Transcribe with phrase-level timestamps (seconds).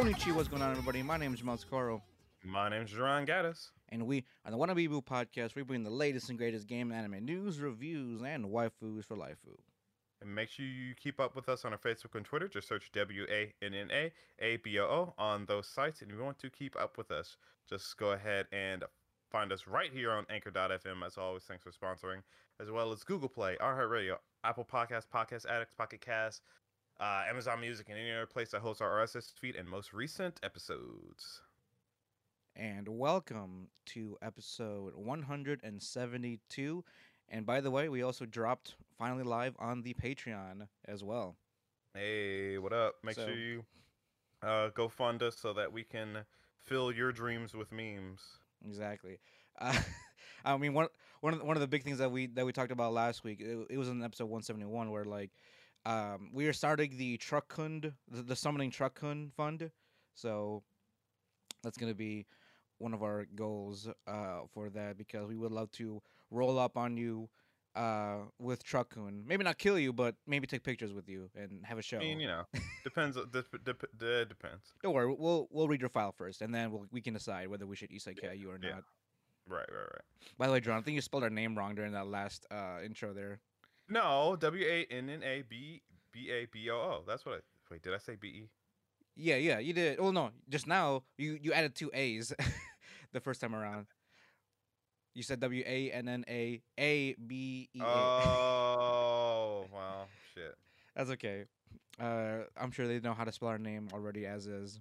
[0.00, 1.02] Konnichiwa, what's going on, everybody?
[1.02, 2.00] My name is Jamal Sakaro,
[2.42, 3.68] My name is Jerron Gaddis.
[3.90, 6.98] and we on the Wannabe Boo podcast, we bring the latest and greatest game and
[6.98, 9.58] anime news, reviews, and waifus for lifu.
[10.22, 12.48] And make sure you keep up with us on our Facebook and Twitter.
[12.48, 16.00] Just search W A N N A A B O O on those sites.
[16.00, 17.36] And if you want to keep up with us,
[17.68, 18.84] just go ahead and
[19.30, 21.04] find us right here on Anchor.fm.
[21.04, 22.22] As always, thanks for sponsoring,
[22.58, 26.40] as well as Google Play, iHeartRadio, Apple Podcasts, Podcast Addicts, Pocket Cast,
[27.00, 30.38] uh, Amazon Music, and any other place that hosts our RSS feed and most recent
[30.42, 31.42] episodes.
[32.56, 36.84] And welcome to episode 172.
[37.28, 41.36] And by the way, we also dropped finally live on the Patreon as well.
[41.94, 42.96] Hey, what up?
[43.02, 43.64] Make So- sure you
[44.42, 46.24] uh, go fund us so that we can
[46.64, 48.20] fill your dreams with memes.
[48.66, 49.18] Exactly.
[49.58, 49.74] Uh,
[50.44, 50.88] I mean, one
[51.20, 53.22] one of the, one of the big things that we that we talked about last
[53.24, 55.30] week, it, it was in episode one seventy one, where like
[55.86, 59.70] um, we are starting the truck hund, the, the summoning truck hund fund.
[60.14, 60.62] So
[61.62, 62.26] that's gonna be
[62.78, 66.96] one of our goals uh, for that because we would love to roll up on
[66.96, 67.28] you
[67.76, 69.24] uh, with Truckun.
[69.26, 71.98] Maybe not kill you, but maybe take pictures with you and have a show.
[71.98, 72.44] I mean, you know,
[72.84, 73.16] depends.
[73.16, 73.64] Dep- dep-
[73.98, 74.72] dep- depends.
[74.82, 77.66] Don't worry, we'll we'll read your file first, and then we'll, we can decide whether
[77.66, 78.70] we should isekai you or yeah.
[78.70, 78.84] not.
[79.48, 80.02] Right, right, right.
[80.38, 82.78] By the way, John, I think you spelled our name wrong during that last uh,
[82.84, 83.40] intro there.
[83.90, 87.02] No, W A N N A B B A B O O.
[87.06, 87.38] That's what I.
[87.70, 88.48] Wait, did I say B E?
[89.16, 89.98] Yeah, yeah, you did.
[89.98, 92.32] Oh no, just now you you added two A's
[93.12, 93.86] the first time around.
[95.14, 97.84] You said W A N N A A B E A.
[97.84, 100.54] Oh, wow, shit.
[100.94, 101.46] That's okay.
[102.00, 104.80] Uh, I'm sure they know how to spell our name already as is.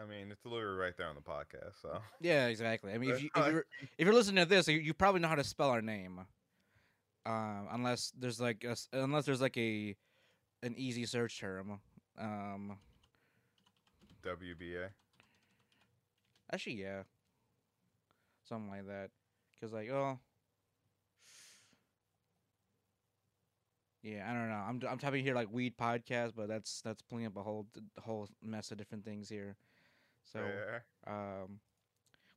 [0.00, 1.80] I mean, it's literally right there on the podcast.
[1.80, 2.92] So Yeah, exactly.
[2.92, 3.64] I mean, if you if you're,
[3.98, 6.20] if you're listening to this, you, you probably know how to spell our name.
[7.24, 9.94] Um, unless there's like a, unless there's like a
[10.62, 11.80] an easy search term.
[12.18, 12.78] Um,
[14.22, 14.90] W B A.
[16.52, 17.02] Actually, yeah.
[18.48, 19.10] Something like that.
[19.60, 20.18] Cause like, oh,
[24.02, 24.54] yeah, I don't know.
[24.56, 27.66] I'm I'm typing here like weed podcast, but that's that's pulling up a whole
[28.00, 29.54] whole mess of different things here.
[30.24, 31.12] So, yeah.
[31.12, 31.60] um,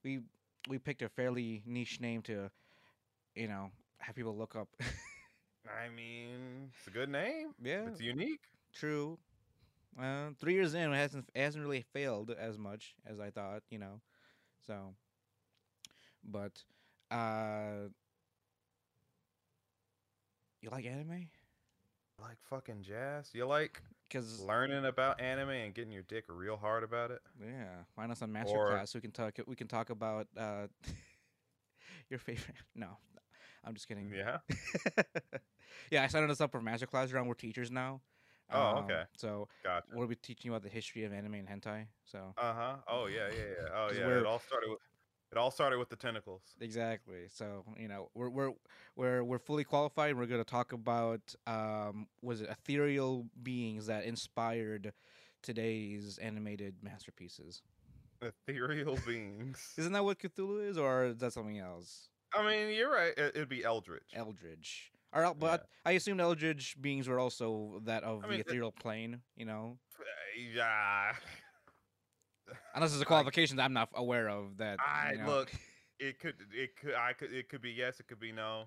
[0.04, 0.22] we
[0.70, 2.52] we picked a fairly niche name to,
[3.36, 4.68] you know, have people look up.
[5.68, 7.54] I mean, it's a good name.
[7.64, 8.42] yeah, It's unique.
[8.74, 9.18] true.
[10.00, 13.64] Uh, three years in, it hasn't it hasn't really failed as much as I thought,
[13.70, 14.02] you know.
[14.68, 14.94] So,
[16.24, 16.62] but
[17.12, 17.88] uh,
[20.62, 21.28] you like anime?
[22.22, 23.30] Like fucking jazz.
[23.34, 27.22] You like Because learning about anime and getting your dick real hard about it.
[27.42, 28.96] yeah, find us on masterclass.
[28.96, 29.34] Or- We can talk.
[29.48, 30.68] We can talk about uh,
[32.10, 32.56] your favorite.
[32.76, 32.98] No,
[33.66, 34.12] I'm just kidding.
[34.16, 34.38] Yeah.
[35.92, 37.12] yeah, I signed us up for master class.
[37.12, 38.02] Around we're teachers now.
[38.52, 39.04] Oh, Um, okay.
[39.18, 39.88] So Gotcha.
[39.94, 41.88] we'll be teaching you about the history of anime and hentai.
[42.06, 42.76] So Uh huh.
[42.88, 43.70] Oh yeah, yeah, yeah.
[43.74, 44.20] Oh yeah.
[44.20, 44.80] It all started with.
[45.32, 46.42] It all started with the tentacles.
[46.62, 47.28] Exactly.
[47.28, 48.52] So you know we're we're
[48.96, 50.16] we're we're fully qualified.
[50.16, 54.94] We're going to talk about um was it ethereal beings that inspired
[55.42, 57.64] today's animated masterpieces.
[58.22, 59.74] Ethereal beings.
[59.78, 62.10] Isn't that what Cthulhu is, or is that something else?
[62.36, 63.14] I mean, you're right.
[63.18, 64.12] It, it'd be Eldritch.
[64.14, 64.92] Eldridge.
[65.14, 68.48] Or, el- but I assumed Eldritch beings were also that of I the mean, it-
[68.48, 69.22] ethereal plane.
[69.36, 70.04] You know, Uh,
[70.54, 71.14] Yeah.
[72.76, 74.58] unless there's a qualification that I'm not aware of.
[74.58, 75.52] That I you know- look.
[75.98, 76.36] It could.
[76.54, 76.94] It could.
[76.96, 77.32] I could.
[77.32, 78.00] It could be yes.
[78.02, 78.66] It could be no.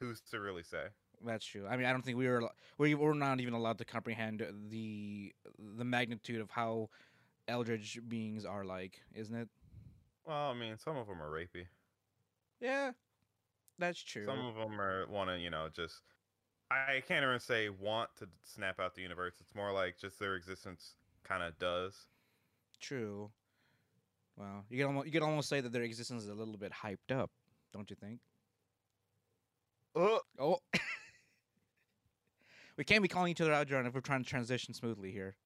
[0.00, 0.86] Who's to really say?
[1.24, 1.66] That's true.
[1.66, 5.34] I mean, I don't think we were we were not even allowed to comprehend the
[5.76, 6.88] the magnitude of how
[7.48, 9.48] eldritch beings are like, isn't it?
[10.26, 11.66] Well, I mean, some of them are rapey.
[12.60, 12.92] Yeah,
[13.78, 14.24] that's true.
[14.24, 16.02] Some of them are want to, you know, just.
[16.68, 19.36] I can't even say want to snap out the universe.
[19.40, 22.08] It's more like just their existence kind of does.
[22.80, 23.30] True.
[24.36, 26.72] Well, you can almost you can almost say that their existence is a little bit
[26.72, 27.30] hyped up,
[27.72, 28.20] don't you think?
[29.94, 30.58] Oh, Oh,
[32.76, 35.36] we can't be calling each other out, John, if we're trying to transition smoothly here.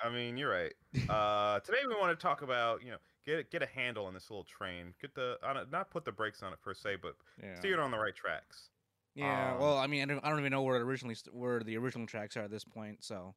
[0.00, 0.74] I mean, you're right.
[1.08, 4.30] Uh, today we want to talk about, you know, get get a handle on this
[4.30, 4.94] little train.
[5.00, 7.54] Get the on it, not put the brakes on it per se, but Yeah.
[7.54, 8.70] steer it on the right tracks.
[9.14, 9.54] Yeah.
[9.54, 11.76] Um, well, I mean, I don't, I don't even know where it originally where the
[11.76, 13.04] original tracks are at this point.
[13.04, 13.34] So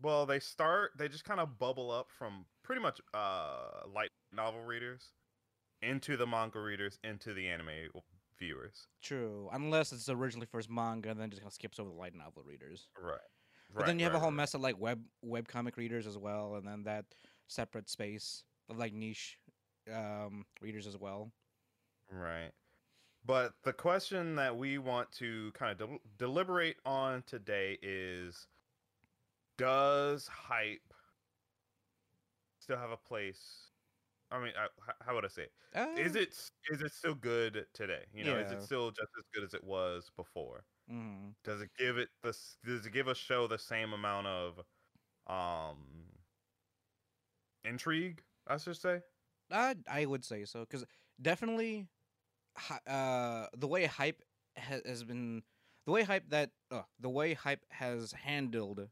[0.00, 0.92] Well, they start.
[0.96, 5.12] They just kind of bubble up from pretty much uh light novel readers
[5.82, 7.90] into the manga readers into the anime
[8.38, 8.86] viewers.
[9.02, 12.14] true, unless it's originally first manga and then just kind of skips over the light
[12.14, 12.88] novel readers.
[13.00, 13.18] Right.
[13.74, 14.36] But then you have a whole right.
[14.36, 17.06] mess of like web web comic readers as well, and then that
[17.48, 19.38] separate space like niche
[19.92, 21.32] um, readers as well.
[22.10, 22.52] Right.
[23.24, 28.48] But the question that we want to kind of del- deliberate on today is
[29.58, 30.94] does hype
[32.60, 33.70] still have a place.
[34.30, 35.54] I mean, I, h- how would I say it?
[35.72, 36.30] Uh, Is it
[36.70, 38.06] is it still good today?
[38.14, 40.66] You know, is it still just as good as it was before?
[40.86, 41.36] mhm.
[41.44, 44.60] Does it give it the does it give a show the same amount of
[45.28, 46.10] um
[47.64, 48.24] intrigue?
[48.46, 49.00] I should say.
[49.50, 50.84] I I would say so because
[51.20, 51.88] definitely,
[52.86, 54.22] uh, the way hype
[54.58, 55.42] ha- has been,
[55.86, 58.88] the way hype that uh, the way hype has handled,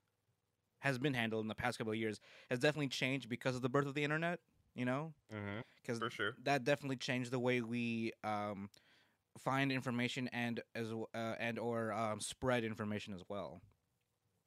[0.80, 2.20] has been handled in the past couple of years
[2.50, 4.40] has definitely changed because of the birth of the internet.
[4.74, 5.60] You know, Mm-hmm.
[5.82, 6.36] because For sure.
[6.44, 8.68] that definitely changed the way we um
[9.38, 13.60] find information and as uh, and or um, spread information as well.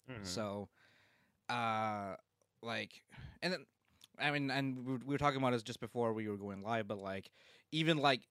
[0.08, 0.24] Mhm.
[0.24, 0.70] So,
[1.50, 2.16] uh,
[2.62, 3.02] like,
[3.42, 3.66] and then,
[4.20, 6.98] I mean, and we were, talking about this just before we were going live, but
[6.98, 7.30] like,
[7.72, 8.22] even like,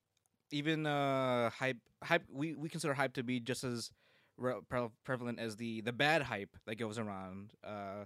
[0.50, 3.90] even uh, hype, hype, we we consider hype to be just as
[4.36, 4.60] re-
[5.04, 7.52] prevalent as the the bad hype that goes around.
[7.64, 8.04] Uh,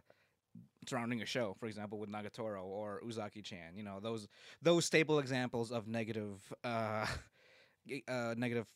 [0.88, 4.26] surrounding a show for example with nagatoro or uzaki-chan you know those
[4.62, 7.06] those stable examples of negative uh
[8.08, 8.66] uh negative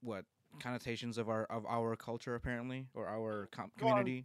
[0.00, 0.24] what
[0.60, 4.24] connotations of our of our culture apparently or our com- community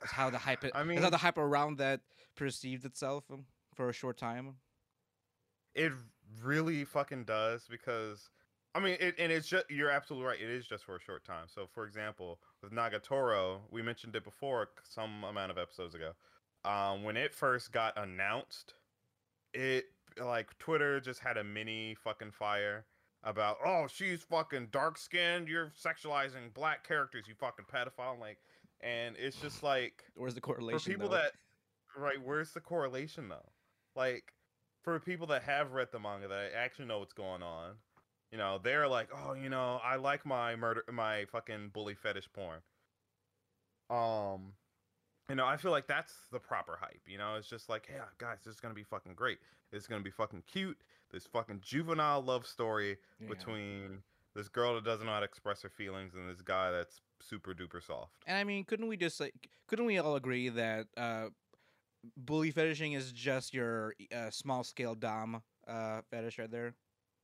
[0.00, 2.00] That's how the hype I that's mean- how the hype around that
[2.36, 3.44] perceived itself um,
[3.74, 4.56] for a short time
[5.74, 5.92] It
[6.42, 8.28] really fucking does because
[8.74, 10.40] I mean, it, and it's just you're absolutely right.
[10.40, 11.46] It is just for a short time.
[11.52, 16.12] So, for example, with Nagatoro, we mentioned it before some amount of episodes ago.
[16.64, 18.74] Um, when it first got announced,
[19.54, 19.86] it
[20.22, 22.84] like Twitter just had a mini fucking fire
[23.24, 28.38] about oh she's fucking dark skinned, you're sexualizing black characters, you fucking pedophile, like,
[28.82, 31.16] and it's just like where's the correlation for people though?
[31.16, 31.32] that
[31.96, 33.48] right where's the correlation though?
[33.96, 34.32] Like
[34.82, 37.72] for people that have read the manga that actually know what's going on
[38.32, 42.28] you know they're like oh you know i like my murder my fucking bully fetish
[42.32, 42.60] porn.
[43.90, 44.52] Um
[45.28, 47.34] you know i feel like that's the proper hype you know?
[47.36, 49.38] It's just like yeah guys this is gonna be fucking great.
[49.72, 50.78] It's gonna be fucking cute.
[51.12, 53.28] This fucking juvenile love story Yeah.
[53.28, 54.02] between
[54.34, 57.52] this girl that doesn't know how to express her feelings and this guy that's super
[57.54, 59.34] duper soft And I mean, couldn't we just like,
[59.68, 61.26] couldn't we all agree that uh,
[62.16, 66.74] bully fetishing is just your uh, small scale dom uh, fetish right there?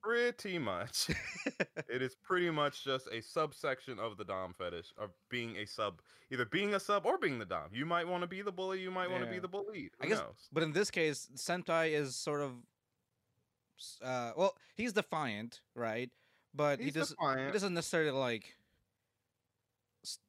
[0.02, 1.08] Pretty much.
[1.88, 6.00] it is pretty much just a subsection of the Dom fetish of being a sub,
[6.30, 7.70] either being a sub or being the Dom.
[7.72, 9.40] You might want to be the bully, you might want to be Yeah.
[9.40, 9.90] the bullied.
[10.00, 10.48] I guess- knows?
[10.52, 12.52] But in this case, Senpai is sort of,
[14.00, 16.10] uh, well, he's defiant, right?
[16.54, 18.56] But He's he does he doesn't necessarily like,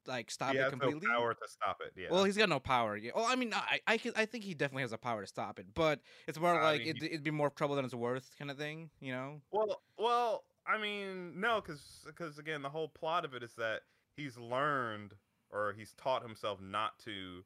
[0.05, 1.07] like stop he it has no completely.
[1.07, 1.93] power to stop it.
[1.99, 2.07] Yeah.
[2.11, 2.95] Well, he's got no power.
[2.97, 3.11] Yeah.
[3.15, 5.59] Well, I mean, I I, can, I think he definitely has the power to stop
[5.59, 8.31] it, but it's more I like mean, it, it'd be more trouble than it's worth,
[8.37, 8.89] kind of thing.
[8.99, 9.41] You know?
[9.51, 13.81] well, well, I mean, no, because because again, the whole plot of it is that
[14.15, 15.13] he's learned
[15.49, 17.43] or he's taught himself not to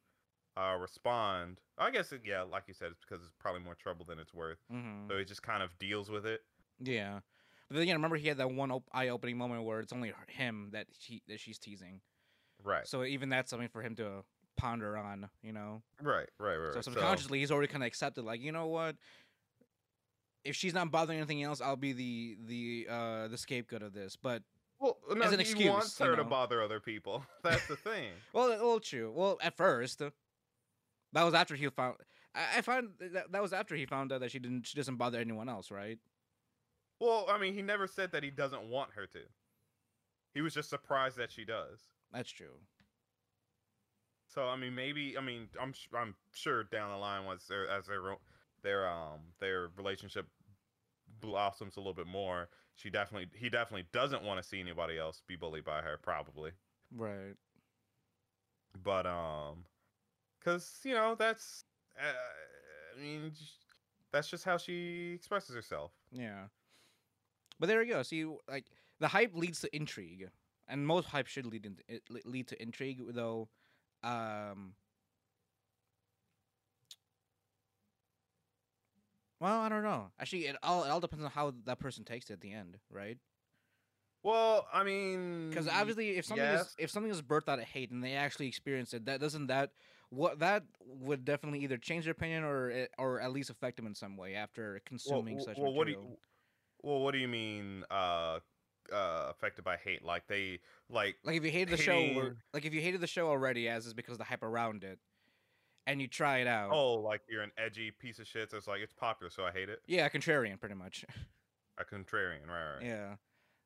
[0.57, 1.59] uh, respond.
[1.77, 4.33] I guess, it, yeah, like you said, it's because it's probably more trouble than it's
[4.33, 4.59] worth.
[4.71, 5.09] Mm-hmm.
[5.09, 6.41] So he just kind of deals with it.
[6.79, 7.19] Yeah.
[7.67, 10.69] But then again, remember he had that one op- eye-opening moment where it's only him
[10.73, 12.01] that she that she's teasing.
[12.63, 12.87] Right.
[12.87, 14.23] So even that's something for him to
[14.57, 15.81] ponder on, you know.
[16.01, 16.29] Right.
[16.39, 16.55] Right.
[16.55, 16.73] Right.
[16.73, 18.95] So subconsciously, he's already kind of accepted, like, you know what?
[20.43, 24.15] If she's not bothering anything else, I'll be the the uh the scapegoat of this.
[24.15, 24.41] But
[24.79, 27.23] Well, no, an he excuse, wants you her to bother other people.
[27.43, 28.09] That's the thing.
[28.33, 29.11] well, well, true.
[29.15, 31.97] Well, at first, that was after he found.
[32.33, 34.95] I, I found that that was after he found out that she didn't she doesn't
[34.95, 35.99] bother anyone else, right?
[36.99, 39.19] well, I mean, he never said that he doesn't want her to.
[40.35, 41.79] He was just surprised that she does.
[42.13, 42.59] That's true.
[44.27, 47.87] So I mean, maybe I mean, I'm I'm sure down the line once their as
[47.87, 48.01] their
[48.63, 50.27] their um their relationship
[51.19, 55.21] blossoms a little bit more, she definitely he definitely doesn't want to see anybody else
[55.27, 56.51] be bullied by her, probably.
[56.95, 57.35] Right.
[58.83, 59.65] But um,
[60.43, 61.65] cause you know that's
[61.99, 63.31] uh, I mean,
[64.11, 65.91] that's just how she expresses herself.
[66.11, 66.45] Yeah.
[67.59, 68.03] But there you go.
[68.03, 68.65] See, like
[68.99, 70.29] the hype leads to intrigue,
[70.71, 71.83] and most hype should lead into
[72.25, 73.01] lead to intrigue.
[73.13, 73.49] Though,
[74.03, 74.75] um,
[79.39, 80.11] well, I don't know.
[80.19, 82.79] Actually, it all it all depends on how that person takes it at the end,
[82.89, 83.17] right?
[84.23, 87.91] Well, I mean, Because obviously, if something is if something is birthed out of hate
[87.91, 89.71] and they actually experience it, that doesn't that
[90.09, 93.87] what that would definitely either change their opinion or it, or at least affect them
[93.87, 96.17] in some way after consuming w- such well, what do you,
[96.83, 98.39] well, what do you mean, uh,
[98.91, 100.03] uh, affected by hate?
[100.03, 100.59] Like they
[100.89, 103.85] like Like if you hated the show, like if you hated the show already, as
[103.85, 104.99] is because of the hype around it,
[105.87, 106.71] and you try it out.
[106.71, 108.51] oh, like you're an edgy piece of shit.
[108.51, 109.81] So it's like it's popular, so I hate it.
[109.87, 111.05] Yeah, contrarian, pretty much.
[111.77, 112.75] A contrarian, right?
[112.75, 112.85] right.
[112.85, 113.15] yeah.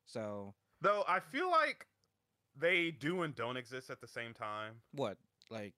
[0.06, 1.86] So Though I feel like
[2.58, 4.74] they do and don't exist at the same time.
[4.92, 5.18] what?
[5.50, 5.74] Like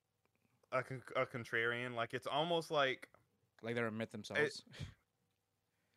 [0.73, 3.09] A, con- a contrarian, like it's almost like
[3.62, 4.62] like they're a myth themselves.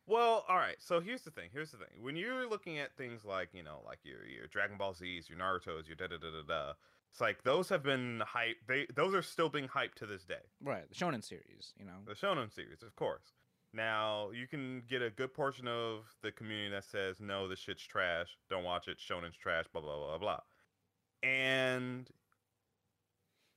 [0.08, 0.78] Well, all right.
[0.80, 1.50] So here's the thing.
[1.54, 2.02] Here's the thing.
[2.02, 5.38] When you're looking at things like you know, like your your Dragon Ball Z's, your
[5.38, 6.74] Naruto's, your da da da da da,
[7.12, 8.68] it's like those have been hyped.
[8.68, 10.36] They those are still being hyped to this day.
[10.64, 12.00] right, the Shonen series, you know.
[12.08, 13.34] The Shonen series, of course.
[13.74, 17.84] Now you can get a good portion of the community that says no, this shit's
[17.84, 18.38] trash.
[18.50, 18.98] Don't watch it.
[18.98, 19.66] Shonen's trash.
[19.72, 20.40] Blah blah blah blah.
[21.24, 22.10] And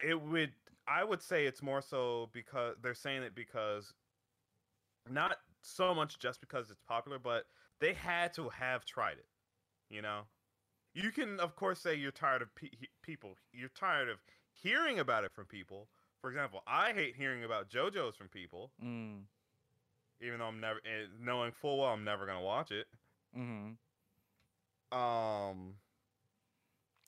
[0.07, 0.53] it would,
[0.87, 3.95] I would say, it's more so because they're saying it because
[5.09, 7.45] not so much just because it's popular, but
[7.81, 9.27] they had to have tried it.
[9.91, 10.21] You know,
[10.95, 12.69] you can of course say you're tired of pe-
[13.03, 13.37] people.
[13.53, 14.19] You're tired of
[14.53, 15.89] hearing about it from people.
[16.21, 19.23] For example, I hate hearing about JoJo's from people, Mm.
[20.23, 22.87] even though I'm never eh, knowing full well I'm never gonna watch it.
[23.37, 23.73] Mm-hmm.
[24.97, 25.75] Um,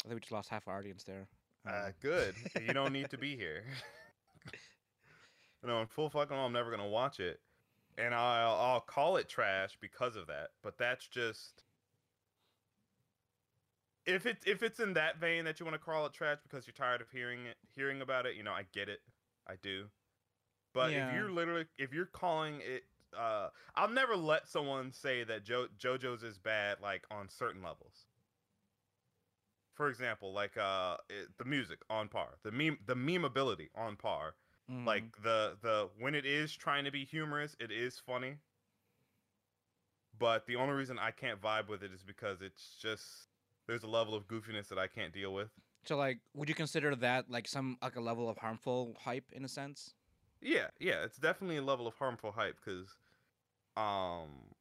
[0.04, 1.28] I think we just lost half our audience there.
[1.66, 2.34] uh, Um, good.
[2.66, 3.64] you don't need to be here.
[5.64, 7.40] no, in full fucking well, I'm never gonna watch it,
[7.98, 10.50] and I'll I'll call it trash because of that.
[10.62, 11.64] But that's just
[14.04, 16.66] if it's if it's in that vein that you want to call it trash because
[16.66, 18.36] you're tired of hearing it hearing about it.
[18.36, 19.00] You know, I get it.
[19.46, 19.86] I do.
[20.72, 21.08] But Yeah.
[21.10, 22.84] if you're literally if you're calling it
[23.16, 28.06] uh I'll never let someone say that jo- JoJo's is bad like on certain levels.
[29.74, 34.34] For example, like uh it, the music on par, the meme the memeability on par.
[34.70, 34.86] Mhm.
[34.86, 38.38] Like the the when it is trying to be humorous, it is funny.
[40.18, 43.28] But the only reason I can't vibe with it is because it's just
[43.66, 45.50] there's a level of goofiness that I can't deal with.
[45.84, 49.44] so, like, would you consider that like some like a level of harmful hype in
[49.44, 49.94] a sense?
[50.40, 52.98] Yeah, yeah, it's definitely a level of harmful hype because,
[53.76, 54.54] um,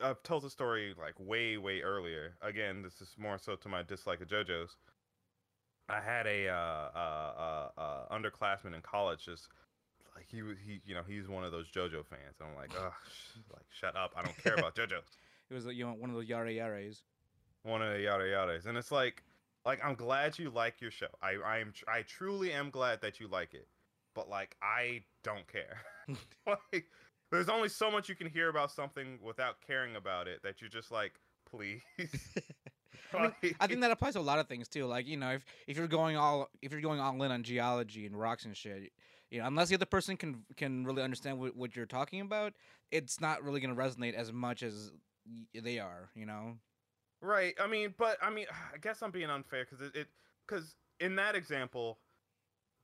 [0.00, 2.36] I've told the story like way, way earlier.
[2.40, 4.76] Again, this is more so to my dislike of JoJo's.
[5.88, 6.52] I had a uh,
[6.94, 9.24] uh, uh, uh, underclassman in college.
[9.24, 9.48] Just
[10.16, 12.36] like he was, he, you know, he's one of those JoJo fans.
[12.40, 14.12] I'm like, oh, sh- like shut up.
[14.16, 14.98] I don't care about JoJo.
[15.50, 17.02] It was like, you know one of those yara yaras.
[17.62, 19.22] one of the yada yadas, and it's like,
[19.64, 21.06] like I'm glad you like your show.
[21.22, 23.68] I, I am, tr- I truly am glad that you like it,
[24.14, 25.82] but like I don't care.
[26.46, 26.86] like,
[27.30, 30.70] there's only so much you can hear about something without caring about it that you're
[30.70, 31.14] just like,
[31.48, 31.82] please.
[33.14, 34.86] I, mean, I think that applies to a lot of things too.
[34.86, 38.06] Like you know, if if you're going all if you're going all in on geology
[38.06, 38.92] and rocks and shit,
[39.30, 42.54] you know, unless the other person can can really understand what, what you're talking about,
[42.90, 44.92] it's not really gonna resonate as much as
[45.26, 46.10] y- they are.
[46.14, 46.58] You know.
[47.20, 47.54] Right.
[47.60, 50.08] I mean, but I mean, I guess I'm being unfair because it,
[50.46, 51.98] because in that example,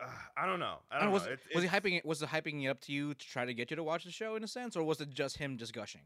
[0.00, 0.78] uh, I don't know.
[0.90, 1.32] I don't don't was know.
[1.32, 2.04] It- was he hyping it?
[2.04, 4.10] Was he hyping it up to you to try to get you to watch the
[4.10, 6.02] show in a sense, or was it just him just gushing?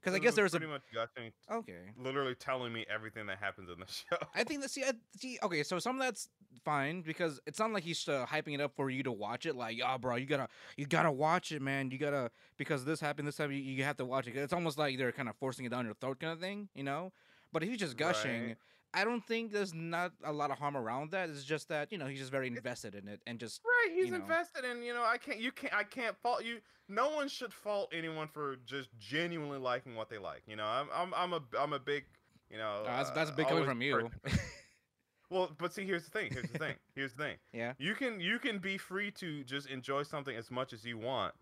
[0.00, 1.80] Because I guess there was a pretty much gushing, okay.
[1.98, 4.16] literally telling me everything that happens in the show.
[4.34, 6.28] I think that see, I, see, okay, so some of that's
[6.64, 9.56] fine because it's not like he's uh, hyping it up for you to watch it.
[9.56, 11.90] Like, oh, bro, you gotta, you gotta watch it, man.
[11.90, 13.52] You gotta because this happened this time.
[13.52, 14.36] You, you have to watch it.
[14.36, 16.82] It's almost like they're kind of forcing it down your throat, kind of thing, you
[16.82, 17.12] know.
[17.52, 18.56] But if he's just gushing, Right.
[18.92, 21.28] I don't think there's not a lot of harm around that.
[21.28, 24.06] It's just that you know he's just very invested in it and just Right, he's
[24.06, 24.18] you know.
[24.18, 24.82] invested in.
[24.82, 25.38] You know, I can't.
[25.38, 25.72] You can't.
[25.74, 26.58] I can't fault you.
[26.88, 30.42] No one should fault anyone for just genuinely liking what they like.
[30.46, 30.88] You know, I'm.
[30.94, 31.14] I'm.
[31.14, 31.40] I'm a.
[31.58, 32.04] I'm a big.
[32.50, 32.80] You know.
[32.82, 34.10] Oh, that's that's uh, big coming from you.
[35.30, 36.30] well, but see, here's the thing.
[36.32, 36.74] Here's the thing.
[36.96, 37.36] Here's the thing.
[37.52, 37.74] yeah.
[37.78, 38.20] You can.
[38.20, 41.34] You can be free to just enjoy something as much as you want,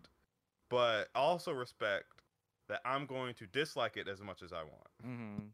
[0.69, 2.05] but also respect
[2.67, 4.87] that I'm going to dislike it as much as I want.
[5.03, 5.45] Mm-hmm.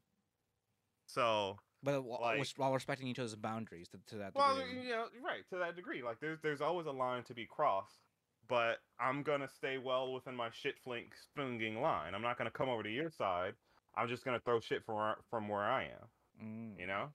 [1.07, 4.81] So, But wh- Like- while- while respecting each other's boundaries to, to that well, degree.
[4.81, 6.01] you know, right to that degree.
[6.03, 8.01] Like, there's there's always a line to be crossed.
[8.47, 12.13] but I'm gonna stay well within my shit flink flinging line.
[12.13, 13.55] I'm not gonna come over to your side.
[13.95, 16.09] I'm just gonna throw shit from where, from where I am.
[16.43, 17.13] Mm, You know.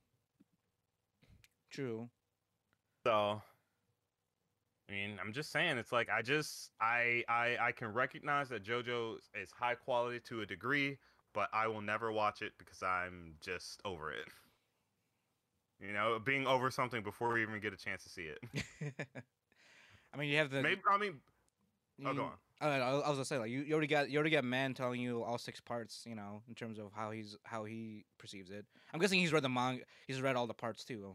[1.70, 2.10] True.
[3.04, 3.40] So,
[4.88, 8.64] I mean, I'm just saying, it's like I just I I I can recognize that
[8.64, 10.98] JoJo is high quality to a degree,
[11.32, 14.26] but I will never watch it because I'm just over it.
[15.80, 18.38] You know, being over something before we even get a chance to see it.
[20.12, 20.62] I mean, you have the.
[20.62, 21.14] Maybe I mean,
[22.04, 22.32] oh, go on.
[22.60, 24.74] Uh, I I was gonna say like you, you already got you already got man
[24.74, 28.50] telling you all six parts, you know, in terms of how he's how he perceives
[28.50, 28.66] it.
[28.92, 29.82] I'm guessing he's read the manga.
[30.06, 31.14] He's read all the parts too.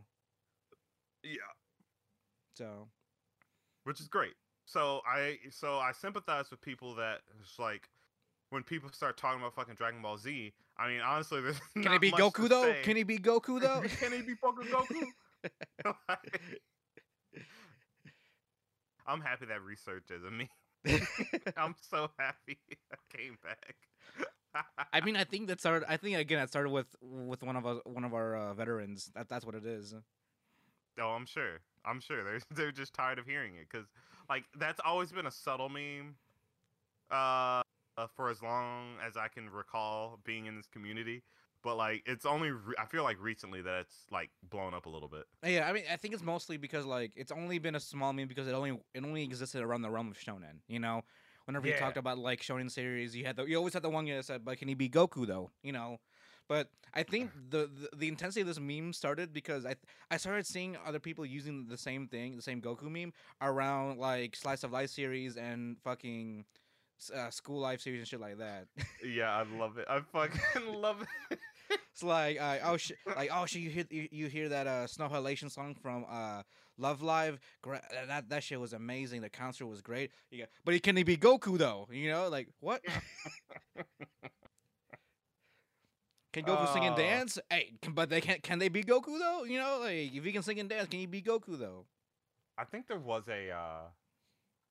[1.23, 1.37] Yeah,
[2.55, 2.87] So
[3.83, 4.33] which is great.
[4.65, 7.89] So I so I sympathize with people that it's like
[8.49, 10.53] when people start talking about fucking Dragon Ball Z.
[10.77, 12.63] I mean, honestly, there's can he be Goku though?
[12.63, 12.81] say.
[12.83, 13.81] Can he be Goku though?
[13.99, 15.05] Can he be fucking Goku?
[16.09, 16.41] Like,
[19.07, 20.49] I'm happy that research isn't me.
[21.57, 22.59] I'm so happy
[22.91, 23.75] I came back.
[24.93, 25.85] I mean, I think that started.
[25.89, 29.11] I think again, it started with with one of us, one of our uh, veterans.
[29.15, 29.93] That that's what it is.
[30.99, 31.59] oh, I'm sure.
[31.83, 33.87] I'm sure they're they're just tired of hearing it because
[34.29, 36.15] like that's always been a subtle meme
[37.11, 37.61] uh,
[37.97, 41.23] uh, for as long as I can recall being in this community.
[41.63, 44.89] But like, it's only re- I feel like recently that it's like blown up a
[44.89, 45.23] little bit.
[45.43, 48.27] Yeah, I mean, I think it's mostly because like it's only been a small meme
[48.27, 50.59] because it only it only existed around the realm of shonen.
[50.67, 51.03] You know,
[51.45, 54.05] whenever you talked about like shonen series, you had the you always had the one
[54.05, 55.97] guy that said, "But can he be Goku though?" You know.
[56.47, 59.75] But I think the, the the intensity of this meme started because I
[60.11, 64.35] I started seeing other people using the same thing, the same Goku meme around like
[64.35, 66.45] slice of life series and fucking
[67.15, 68.67] uh, school life series and shit like that.
[69.05, 69.85] Yeah, I love it.
[69.89, 71.39] I fucking love it.
[71.91, 74.87] It's like, uh, oh shit, like oh shit, you hear you, you hear that uh
[74.87, 76.41] Snow Halation song from uh
[76.77, 77.39] Love Live?
[77.61, 79.21] Gra- uh, that that shit was amazing.
[79.21, 80.11] The concert was great.
[80.37, 81.87] Got, but can he be Goku though?
[81.91, 82.81] You know, like what?
[86.33, 86.97] can Goku sing and Oh.
[86.97, 87.39] dance?
[87.49, 89.43] Hey, can, but they can can they be Goku though?
[89.43, 91.85] You know, like if he can sing and dance, can he be Goku though?
[92.57, 93.51] I think there was a.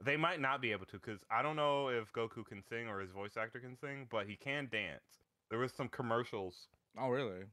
[0.02, 3.00] They might not be able to because I don't know if Goku can sing or
[3.00, 5.22] his voice actor can sing, but he can dance.
[5.50, 7.44] There was some commercials Oh really?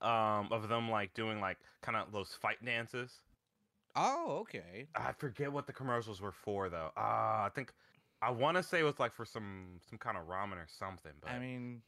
[0.00, 3.22] um of them like doing like kind of those fight dances.
[3.94, 4.88] Oh okay.
[4.94, 6.90] I forget what the commercials were for though.
[6.96, 7.00] Uh,
[7.46, 7.72] I think
[8.22, 11.12] I want to say it was like for some some kind of ramen or something,
[11.20, 11.82] but I mean,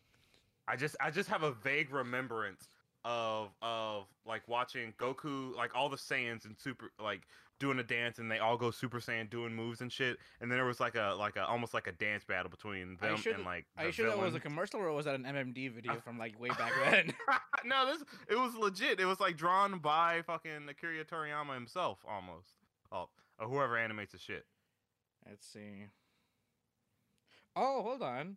[0.66, 2.68] I just I just have a vague remembrance
[3.04, 7.22] of of like watching Goku like all the Saiyans and super like
[7.58, 10.58] doing a dance and they all go Super Saiyan doing moves and shit and then
[10.58, 13.44] there was like a like a almost like a dance battle between them sure and
[13.44, 15.96] like are you sure that was a commercial or was that an MMD video I-
[16.04, 17.12] from like way back then?
[17.64, 19.00] no, this it was legit.
[19.00, 22.48] It was like drawn by fucking Akira Toriyama himself almost.
[22.92, 24.44] Oh, or whoever animates the shit.
[25.28, 25.86] Let's see.
[27.56, 28.36] Oh, hold on.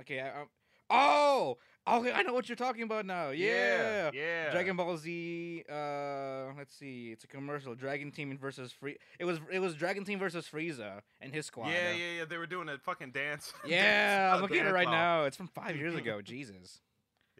[0.00, 0.48] Okay, I, um,
[0.90, 3.30] oh, okay, I know what you're talking about now.
[3.30, 4.50] Yeah, yeah.
[4.50, 5.64] Dragon Ball Z.
[5.70, 7.10] Uh, let's see.
[7.12, 7.74] It's a commercial.
[7.74, 8.96] Dragon Team versus Free.
[9.18, 11.68] It was it was Dragon Team versus Frieza and his squad.
[11.68, 12.24] Yeah, yeah, yeah.
[12.24, 13.52] They were doing a fucking dance.
[13.66, 15.24] Yeah, I'm uh, looking at it right now.
[15.24, 16.20] It's from five years ago.
[16.24, 16.80] Jesus.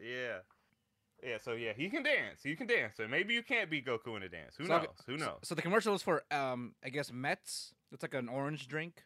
[0.02, 0.38] Yeah.
[1.24, 2.44] Yeah, so yeah, he can dance.
[2.44, 2.94] You can dance.
[2.98, 4.54] So maybe you can't be Goku in a dance.
[4.58, 4.86] Who So, knows?
[5.06, 5.38] Who so- knows?
[5.44, 7.72] So, the commercial is for um, I guess Mets.
[7.90, 9.02] It's like an orange drink,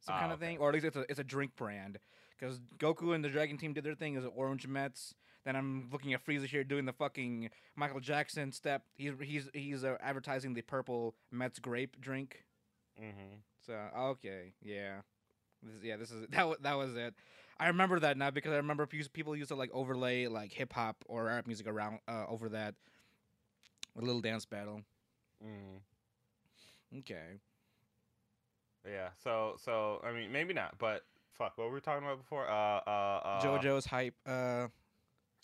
[0.00, 0.52] some Ah, kind of okay.
[0.52, 1.98] thing, or at least it's a it's a drink brand.
[2.38, 5.14] Because Goku and the Dragon Team did their thing as orange Mets.
[5.44, 8.82] Then I'm looking at Frieza here doing the fucking Michael Jackson step.
[8.96, 12.44] He's he's he's uh, advertising the purple Mets grape drink.
[13.00, 13.36] Mm-hmm.
[13.64, 14.96] So okay, yeah,
[15.62, 17.14] this, yeah, this is that that was it.
[17.58, 21.04] I remember that now because I remember people used to like overlay like hip hop
[21.08, 22.74] or rap music around uh, over that.
[23.96, 24.82] A little dance battle.
[25.42, 26.98] Mm-hmm.
[26.98, 27.38] Okay.
[28.84, 29.08] Yeah.
[29.22, 31.02] So so I mean maybe not, but
[31.36, 32.48] fuck, what were we talking about before?
[32.48, 34.14] Uh uh, uh JoJo's hype.
[34.26, 34.68] Uh,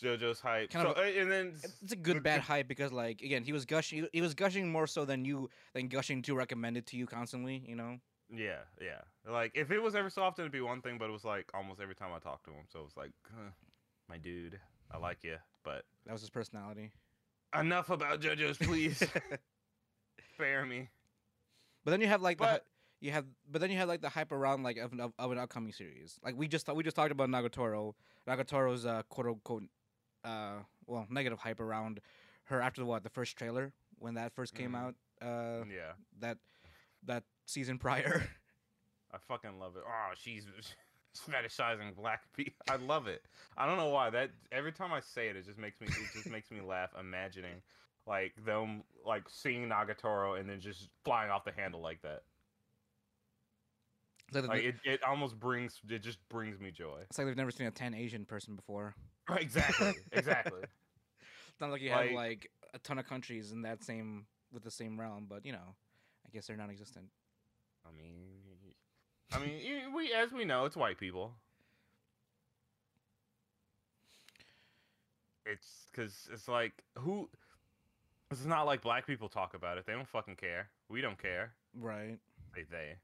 [0.01, 0.69] JoJo's hype.
[0.69, 3.53] kind so of uh, and then it's a good bad hype because like again he
[3.53, 4.07] was gushing.
[4.11, 7.63] He was gushing more so than you than gushing to recommend it to you constantly.
[7.67, 7.99] You know.
[8.35, 9.01] Yeah, yeah.
[9.29, 11.49] Like if it was ever so often, it'd be one thing, but it was like
[11.53, 12.65] almost every time I talked to him.
[12.71, 13.51] So it was like, huh,
[14.09, 14.59] my dude,
[14.91, 16.91] I like you, but That was his personality.
[17.57, 19.03] enough about JoJo's, please.
[20.33, 20.89] Spare me.
[21.85, 22.65] But then you have like the, But-
[23.03, 25.31] you have but then you have like the hype around like of, an- of, of
[25.31, 26.17] an upcoming series.
[26.23, 27.93] Like we just we just talked about Nagatoro.
[28.27, 29.63] Nagatoro's uh quote unquote
[30.23, 31.99] uh well negative hype around
[32.45, 34.77] her after the what the first trailer when that first came Mhm.
[34.83, 36.37] out uh Yeah, that
[37.05, 38.23] that season prior.
[39.13, 39.83] I fucking love it.
[39.85, 40.45] Oh, she's
[41.29, 42.55] fetishizing black people.
[42.69, 43.21] I love it.
[43.57, 44.09] I don't know why.
[44.09, 46.91] That every time I say it, it just makes me it just makes me laugh
[46.99, 47.61] imagining
[48.07, 52.23] like them like seeing Nagatoro and then just flying off the handle like that.
[54.41, 56.99] Like, Like it, it almost brings it just brings me joy.
[57.09, 58.95] it's like they've never seen a tan Asian person before.
[59.29, 60.61] Right, exactly, exactly.
[61.49, 64.63] It's not like you have Like- like a ton of countries in that same with
[64.63, 65.75] the same realm, but you know,
[66.25, 67.05] I guess they're non-existent.
[67.85, 68.73] I mean,
[69.31, 71.35] I mean, we as we know, it's white people.
[75.45, 77.29] It's because it's like who.
[78.31, 79.85] It's not like black people talk about it.
[79.85, 80.69] They don't fucking care.
[80.89, 81.53] We don't care.
[81.79, 82.17] Right.
[82.55, 82.95] They they.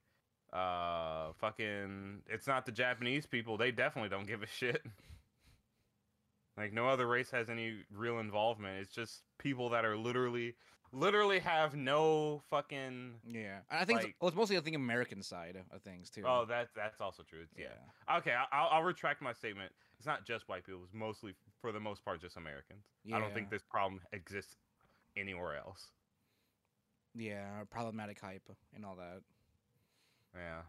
[0.52, 2.22] Uh, fucking.
[2.28, 3.58] It's not the Japanese people.
[3.58, 4.82] They definitely don't give a shit.
[6.58, 8.82] Like no other race has any real involvement.
[8.82, 10.56] It's just people that are literally,
[10.92, 13.14] literally have no fucking.
[13.26, 13.60] Yeah.
[13.70, 16.24] And I think Like- it's, well, it's mostly I think American side of things too.
[16.26, 17.44] Oh, that that's also true.
[17.44, 18.18] It's- yeah.
[18.18, 19.72] Okay, I- I'll, I'll retract my statement.
[19.98, 20.82] It's not just white people.
[20.84, 22.84] It's mostly, for the most part, just Americans.
[23.14, 24.56] I don't think this problem exists
[25.16, 25.92] anywhere else.
[27.16, 29.22] Yeah, problematic hype and all that.
[30.36, 30.62] Yeah.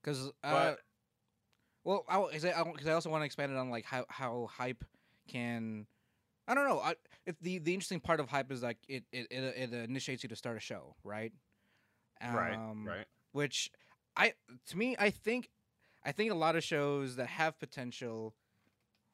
[0.00, 0.78] Because, uh, But
[1.84, 4.04] well, I, w- 'cause I, because I also want to expand it on like how
[4.08, 4.84] how hype
[5.28, 5.86] can.
[6.48, 6.80] I don't know.
[6.80, 6.94] I,
[7.26, 10.28] it, the the interesting part of hype is like it it, it it initiates you
[10.28, 11.32] to start a show, right?
[12.22, 13.06] right, Um, right.
[13.32, 13.70] Which
[14.16, 14.34] I
[14.66, 15.50] to me, I think,
[16.04, 18.34] I think a lot of shows that have potential.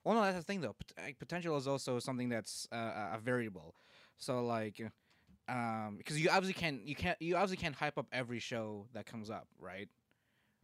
[0.05, 0.75] Well, no, that's the thing though.
[0.75, 3.75] Pot- potential is also something that's uh, a variable.
[4.19, 4.81] So like,
[5.53, 9.07] um, because you obviously can't, you can't, you obviously can't hype up every show that
[9.07, 9.89] comes up, right?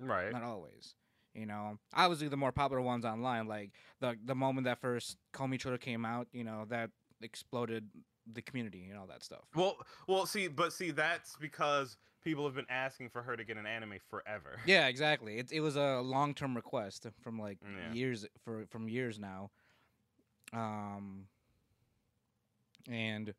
[0.01, 0.33] Right.
[0.33, 0.94] Not always.
[1.35, 3.70] You know, obviously the more popular ones online, like
[4.01, 7.88] the the moment that first Komi trailer came out, you know, that exploded
[8.33, 9.44] the community and all that stuff.
[9.55, 9.77] Well,
[10.09, 13.66] well, see, but see, that's because people have been asking for her to get an
[13.66, 14.59] anime forever.
[14.66, 15.38] Yeah, exactly.
[15.38, 17.92] It it was a long term request from like Yeah.
[17.92, 19.51] years for from years now.
[20.53, 21.27] Um
[22.88, 23.35] and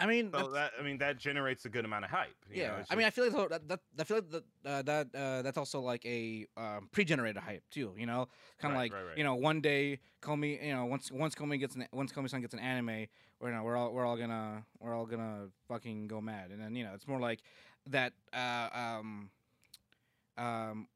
[0.00, 2.36] I mean So that I mean that generates a good amount of hype.
[2.50, 4.44] you know, yeah, it's I mean, I feel like that, that I feel like that
[4.64, 7.94] uh, that uh, that's also like a um, pre-generated hype too.
[7.96, 9.18] You know, kind of Right, like right, right.
[9.18, 12.54] you know, one day Komi, you know, once once Komi gets an once Komi-san gets
[12.54, 13.06] an anime,
[13.40, 16.74] we're know, we're all we're all gonna we're all gonna fucking go mad, and then
[16.76, 17.40] you know, it's more like
[17.86, 19.30] that uh, um
[20.36, 20.86] um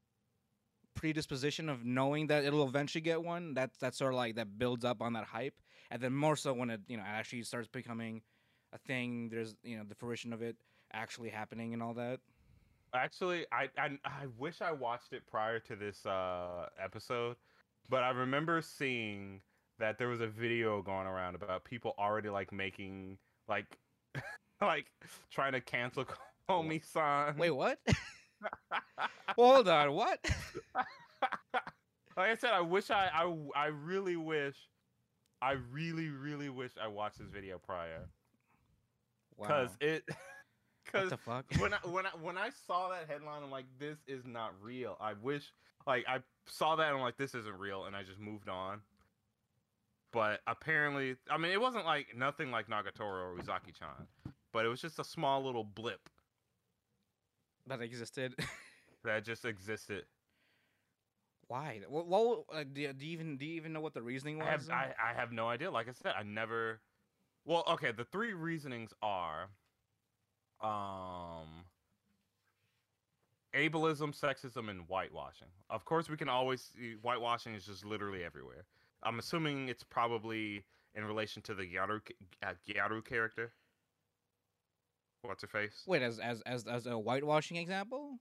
[0.95, 3.55] predisposition of knowing that it'll eventually get one.
[3.55, 5.55] That's that's sort of like that builds up on that hype,
[5.91, 8.23] and then more so when it you know actually starts becoming
[8.73, 9.29] a thing.
[9.29, 10.57] There's you know the fruition of it
[10.93, 12.21] actually happening and all that.
[12.95, 17.37] Actually, I, I I wish I watched it prior to this uh, episode,
[17.89, 19.41] but I remember seeing
[19.79, 23.79] that there was a video going around about people already like making like
[24.61, 24.87] like
[25.31, 26.05] trying to cancel
[26.49, 27.37] Komi san.
[27.37, 27.79] Wait, what?
[29.37, 30.19] Hold on, what?
[30.75, 34.57] like I said, I wish I, I I really wish,
[35.41, 38.09] I really really wish I watched this video prior
[39.41, 39.77] because Wow.
[39.81, 40.05] it
[40.93, 41.45] What because the fuck?
[41.61, 44.97] when I when I when I saw that headline, I'm like, this is not real.
[45.01, 45.53] I wish
[45.87, 48.81] like I saw that and I'm like, this isn't real, and I just moved on.
[50.13, 54.07] But apparently, I mean, it wasn't like nothing like Nagatoro or Uzaki-chan,
[54.53, 56.11] but it was just a small little blip
[57.67, 58.35] that existed.
[59.05, 60.05] that just existed.
[61.49, 61.81] Why?
[61.89, 62.07] What?
[62.07, 64.47] what uh, do, you, do you even do you even know what the reasoning was?
[64.47, 65.71] I have I, I have no idea.
[65.71, 66.81] Like I said, I never.
[67.45, 67.93] Well, okay.
[67.93, 69.49] The three reasonings are,
[70.61, 71.65] um,
[73.55, 75.49] ableism, sexism, and whitewashing.
[75.71, 78.65] Of course, we can always see whitewashing is just literally everywhere.
[79.03, 82.01] I'm assuming it's probably in relation to the Gyaru
[82.43, 83.53] uh, Gyaru character.
[85.23, 85.83] What's her face?
[85.87, 88.19] Wait, as as as as a whitewashing example,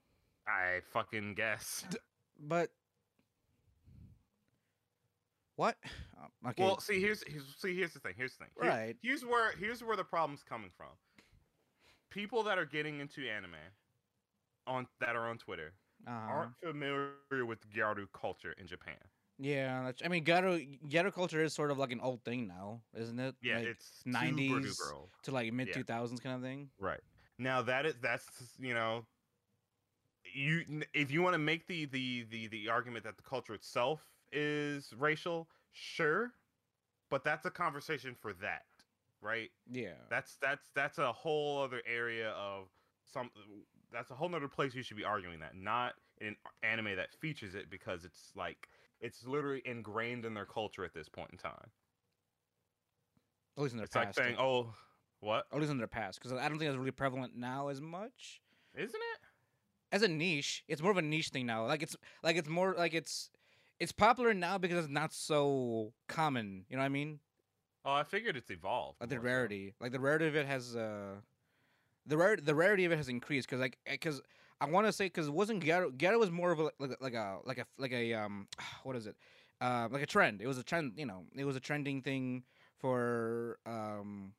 [0.48, 1.86] I fucking guess.
[2.40, 2.72] but
[5.62, 5.78] what?
[6.20, 8.14] Uh, okay, Well, see, here's, here's see, here's the thing.
[8.18, 8.54] Here's the thing.
[8.60, 8.96] Here- right.
[9.04, 10.88] Here's where here's where the problem's coming from.
[12.10, 13.56] People that are getting into anime
[14.66, 15.74] on that are on Twitter
[16.08, 16.14] Uh-huh.
[16.34, 18.98] aren't familiar with Gyaru culture in Japan.
[19.38, 22.82] Yeah, that's, I mean, ghetto ghetto culture is sort of like an old thing now,
[22.96, 23.36] isn't it?
[23.42, 25.10] Yeah, like, it's 90s super duper old.
[25.24, 26.70] to like mid two thousands kind of thing.
[26.80, 27.02] Right.
[27.38, 28.26] Now that is that's
[28.60, 29.06] you know
[30.34, 34.02] you if you want to make the, the the the argument that the culture itself
[34.32, 36.32] is racial, sure,
[37.10, 38.66] but that's a conversation for that,
[39.22, 39.50] right?
[39.70, 39.94] Yeah.
[40.10, 42.68] That's that's that's a whole other area of
[43.06, 43.30] some.
[43.92, 47.14] That's a whole other place you should be arguing that, not in an anime that
[47.14, 48.68] features it because it's like
[49.00, 51.72] it's literally ingrained in their culture at this point in time.
[53.58, 54.18] At least in their It's like past.
[54.18, 54.74] saying, "Oh,
[55.20, 57.82] what at least in their past, because I don't think it's really prevalent now as
[57.82, 58.42] much.
[58.74, 59.20] isn't it?"
[59.92, 61.66] As a niche, it's more of a niche thing now.
[61.66, 63.30] Like it's like it's more like it's
[63.82, 66.66] it's popular now because it's not so common.
[66.70, 67.20] You know what I mean?
[67.84, 69.02] Oh, I figured it's evolved.
[69.02, 69.26] Like the more so.
[69.26, 71.16] rarity, like the rarity of it has uh,
[72.06, 74.22] the rare the rarity of it has increased because like because
[74.62, 77.16] I want to say because it wasn't Ghetto Ghetto was more of a like, like
[77.16, 78.48] a like a like a um
[78.84, 79.16] what is it
[79.60, 80.42] uh like a trend.
[80.42, 80.94] It was a trend.
[80.96, 82.44] You know, it was a trending thing
[82.78, 84.34] for um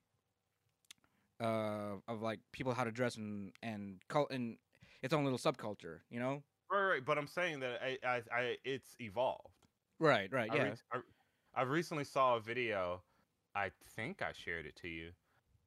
[1.40, 4.58] uh of like people how to dress and and cult and
[5.02, 5.98] its own little subculture.
[6.10, 6.44] You know.
[6.72, 7.04] Right, right.
[7.04, 9.54] But I'm saying that I, I, I it's evolved.
[9.98, 10.32] Right.
[10.32, 10.50] Right.
[10.50, 10.62] I, Yeah.
[10.62, 10.76] re-
[11.54, 13.02] I, I recently saw a video.
[13.54, 15.10] I think I shared it to you.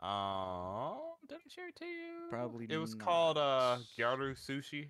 [0.05, 2.29] Um, did I share it to you?
[2.29, 2.75] Probably did.
[2.75, 3.77] It was called uh.
[3.97, 4.89] Gyaru Sushi.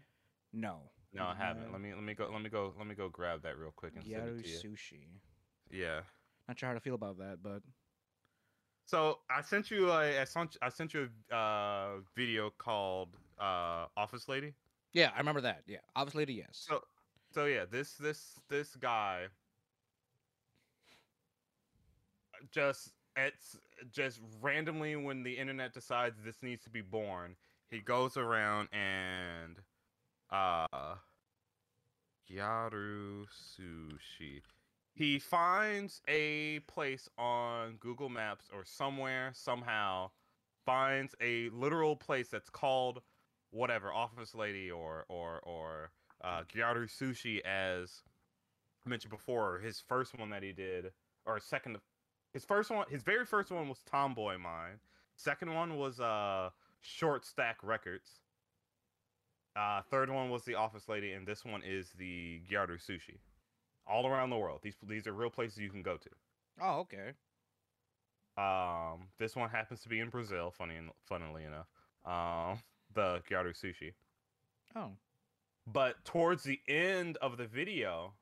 [0.54, 0.92] no.
[1.14, 1.68] No, I haven't.
[1.68, 1.72] No.
[1.72, 3.94] Let me let me go let me go let me go grab that real quick
[3.96, 4.58] and send it to you.
[4.74, 5.06] sushi.
[5.72, 6.02] Yeah.
[6.50, 7.62] Not sure how to feel about that, but
[8.86, 13.86] So I sent you a I sent I sent you a uh, video called uh,
[13.96, 14.56] Office Lady.
[14.96, 15.64] Yeah, I remember that.
[15.68, 16.48] Yeah, obviously, the yes.
[16.54, 16.82] So
[17.32, 19.26] so yeah, this this this guy
[22.50, 23.58] just it's
[23.92, 27.36] just randomly when the internet decides this needs to be born,
[27.70, 29.58] he goes around and
[30.32, 30.96] uh
[32.32, 34.42] Gyaru Sushi.
[34.94, 40.12] He finds a place on Google Maps or somewhere somehow
[40.66, 43.02] finds a literal place that's called
[43.52, 45.92] whatever office lady or or or
[46.24, 48.04] uh, Gyaru Sushi as
[48.86, 49.60] mentioned before.
[49.60, 50.92] His first one that he did,
[51.26, 51.78] or second,
[52.34, 54.80] his first one, his very first one was Tomboy Mine.
[55.16, 56.50] Second one was uh
[56.82, 58.20] Short Stack Records.
[59.56, 63.20] Uh, third one was the Office Lady, and this one is the Gyaru Sushi.
[63.88, 66.10] All around the world, these these are real places you can go to.
[66.62, 67.14] Oh, okay.
[68.38, 70.52] Um, this one happens to be in Brazil.
[70.52, 71.68] Funny, funnily enough,
[72.06, 72.60] um,
[72.96, 73.94] the Gyaru Sushi.
[74.76, 74.92] Oh.
[75.68, 78.14] But towards the end of the video,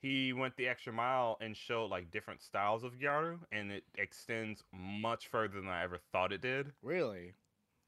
[0.00, 4.62] he went the extra mile and showed like different styles of Gyaru, and it extends
[4.72, 6.72] much further than I ever thought it did.
[6.82, 7.34] Really?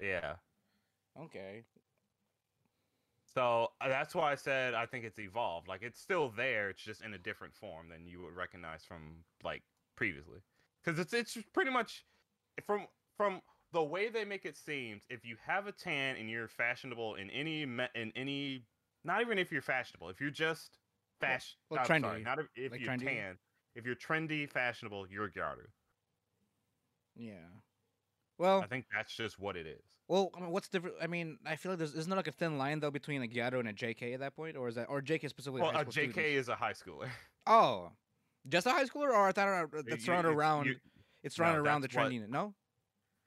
[0.01, 0.35] Yeah.
[1.21, 1.63] Okay.
[3.35, 5.69] So uh, that's why I said I think it's evolved.
[5.69, 9.25] Like it's still there, it's just in a different form than you would recognize from
[9.45, 9.63] like
[9.97, 10.41] previously.
[10.83, 12.05] Because it's it's pretty much
[12.67, 15.03] from from the way they make it seems.
[15.11, 18.65] If you have a tan and you're fashionable in any in any,
[19.05, 20.79] not even if you're fashionable, if you're just
[21.21, 22.25] fashion, well, I'm sorry, trendy.
[22.25, 23.05] not if, if Like you're trendy?
[23.05, 23.39] tan.
[23.75, 25.67] If you're trendy, fashionable, you're Gyaru.
[27.17, 27.35] Yeah.
[28.39, 29.83] Well, I think that's just what it is.
[30.07, 30.97] well, I mean, what's different?
[31.03, 33.27] I mean, I feel like there's isn't there like a thin line though between a
[33.27, 35.63] Gyaru and a JK at that point, or is that or JK specifically?
[35.63, 36.19] Well, a JK students?
[36.19, 37.09] is a high schooler.
[37.51, 37.93] Oh,
[38.47, 40.69] just a high schooler, or I thought uh, that's it's- around.
[41.23, 42.31] it's surrounded no, around the what- trending.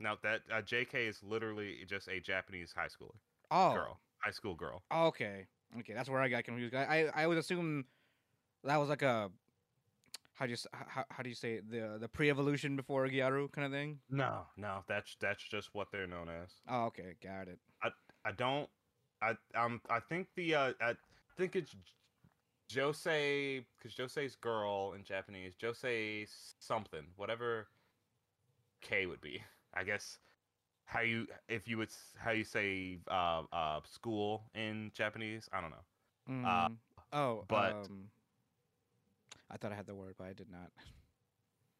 [0.02, 0.10] No.
[0.12, 3.16] Now that uh, JK is literally just a Japanese high schooler
[3.52, 3.74] Oh.
[3.74, 4.82] girl, high school girl.
[4.92, 5.48] Oh, okay.
[5.80, 6.74] Okay, that's where I got confused.
[6.76, 7.86] I I, I would assume
[8.64, 9.30] that was like a
[10.34, 11.70] how do you how, how do you say it?
[11.70, 14.00] the the pre-evolution before Gyaru kind of thing.
[14.10, 16.50] No, no, that's that's just what they're known as.
[16.68, 17.60] Oh, okay, got it.
[17.84, 17.90] I
[18.26, 18.68] I don't.
[19.22, 19.82] I um.
[19.90, 20.74] I think the uh.
[20.82, 20.94] I
[21.38, 21.76] think it's
[22.70, 25.54] joshi because joshi's girl in Japanese.
[25.62, 26.28] joshi
[26.60, 27.68] something, whatever
[28.82, 29.44] K would be.
[29.74, 30.20] I guess
[30.86, 35.50] how you if you would how you say uh uh school in Japanese.
[35.54, 35.86] I don't know.
[36.50, 36.78] Uh, Mm,
[37.14, 38.10] oh, but- um,
[39.50, 40.72] I thought I had the word, but I did not.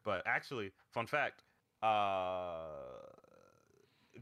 [0.04, 1.42] But actually, fun fact,
[1.82, 3.06] uh,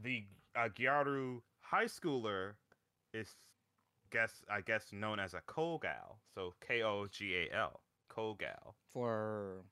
[0.01, 0.23] the
[0.55, 2.53] uh, Gyaru high schooler
[3.13, 3.35] is
[4.11, 6.17] guess I guess known as a kogal.
[6.33, 9.63] So K O G A L, kogal For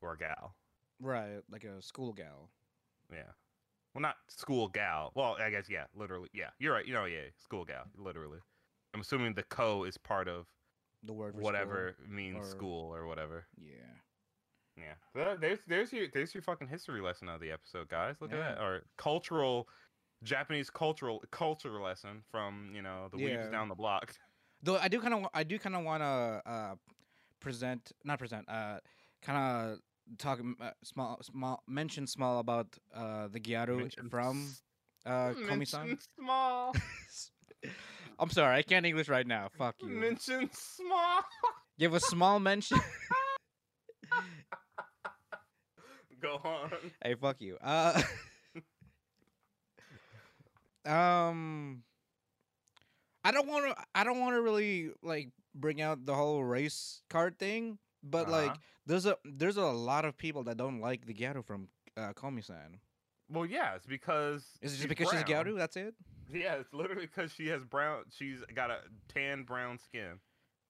[0.00, 0.54] or gal.
[1.00, 2.50] right, like a school gal.
[3.12, 3.22] Yeah.
[3.94, 5.12] Well, not school gal.
[5.14, 6.28] Well, I guess yeah, literally.
[6.32, 6.86] Yeah, you're right.
[6.86, 8.38] You know, yeah, school gal, literally.
[8.94, 10.46] I'm assuming the co is part of
[11.02, 13.46] The word whatever means or- school or whatever.
[13.56, 13.72] Yeah.
[14.76, 18.16] Yeah, There- there's there's your there's your fucking history lesson of the episode, guys.
[18.20, 18.38] Look Yeah.
[18.50, 19.68] at that, or cultural,
[20.22, 23.28] Japanese cultural culture lesson from you know the Yeah.
[23.38, 24.14] weebs down the block.
[24.62, 26.76] Though I do kind of I do kind of want to uh
[27.40, 28.78] present not present uh
[29.22, 29.78] kind of
[30.18, 34.54] talk uh, small small mention small about uh the Gyaru Mention from
[35.06, 35.88] uh Komi-san.
[35.88, 36.74] Mention small.
[38.18, 39.48] I'm sorry, I can't English right now.
[39.56, 39.88] Fuck you.
[39.88, 41.22] Mention small.
[41.78, 42.78] Give a small mention.
[46.20, 46.70] Go on.
[47.02, 47.56] hey, fuck you.
[47.62, 48.00] Uh
[50.84, 51.82] Um
[53.24, 57.02] I don't want to I don't want to really like bring out the whole race
[57.10, 57.78] card thing,
[58.10, 58.58] but like Uh-huh.
[58.86, 62.78] there's a there's a lot of people that don't like the Gyaru from uh, Komi-san.
[63.30, 65.44] Well, yeah, it's because Is it just she's because she's brown.
[65.46, 65.56] Gyaru?
[65.58, 65.94] That's it?
[66.32, 68.04] Yeah, it's literally because she has brown.
[68.10, 70.20] She's got a tan brown skin.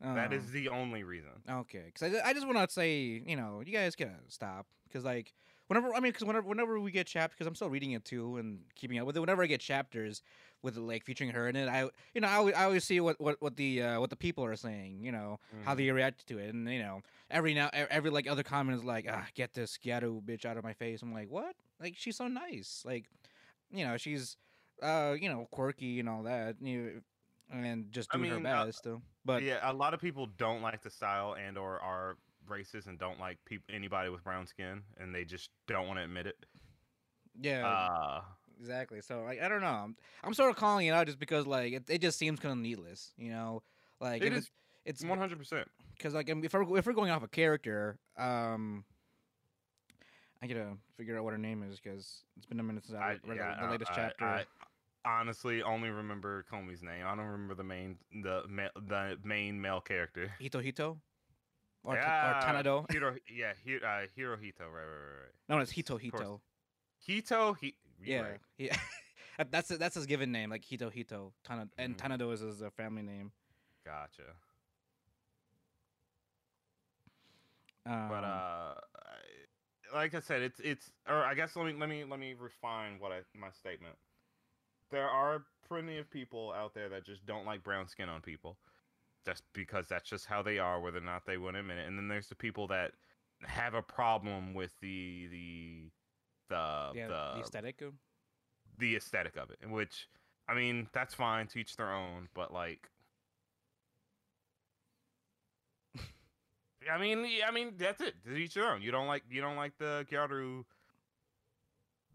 [0.01, 1.31] That is Oh, the only reason.
[1.51, 1.83] okay.
[1.93, 4.67] Because I, I just want to say, you know, you guys gotta stop.
[4.87, 5.35] Because like
[5.67, 8.37] whenever I mean, because whenever whenever we get chapters, because I'm still reading it too
[8.37, 9.21] and keeping up with it.
[9.21, 10.23] Whenever I get chapters
[10.63, 13.21] with like featuring her in it, I you know I, always- I always see what
[13.21, 15.05] what what the uh, what the people are saying.
[15.05, 15.77] You know how Mhm.
[15.79, 19.07] they react to it, and you know every now every like other comment is like,
[19.11, 21.03] ah, get this ghetto bitch out of my face.
[21.03, 21.55] I'm like, what?
[21.81, 22.83] Like she's so nice.
[22.85, 23.07] Like,
[23.71, 24.37] you know, she's
[24.83, 26.57] uh you know quirky and all that.
[26.61, 27.03] You
[27.51, 28.83] know, and just I doing mean, her uh, best.
[28.85, 29.01] too.
[29.25, 32.17] But yeah, a lot of people don't like the style and or are
[32.49, 36.05] racist and don't like peop- anybody with brown skin, and they just don't want to
[36.05, 36.37] admit it.
[37.41, 38.21] yeah, Uh,
[38.59, 39.01] exactly.
[39.01, 39.67] So like I don't know.
[39.67, 42.53] I'm, I'm sort of calling it out just because like it, it just seems kind
[42.53, 43.13] of needless.
[43.17, 43.63] You know,
[44.01, 44.51] like It is it-
[44.85, 45.69] it's one hundred percent.
[45.97, 48.85] because like if we're if we're going off a character, um.
[50.41, 53.17] I gotta figure out what her name is because it's been a minute since I,
[53.27, 54.25] read the, the latest chapter.
[54.25, 54.45] I
[55.05, 57.05] honestly only remember Komi's name.
[57.05, 60.31] I don't remember the main the ma- the main male character.
[60.39, 60.97] Hito Hito?
[61.83, 62.91] Or, yeah, or Tanado?
[62.93, 64.61] Hiro, yeah, Hiro, uh, Hirohito.
[64.61, 65.33] Right, right, right, right.
[65.49, 65.97] no, it's Hito.
[65.97, 66.41] Hito.
[66.99, 67.55] Hito.
[67.55, 68.41] He, Yeah, right.
[68.59, 68.77] yeah.
[69.51, 71.33] That's that's his given name, like Hito Hito.
[71.45, 72.01] Tana- and Mhm.
[72.19, 73.31] Tanado is his uh, family name.
[73.85, 74.35] Gotcha.
[77.87, 78.75] Um, but uh
[79.95, 82.99] like i said it's it's or i guess let me let me let me refine
[82.99, 83.95] what i my statement
[84.91, 88.59] there are plenty of people out there that just don't like brown skin on people,
[89.25, 91.87] just because that's just how they are, whether or not they would admit it.
[91.87, 92.93] And then there's the people that
[93.45, 95.91] have a problem with the the
[96.49, 97.81] the yeah, the, the aesthetic.
[97.83, 97.95] of-
[98.79, 100.09] the aesthetic of it, which
[100.49, 102.29] I mean that's fine, to each their own.
[102.35, 102.89] But like,
[106.91, 108.15] I mean, I mean that's it.
[108.25, 108.83] To each their own.
[108.83, 110.65] You don't like you don't like the Gyaru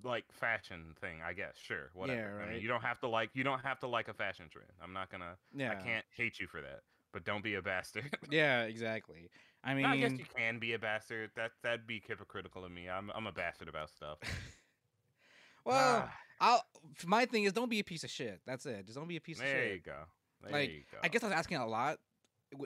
[0.03, 1.55] like fashion thing, I guess.
[1.61, 2.37] Sure, whatever.
[2.39, 4.45] Yeah, I mean, you don't have to like you don't have to like a fashion
[4.51, 4.71] trend.
[4.81, 5.37] I'm not gonna.
[5.55, 6.81] Yeah, I can't hate you for that.
[7.11, 8.15] But don't be a bastard.
[8.31, 9.29] Yeah, exactly.
[9.63, 11.31] I mean, I guess you can be a bastard.
[11.35, 12.89] That that'd be hypocritical of me.
[12.89, 14.17] I'm I'm a bastard about stuff.
[15.65, 16.65] well, Ah, I'll.
[17.05, 18.41] My thing is, don't be a piece of shit.
[18.45, 18.85] That's it.
[18.85, 19.53] Just don't be a piece of shit.
[19.55, 20.03] there you go.
[20.43, 20.97] There Like, you go.
[21.03, 21.99] I guess I was asking a lot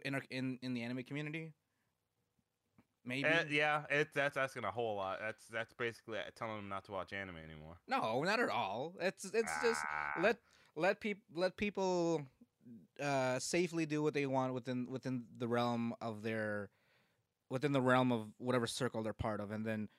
[0.06, 1.54] in our, in in the anime community.
[3.06, 3.26] Maybe.
[3.26, 5.20] Eh, yeah, it that's asking a whole lot.
[5.22, 7.78] That's that's basically telling them not to watch anime anymore.
[7.88, 8.96] No, not at all.
[9.00, 10.38] It's it's just Ah, let
[10.76, 12.24] let people let people
[13.00, 16.70] uh safely do what they want within within the realm of their
[17.50, 19.90] within the realm of whatever circle they're part of and then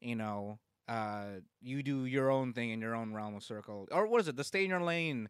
[0.00, 1.26] you know uh
[1.60, 4.36] you do your own thing in your own realm of circle or what is it
[4.36, 5.28] the stay in your lane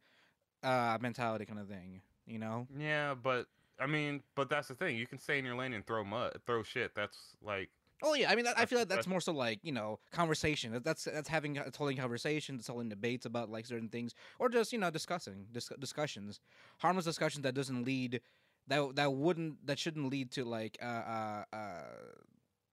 [0.63, 3.47] uh mentality kind of thing you know yeah, but
[3.79, 4.97] I mean, but that's the thing.
[4.97, 6.95] You can stay in your lane and throw mud, throw shit.
[6.95, 7.69] That's like
[8.03, 10.79] oh yeah i mean i feel like that's that's- more so like you know conversation
[10.85, 14.71] that's that's having it's holding conversations it's holding debates about like certain things or just
[14.71, 16.39] you know discussing dis- discussions
[16.79, 18.21] harmless discussions that doesn't lead
[18.69, 21.83] that that wouldn't that shouldn't lead to like uh uh, uh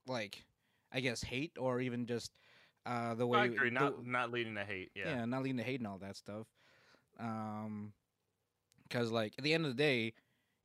[0.08, 0.44] like
[0.92, 2.32] i guess hate or even just
[2.86, 3.70] uh the way I agree.
[3.70, 4.92] the- Not not leading to hate.
[4.96, 5.10] Yeah.
[5.10, 5.26] yeah.
[5.26, 6.48] not leading to hate and all that stuff.
[7.20, 7.94] Um,
[8.84, 10.14] because like at the end of the day,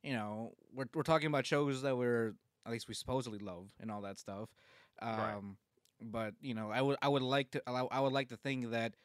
[0.03, 2.33] you know, we're we're talking about shows that we're
[2.65, 4.49] at least we supposedly love and all that stuff.
[5.01, 5.41] Um, Right.
[6.01, 8.71] but you know, I would I would like to I I would like to think
[8.71, 8.95] that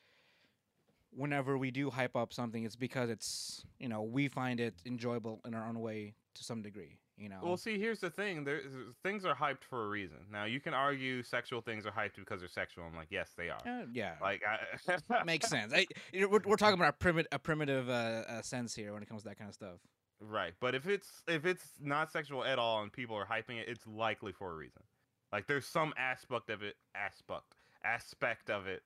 [1.16, 5.40] whenever we do hype up something, it's because it's you know we find it enjoyable
[5.46, 6.98] in our own way to some degree.
[7.16, 8.42] You know, Well, see, here's the thing.
[8.42, 8.60] There,
[9.04, 10.16] things are hyped for a reason.
[10.32, 12.82] Now, you can argue sexual things are hyped because they're sexual.
[12.84, 13.60] I'm like, yes, they are.
[13.64, 14.14] Uh, yeah.
[14.20, 15.72] Like, I, Makes sense.
[15.72, 19.08] I, we're, we're talking about a primitive, a primitive uh, uh, sense here when it
[19.08, 19.78] comes to that kind of stuff.
[20.20, 23.68] Right, but if it's if it's not sexual at all and people are hyping it,
[23.68, 24.82] it's likely for a reason.
[25.32, 28.82] Like there's some aspect of it aspect aspect of it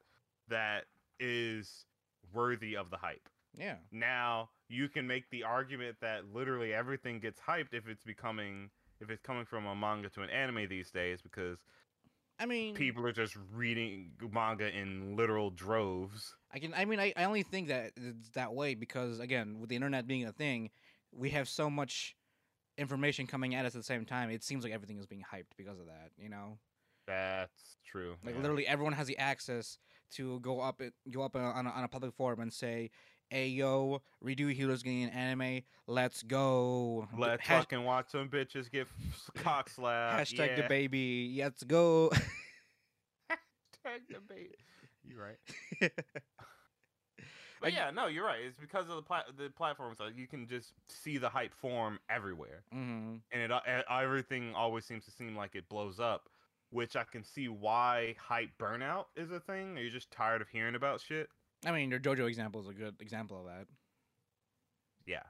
[0.49, 0.85] that
[1.21, 1.85] is
[2.33, 3.29] worthy of the hype.
[3.57, 3.77] Yeah.
[3.91, 9.11] Now, you can make the argument that literally everything gets hyped if it's becoming if
[9.11, 11.59] it's coming from a manga to an anime these days because
[12.41, 16.37] I mean, people are just reading manga in literal droves.
[16.53, 16.73] I can.
[16.75, 20.07] I mean, I, I only think that it's that way because again, with the internet
[20.07, 20.71] being a thing,
[21.13, 22.17] we have so much
[22.77, 24.31] information coming at us at the same time.
[24.31, 26.11] It seems like everything is being hyped because of that.
[26.17, 26.59] You know,
[27.07, 28.15] That's true.
[28.25, 28.41] like yeah.
[28.41, 29.79] literally everyone has the access
[30.15, 32.91] to go up it, go up on a, on a public forum and say,
[33.31, 35.63] "Hey yo, redo Heroes getting an anime.
[35.87, 37.09] Let's go.
[37.17, 38.87] Let's Hash- fucking watch some bitches get
[39.37, 40.31] cock slapped.
[40.31, 40.63] hashtag yeah.
[40.63, 41.37] the baby.
[41.43, 42.11] Let's go."
[43.31, 44.55] Hashtag the baby.
[45.05, 45.91] You're right.
[47.61, 48.39] But I- yeah, no, you're right.
[48.47, 49.99] It's because of the pla- the platforms.
[49.99, 54.85] Like you can just see the hype form everywhere, hmm and it uh, everything always
[54.85, 56.29] seems to seem like it blows up.
[56.71, 59.79] Which I can see why hype burnout is a thing.
[59.79, 61.29] Are you're just tired of hearing about shit.
[61.65, 63.67] I mean, your JoJo example is a good example of that.
[65.07, 65.23] Yeah,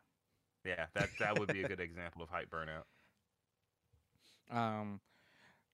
[0.65, 0.87] yeah.
[0.95, 2.85] That that would be a good example of hype burnout.
[4.51, 5.01] Um,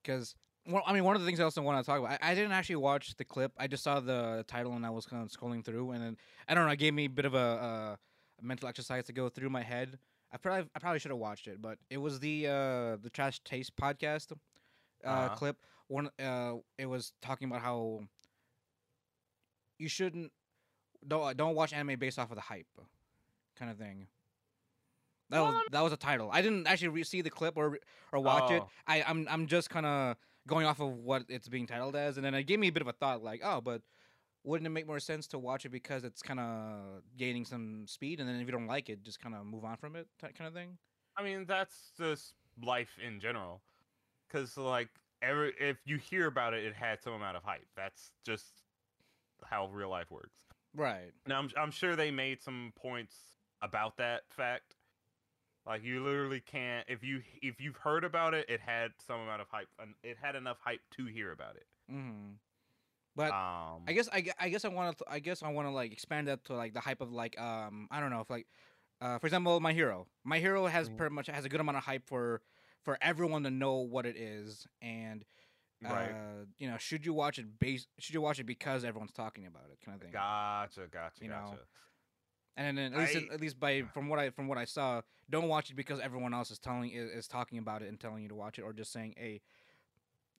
[0.02, 0.34] because
[0.66, 2.18] well, I mean, one of the things I also want to talk about.
[2.22, 3.52] I, I didn't actually watch the clip.
[3.58, 6.16] I just saw the title and I was kind of scrolling through, and then
[6.48, 6.72] I don't know.
[6.72, 7.98] It gave me a bit of a,
[8.40, 9.98] a mental exercise to go through my head.
[10.32, 13.40] I probably I probably should have watched it, but it was the uh the Trash
[13.44, 14.32] Taste podcast
[15.04, 15.34] uh, Uh-huh.
[15.36, 15.56] clip.
[15.88, 18.00] One uh, it was talking about how
[19.78, 20.32] you shouldn't
[21.06, 22.66] don't don't watch anime based off of the hype,
[23.58, 24.06] kind of thing.
[25.30, 26.30] That was that was a title.
[26.32, 27.78] I didn't actually re- see the clip or
[28.12, 28.62] or watch it.
[28.62, 28.70] Oh.
[28.86, 30.16] I I'm I'm just kind of
[30.46, 32.82] going off of what it's being titled as, and then it gave me a bit
[32.82, 33.82] of a thought, like, oh, but
[34.44, 38.20] wouldn't it make more sense to watch it because it's kind of gaining some speed,
[38.20, 40.36] and then if you don't like it, just kind of move on from it, that
[40.36, 40.76] kind of thing.
[41.16, 43.62] I mean, that's just life in general.
[44.28, 44.90] Because, like,
[45.24, 47.66] every if you hear about it, it had some amount of hype.
[47.76, 48.64] That's just
[49.44, 50.38] how real life works.
[50.74, 51.12] Right.
[51.26, 54.76] Now, I'm, I'm sure they made some points about that fact.
[55.66, 59.42] Like, you literally can't if you if you've heard about it, it had some amount
[59.42, 59.68] of hype.
[59.78, 61.66] and It had enough hype to hear about it.
[61.90, 62.32] Mm-hmm.
[63.16, 65.72] But Um, I guess I, I guess I want to I guess I want to
[65.72, 68.48] like expand that to like the hype of like um I don't know if like
[69.00, 70.96] uh for example my hero my hero has Mhm.
[70.96, 72.42] pretty much has a good amount of hype for
[72.84, 75.24] for everyone to know what it is and
[75.82, 76.10] right.
[76.10, 79.46] uh you know should you watch it base should you watch it because everyone's talking
[79.46, 81.58] about it kind of thing Gotcha, gotcha, you know.
[82.56, 85.00] And then at least I- at least by from what I from what I saw,
[85.28, 88.22] don't watch it because everyone else is telling is, is talking about it and telling
[88.22, 89.40] you to watch it, or just saying a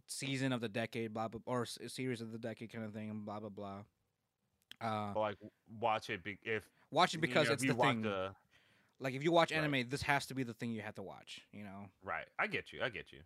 [0.08, 3.26] season of the decade, blah blah, or series of the decade kind of thing, and
[3.26, 3.80] blah blah blah.
[4.82, 5.38] Uh, like
[5.80, 8.02] watch it be- if watch it you because know, it's you the thing.
[8.04, 8.30] the
[9.00, 9.58] Like if you watch Right.
[9.58, 11.42] anime, this has to be the thing you have to watch.
[11.52, 11.90] You know.
[12.04, 12.26] Right.
[12.40, 12.82] I get you.
[12.84, 13.20] I get you.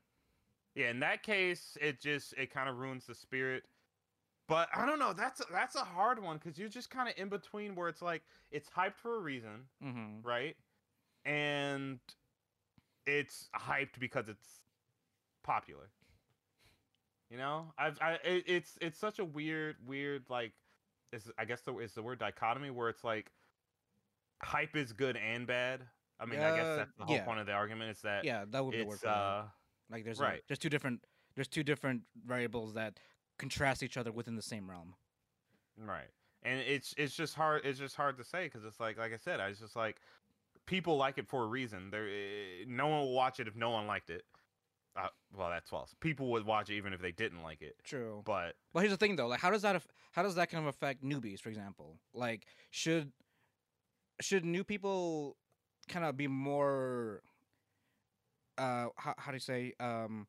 [0.76, 3.64] Yeah, in that case, it just it kind of ruins the spirit.
[4.48, 5.14] But I don't know.
[5.14, 8.24] That's that's a hard one because you're just kind of in between where it's like
[8.52, 10.28] it's hyped for a reason, Mm-hmm.
[10.28, 10.56] right?
[11.26, 12.00] And
[13.06, 14.62] it's hyped because it's
[15.44, 15.90] popular.
[17.30, 20.54] You know, I've I it, it's it's such a weird weird like
[21.14, 23.32] is I guess the is the word dichotomy where it's like
[24.42, 25.82] hype is good and bad.
[26.20, 27.26] I mean, I guess Uh, that's the whole yeah.
[27.26, 29.14] point of the argument is that Yeah, that would be worth word it's for that.
[29.14, 29.46] uh
[29.90, 30.40] Like there's right.
[30.40, 33.00] a, there's two different there's two different variables that
[33.38, 34.96] contrast each other within the same realm.
[35.78, 36.10] Right.
[36.44, 39.18] And it's it's just hard it's just hard to say because it's like like I
[39.18, 40.02] said I was just like
[40.66, 41.90] people like it for a reason.
[41.90, 44.26] There eh, no one will watch it if no one liked it.
[44.96, 45.96] Uh, well, that's false.
[46.02, 47.76] People would watch it even if they didn't like it.
[47.84, 48.22] True.
[48.26, 49.82] But But here's the thing though, like how does that
[50.12, 52.00] how does that kind of affect newbies, for example?
[52.14, 53.12] Like should
[54.22, 55.36] should new people
[55.88, 57.22] kind of be more
[58.58, 60.28] uh how, how do you say um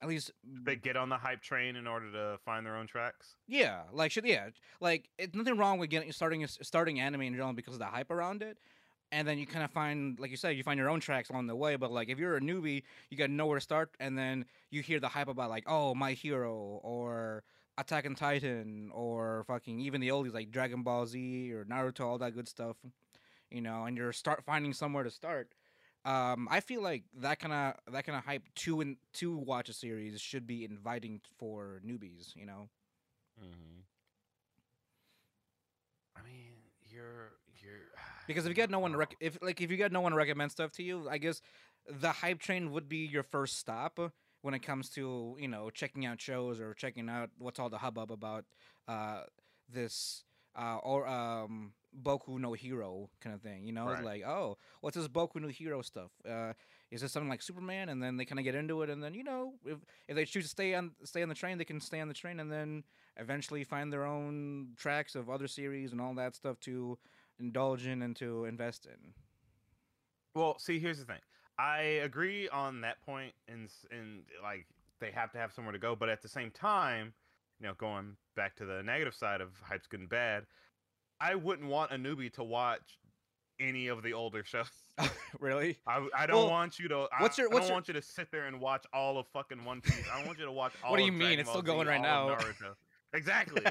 [0.00, 0.32] at least
[0.64, 3.36] they get on the hype train in order to find their own tracks.
[3.46, 4.48] yeah like should yeah
[4.80, 7.86] like it's nothing wrong with getting starting a- starting anime in general because of the
[7.86, 8.58] hype around it
[9.12, 11.46] and then you kind of find like you said you find your own tracks along
[11.46, 14.44] the way but like if you're a newbie you got nowhere to start and then
[14.70, 17.44] you hear the hype about like oh my hero or
[17.78, 22.18] attack on titan or fucking even the oldies like dragon ball z or naruto all
[22.18, 22.76] that good stuff
[23.52, 25.52] you know and you're start finding somewhere to start
[26.04, 29.68] um i feel like that kind of that kind of hype to and to watch
[29.68, 32.68] a series should be inviting for newbies you know
[33.40, 33.80] Mm-hmm.
[36.16, 37.78] I mean, you're you're
[38.26, 40.12] Because if you get no one to rec- if like if you get no one
[40.12, 41.40] to recommend stuff to you, I guess
[41.88, 43.98] the hype train would be your first stop
[44.42, 47.78] when it comes to you know checking out shows or checking out what's all the
[47.78, 48.44] hubbub about
[48.88, 49.22] uh,
[49.72, 50.24] this
[50.56, 51.72] uh, or um,
[52.02, 53.64] Boku no Hero kind of thing.
[53.66, 54.04] You know, Right.
[54.04, 56.10] like oh, what's this Boku no Hero stuff?
[56.28, 56.52] Uh,
[56.90, 57.88] is this something like Superman?
[57.88, 59.78] And then they kind of get into it, and then you know if
[60.08, 62.14] if they choose to stay on stay on the train, they can stay on the
[62.14, 62.84] train, and then
[63.16, 66.98] eventually find their own tracks of other series and all that stuff to
[67.38, 69.14] indulge in and to invest in.
[70.34, 71.20] Well, see, here's the thing.
[71.58, 74.66] I agree on that point, and and like
[75.00, 77.12] they have to have somewhere to go, but at the same time,
[77.62, 80.44] you know, going back to the negative side of hype's good and bad,
[81.20, 82.98] I wouldn't want a newbie to watch
[83.60, 84.66] any of the older shows.
[85.40, 85.78] really?
[85.86, 87.06] I, I don't Well, want you to.
[87.16, 89.16] I, what's your- I what's don't your- want you to sit there and watch all
[89.18, 90.02] of fucking One Piece.
[90.12, 90.90] I don't want you to watch all.
[90.90, 91.20] What do of you mean?
[91.20, 92.36] Dragon It's still Ball Z, going right now.
[93.14, 93.62] Exactly.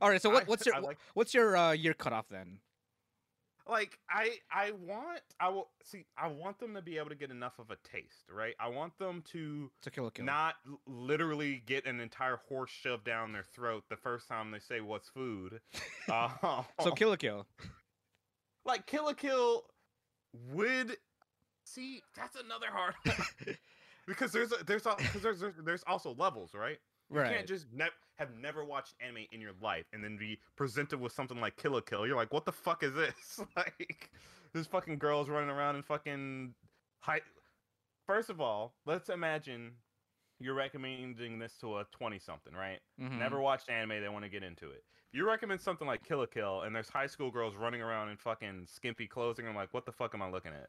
[0.00, 0.20] All right.
[0.22, 2.58] So what, what's your I like- what's your uh, year cutoff then?
[3.68, 7.30] Like I I want I will see I want them to be able to get
[7.32, 8.54] enough of a taste, right?
[8.60, 10.24] I want them to To kill la kill.
[10.24, 10.54] not
[10.86, 15.08] literally get an entire horse shoved down their throat the first time they say what's
[15.08, 15.60] food.
[16.08, 17.48] Uh, so kill la kill.
[18.64, 19.64] like Kill la Kill
[20.52, 20.96] would
[21.64, 22.94] see that's another hard
[24.06, 24.84] because there's a, there's
[25.20, 26.78] there's, there's there's also levels, right?
[27.10, 27.34] You Right.
[27.36, 27.88] can't just ne-
[28.18, 31.72] have never watched anime in your life and then be presented with something like Kill
[31.72, 32.06] la Kill.
[32.06, 33.40] You're like, what the fuck is this?
[33.56, 34.10] like,
[34.52, 36.54] this fucking girl's running around and fucking
[37.00, 37.20] high.
[38.06, 39.72] First of all, let's imagine
[40.38, 42.80] you're recommending this to a 20 something, right?
[43.00, 43.18] Mhm.
[43.18, 44.84] Never watched anime, they want to get into it.
[45.12, 48.08] If you recommend something like Kill la Kill and there's high school girls running around
[48.10, 50.68] in fucking skimpy clothing, I'm like, what the fuck am I looking at?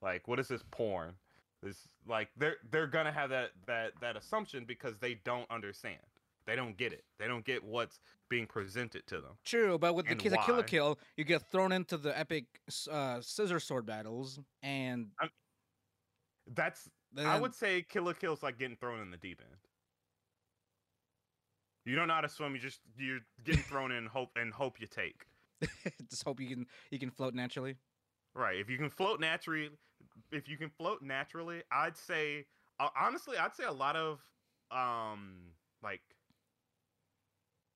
[0.00, 1.16] Like, what is this porn?
[1.64, 5.98] This like they're they're gonna have that that that assumption because they don't understand.
[6.46, 7.04] They don't get it.
[7.18, 9.32] They don't get what's being presented to them.
[9.44, 12.44] True, but with the kids of kill kill, you get thrown into the epic
[12.90, 15.06] uh, scissor sword battles, and
[16.54, 19.58] That's then I would say killer Kill Kill's like getting thrown in the deep end.
[21.86, 22.54] You don't know how to swim.
[22.54, 25.26] You just you're getting thrown in hope and hope you take.
[26.10, 27.76] just hope you can you can float naturally.
[28.34, 28.58] Right.
[28.58, 29.70] If you can float naturally,
[30.32, 32.46] if you can float naturally, I'd say
[32.80, 34.20] uh, honestly, I'd say a lot of
[34.70, 35.36] um
[35.82, 36.00] like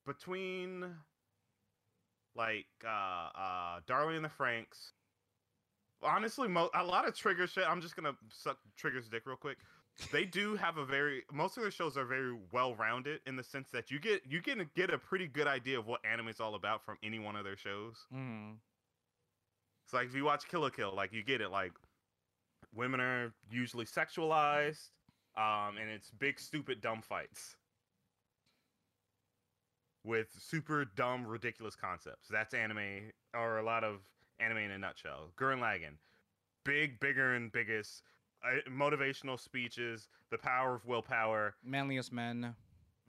[0.06, 0.84] between
[2.34, 4.92] like uh uh Darling in the Franxx.
[6.02, 7.64] Honestly, mo- a lot of Trigger shit.
[7.68, 9.58] I'm just gonna suck Trigger's dick real quick.
[10.12, 13.42] They do have a very most of their shows are very well rounded in the
[13.42, 16.40] sense that you get you can get a pretty good idea of what anime is
[16.40, 17.96] all about from any one of their shows.
[18.14, 18.54] Mm.
[19.84, 21.50] It's like if you watch Kill la Kill, like you get it.
[21.50, 21.72] Like
[22.78, 24.90] women are usually sexualized,
[25.36, 27.56] um, and it's big, stupid, dumb fights
[30.04, 32.28] with super dumb, ridiculous concepts.
[32.30, 33.96] That's anime, or a lot of
[34.38, 35.32] anime in a nutshell.
[35.36, 35.96] Gurren Lagann,
[36.64, 38.02] big, bigger and biggest,
[38.44, 42.54] uh, motivational speeches, the power of willpower, Manliest men.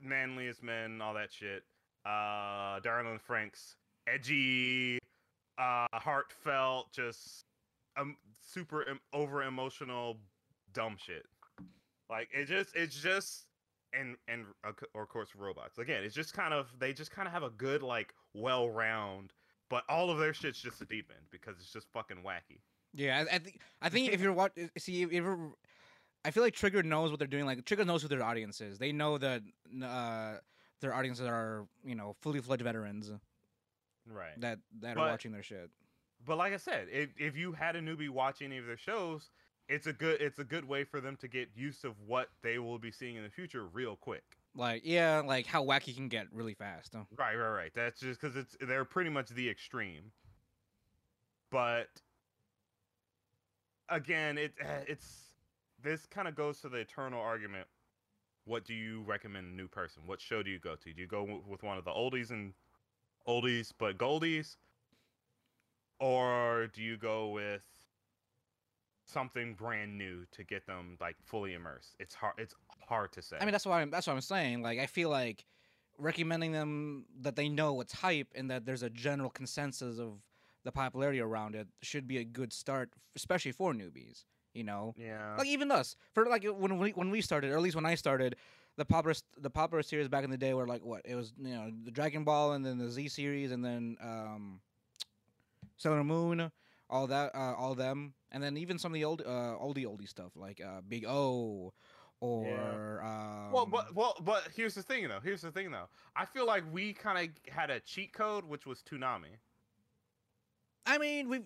[0.00, 1.62] manliest men, all that shit.
[2.04, 3.76] Uh, Darlin Franxx,
[4.08, 4.98] edgy,
[5.58, 7.44] uh, heartfelt, just
[7.96, 10.18] um, super em- over emotional,
[10.72, 11.24] dumb shit.
[12.08, 13.46] Like it just, it's just,
[13.92, 14.44] and and
[14.94, 15.78] or of course robots.
[15.78, 19.32] Again, it's just kind of they just kind of have a good like well round,
[19.68, 22.60] but all of their shit's just a deep end because it's just fucking wacky.
[22.94, 25.52] Yeah, I, I think I think if you're what see if you're,
[26.24, 27.46] I feel like Trigger knows what they're doing.
[27.46, 28.78] Like Trigger knows who their audience is.
[28.78, 29.42] They know that
[29.84, 30.34] uh,
[30.80, 33.12] their audiences are you know fully fledged veterans
[34.08, 34.40] Right.
[34.40, 35.70] that that But- are watching their shit.
[36.24, 39.30] But like I said, if if you had a newbie watch any of their shows,
[39.68, 42.58] it's a good it's a good way for them to get used of what they
[42.58, 44.24] will be seeing in the future real quick.
[44.54, 46.94] Like yeah, like how wacky can get really fast.
[46.94, 47.04] huh?
[47.16, 47.72] Right, right, right.
[47.74, 50.12] That's just because it's they're pretty much the extreme.
[51.50, 51.88] But
[53.88, 55.34] again, it eh, it's
[55.82, 57.66] this kind of goes to the eternal argument.
[58.44, 60.02] What do you recommend a new person?
[60.06, 60.92] What show do you go to?
[60.92, 62.54] Do you go with one of the oldies and
[63.28, 64.56] oldies but goldies,
[66.00, 67.62] or do you go with
[69.06, 71.94] something brand new to get them like fully immersed?
[72.00, 72.34] It's hard.
[72.38, 72.54] It's
[72.88, 73.36] hard to say.
[73.40, 74.62] I mean that's why I'm, that's what I'm saying.
[74.62, 75.44] Like I feel like
[75.98, 80.22] recommending them that they know what's hype and that there's a general consensus of
[80.64, 84.24] the popularity around it should be a good start, especially for newbies.
[84.52, 85.36] You know, yeah.
[85.38, 87.94] like even us for like when we when we started, or at least when I
[87.94, 88.34] started,
[88.76, 91.54] the popular the popular series back in the day were like what it was, you
[91.54, 94.60] know, the Dragon Ball and then the Z series and then um,
[95.80, 96.52] Sailor Moon,
[96.90, 100.06] all that, uh, all them, and then even some of the old uh, oldie oldie
[100.08, 101.72] stuff like uh, Big O,
[102.20, 105.20] or um, Well, but well, but here's the thing though.
[105.22, 105.88] Here's the thing though.
[106.14, 109.38] I feel like we kind of had a cheat code, which was Toonami.
[110.84, 111.36] I mean we,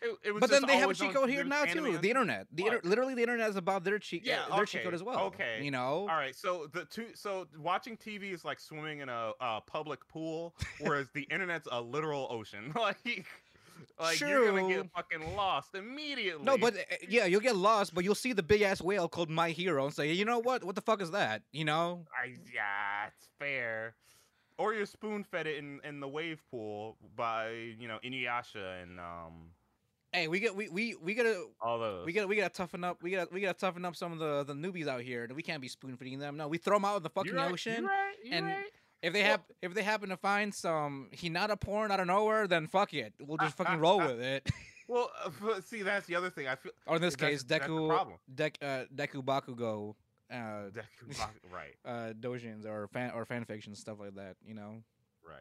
[0.00, 1.98] It, but then they have a cheat code here now too.
[1.98, 4.94] The internet, the inter- literally the internet is about their cheat, Yeah, their cheat code
[4.94, 5.20] as well.
[5.26, 5.60] okay.
[5.62, 6.08] you know.
[6.08, 10.06] All right, so the two, so watching TV is like swimming in a, a public
[10.08, 12.72] pool, whereas the internet's a literal ocean.
[12.76, 13.26] like,
[14.00, 16.44] like you're gonna get fucking lost immediately.
[16.44, 19.30] No, but uh, yeah, you'll get lost, but you'll see the big ass whale called
[19.30, 20.64] My Hero and say, you know what?
[20.64, 21.42] What the fuck is that?
[21.52, 22.04] You know?
[22.12, 23.94] I, yeah, it's fair.
[24.58, 29.00] Or you're spoon fed it in, in the wave pool by you know Inuyasha and
[29.00, 29.50] um
[30.12, 32.04] Hey, we get we we we gotta all those.
[32.04, 33.02] we gotta we gotta toughen up.
[33.02, 35.26] We gotta we gotta toughen up some of the the newbies out here.
[35.34, 36.36] We can't be spoon feeding them.
[36.36, 37.80] No, we throw them out in the fucking right, ocean.
[37.80, 38.64] You're right, you're and- right.
[39.02, 42.68] If they have if they happen to find some Hinata porn out of nowhere, then
[42.68, 43.12] fuck it.
[43.20, 44.48] We'll just fucking roll with it.
[44.88, 46.48] Well, uh, see, that's the other thing.
[46.48, 48.18] I feel or in this case, that's Deku problem.
[48.34, 49.94] Dek uh, Deku Bakugo,
[50.30, 50.34] uh,
[50.70, 54.36] Deku Bak- right, uh, dojins or fan or fan fiction stuff like that.
[54.44, 54.82] You know.
[55.26, 55.38] right.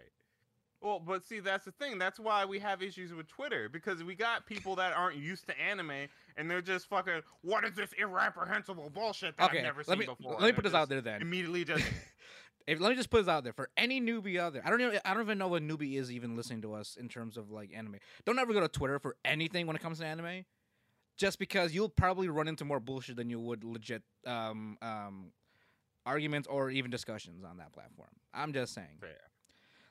[0.79, 1.97] Well, but see, that's the thing.
[1.97, 5.59] That's why we have issues with Twitter because we got people that aren't used to
[5.59, 6.07] anime
[6.37, 9.99] and they're just fucking, what is this irreprehensible bullshit that Okay, I've never let seen
[9.99, 10.37] me before?
[10.39, 11.21] let me put this out there then.
[11.21, 11.83] Immediately it.
[12.67, 14.61] If, let me just put this out there for any newbie out there.
[14.65, 14.97] I don't know.
[15.03, 17.71] I don't even know what newbie is even listening to us in terms of like
[17.75, 17.97] anime.
[18.25, 20.45] Don't ever go to Twitter for anything when it comes to anime,
[21.17, 25.31] just because you'll probably run into more bullshit than you would legit um, um,
[26.05, 28.09] arguments or even discussions on that platform.
[28.33, 28.97] I'm just saying.
[28.99, 29.09] Fair.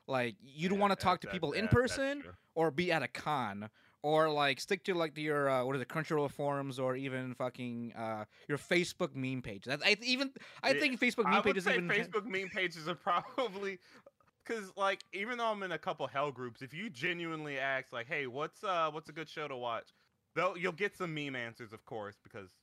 [0.06, 2.24] Like you don't Yeah, want to that- talk to that- people in that- that's person
[2.54, 3.70] or be at a con
[4.02, 7.92] or like stick to like your uh, what are the Crunchyroll forums or even fucking
[7.94, 9.64] uh, your Facebook meme page.
[9.64, 10.32] That I even
[10.62, 13.78] I Yeah, think Facebook I meme would pages say even Facebook meme pages are probably
[14.44, 18.06] because like even though I'm in a couple hell groups, if you genuinely ask like,
[18.06, 19.94] "Hey, what's uh what's a good show to watch?"
[20.34, 22.56] Though you'll get some meme answers, of course, because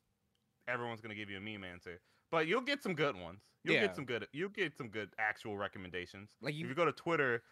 [0.67, 2.01] everyone's gonna give you a meme answer.
[2.29, 3.41] But you'll get some good ones.
[3.63, 3.87] You'll Yeah.
[3.87, 4.27] get some good.
[4.31, 6.35] You'll get some good actual recommendations.
[6.41, 7.43] like if you you go to Twitter,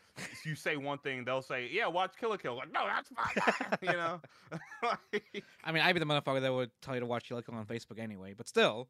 [0.45, 3.77] you say one thing, they'll say, "Yeah, watch Kill la Kill." Like, no, that's fine.
[3.81, 4.21] you know.
[5.63, 7.55] I mean, I'd be the motherfucker that would tell you to watch Kill la Kill
[7.55, 8.33] on Facebook anyway.
[8.33, 8.87] But still,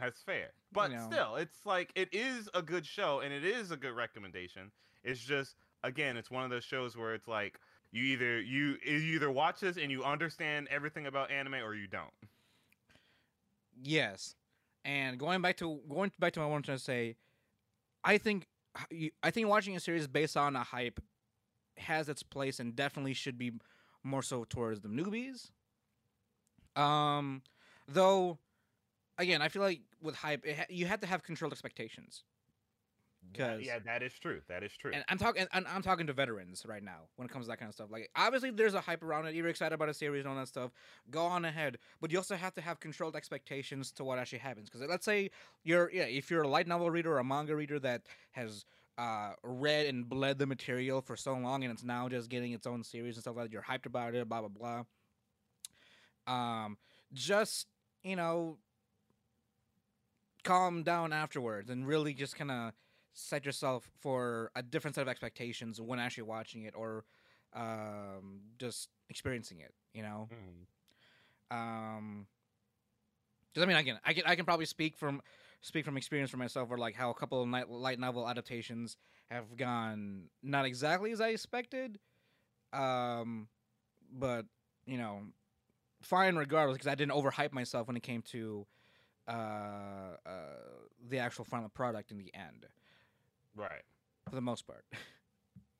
[0.00, 0.50] That's fair.
[0.72, 1.06] But know.
[1.10, 4.72] still, it's like it is a good show and it is a good recommendation.
[5.04, 7.60] It's just again, it's one of those shows where it's like
[7.92, 11.86] you either you you either watch this and you understand everything about anime or you
[11.86, 12.12] don't.
[13.80, 14.34] yes.
[14.84, 17.16] And going back to going back to what I to say,
[18.02, 18.46] I think
[19.22, 21.00] I think watching a series based on a hype
[21.76, 23.52] has its place and definitely should be
[24.02, 25.50] more so towards the newbies.
[26.76, 27.42] Um,
[27.88, 28.38] though,
[29.18, 32.24] again, I feel like with hype, ha- you have to have controlled expectations.
[33.32, 34.42] 'Cause- yeah, that is true.
[34.48, 34.92] That is true.
[34.92, 37.58] And I'm talking, and I'm talking to veterans right now when it comes to that
[37.58, 37.90] kind of stuff.
[37.90, 39.34] Like, obviously, there's a hype around it.
[39.34, 40.72] You're excited about a series and all that stuff.
[41.10, 44.68] Go on ahead, but you also have to have controlled expectations to what actually happens.
[44.68, 45.30] Because let's say
[45.62, 48.02] you're, yeah, if you're a light novel reader or a manga reader that
[48.32, 48.64] has
[48.98, 52.66] uh, read and bled the material for so long, and it's now just getting its
[52.66, 53.52] own series and stuff like that.
[53.52, 54.84] You're hyped about it, blah blah
[56.26, 56.32] blah.
[56.32, 56.78] Um,
[57.12, 57.66] just
[58.02, 58.58] you know,
[60.44, 62.72] calm down afterwards and really just kind of
[63.14, 67.04] set yourself for a different set of expectations when actually watching it or
[67.54, 69.74] um, just experiencing it.
[69.94, 71.56] You know, Mhm.
[71.56, 72.26] um,
[73.56, 75.22] I mean, again, I can I can probably speak from
[75.60, 78.96] speak from experience for myself, or like how a couple of night, light novel adaptations
[79.30, 82.00] have gone not exactly as I expected,
[82.72, 83.48] um,
[84.12, 84.46] but
[84.86, 85.22] you know,
[86.02, 88.66] fine regardless because I didn't overhype myself when it came to
[89.28, 90.16] uh, uh,
[91.08, 92.66] the actual final product in the end,
[93.56, 93.82] Right.
[94.28, 94.84] for the most part.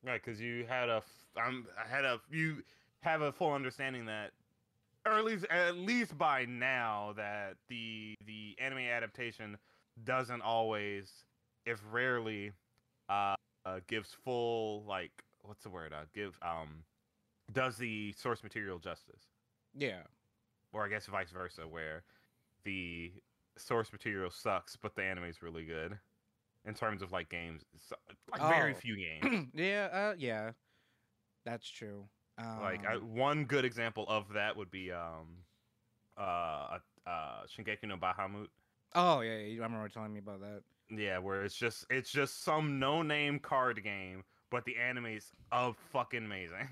[0.03, 1.01] Right, because you had a,
[1.35, 2.63] I'm, I had a, you
[3.01, 4.31] have a full understanding that,
[5.05, 9.57] or at least, at least by now, that the the anime adaptation
[10.03, 11.11] doesn't always,
[11.65, 12.51] if rarely,
[13.09, 15.93] uh, uh gives full like what's the word?
[15.93, 16.83] Uh, give um,
[17.53, 19.23] does the source material justice,
[19.75, 20.01] yeah,
[20.73, 22.03] or I guess vice versa, where
[22.63, 23.11] the
[23.57, 25.97] source material sucks, but the anime's really good.
[26.65, 27.95] In terms of like games, so-
[28.31, 28.75] like very Oh.
[28.75, 29.47] few games.
[29.53, 30.51] yeah, uh, yeah,
[31.45, 32.07] that's true.
[32.37, 35.43] Um, Like I, one good example of that would be um
[36.17, 38.47] uh uh Shingeki no Bahamut.
[38.95, 40.63] oh yeah, yeah, you- I remember telling me about that.
[40.89, 45.77] Yeah, where it's just it's just some no name card game, but the anime's of
[45.91, 46.69] fucking amazing.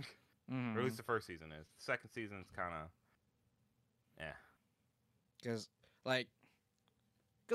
[0.51, 0.75] Mm-hmm.
[0.75, 1.67] or at least the first season is.
[1.77, 2.89] The second season's kind of
[4.19, 4.33] yeah.
[5.41, 5.69] because
[6.05, 6.27] like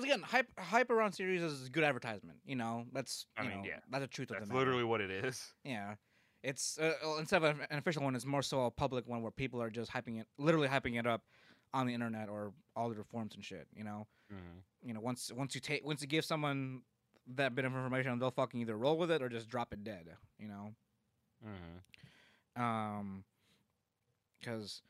[0.00, 3.62] because again hype hype around series is good advertisement you know that's I mean, know
[3.64, 3.78] yeah.
[3.90, 4.66] that's the truth of That's the matter.
[4.66, 5.42] literally what it is.
[5.64, 5.94] yeah
[6.42, 9.60] it's uh, instead of an official one it's more so a public one where people
[9.60, 11.22] are just hyping it literally hyping it up
[11.74, 14.88] on the internet or all the reforms and shit you know Mm-hmm.
[14.88, 16.82] you know once once you take once you give someone
[17.34, 20.06] that bit of information they'll fucking either roll with it or just drop it dead
[20.38, 20.74] you know
[21.46, 22.62] Mm-hmm.
[22.62, 23.24] um
[24.38, 24.82] because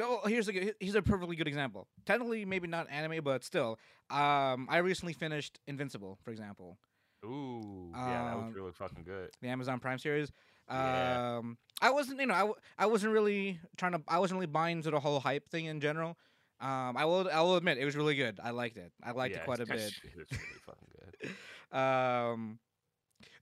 [0.00, 1.86] oh, here's a good- here's a perfectly good example.
[2.06, 3.78] Technically maybe not anime but still
[4.10, 6.78] um i recently finished invincible for example.
[7.24, 9.30] Ooh, yeah, that Um, was really fucking good.
[9.40, 10.30] the amazon prime series.
[10.68, 11.36] Yeah.
[11.38, 14.46] um i wasn't you know I, w- I wasn't really trying to i wasn't really
[14.50, 16.16] buying into the whole hype thing in general.
[16.60, 18.38] Um i will i will admit it was really good.
[18.42, 18.92] I liked it.
[19.02, 19.92] I liked yeah, it quite a bit.
[19.92, 21.30] shit is really fucking good.
[21.78, 22.58] um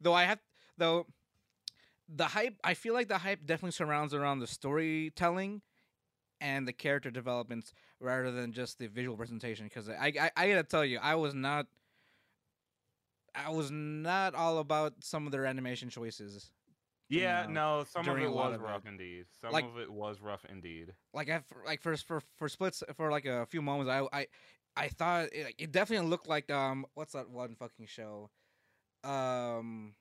[0.01, 0.39] though i have
[0.79, 1.07] though
[2.09, 5.61] the hype i feel like the hype definitely surrounds around the storytelling
[6.43, 10.65] and the character developments rather than just the visual presentation because I, I i gotta
[10.65, 11.67] tell you i was not
[13.35, 16.51] i was not all about some of their animation choices
[17.09, 18.65] Yeah, know, no, some of it was of it.
[18.65, 19.27] rough indeed.
[19.41, 20.95] Some Like- of it was rough indeed.
[21.15, 24.27] like I like for for for splits for like a few moments I I
[24.85, 28.31] I thought it, it definitely looked like um what's that one fucking show
[29.05, 29.95] um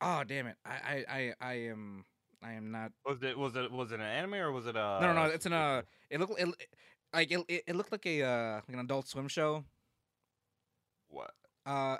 [0.00, 2.04] oh damn it I I I, I am
[2.42, 4.98] I am not Was it was it was it an anime or was it a
[5.00, 5.24] no no no.
[5.24, 6.48] it's in a it looked it,
[7.12, 9.64] like it, it, it looked like a uh like an adult swim show
[11.08, 11.30] what
[11.66, 11.96] uh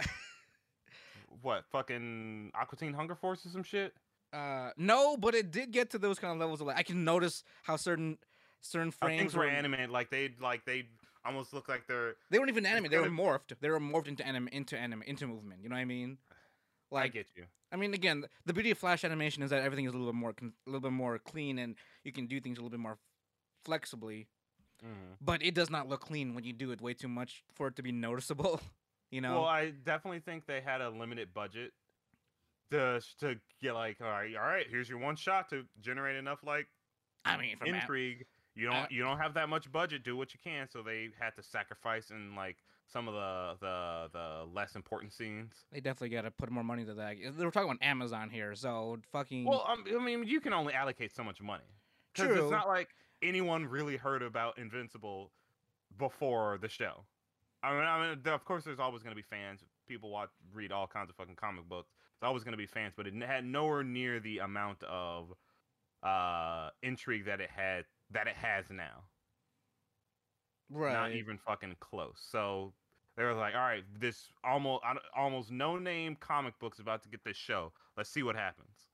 [1.42, 3.94] what fucking Aqua Teen Hunger Force or some shit?
[4.32, 7.04] uh no but it did get to those kind of levels of like I can
[7.04, 8.18] notice how certain
[8.62, 10.86] certain frames think were were animated like they like they
[11.24, 12.90] almost look like they're They weren't even animated.
[12.92, 13.54] They were morphed.
[13.60, 15.62] They were morphed into anime, into anime, into movement.
[15.62, 16.18] You know what I mean?
[16.92, 17.44] I Like, get you.
[17.70, 20.18] I mean, again, the beauty of Flash animation is that everything is a little bit
[20.18, 21.74] more, a little bit more clean, and
[22.04, 22.98] you can do things a little bit more
[23.64, 24.28] flexibly.
[24.84, 25.16] Mhm.
[25.20, 27.76] But it does not look clean when you do it way too much for it
[27.76, 28.60] to be noticeable.
[29.10, 29.42] You know?
[29.42, 31.74] Well, I definitely think they had a limited budget
[32.70, 36.42] to to get like all right, all right, here's your one shot to generate enough
[36.42, 36.66] like
[37.26, 38.24] I mean, intrigue.
[38.54, 40.02] You don't uh, you don't have that much budget.
[40.02, 40.66] Do what you can.
[40.68, 42.56] So they had to sacrifice and like
[42.92, 45.52] some of the the the less important scenes.
[45.72, 47.16] they definitely got to put more money to that.
[47.36, 49.44] They were talking about Amazon here, so fucking.
[49.44, 51.64] Well, um, I mean, you can only allocate so much money.
[52.14, 52.42] True.
[52.42, 52.88] it's not like
[53.22, 55.32] anyone really heard about Invincible
[55.98, 57.04] before the show.
[57.62, 59.60] I mean, I mean, of course, there's always going to be fans.
[59.88, 61.90] People watch, read all kinds of fucking comic books.
[62.16, 65.32] It's always going to be fans, but it had nowhere near the amount of
[66.02, 69.04] uh intrigue that it had that it has now.
[70.70, 70.92] right.
[70.92, 72.16] Not even fucking close.
[72.30, 72.72] So
[73.16, 74.82] they were like, all right, this almost
[75.16, 77.72] almost no name comic book's about to get this show.
[77.96, 78.88] Let's see what happens.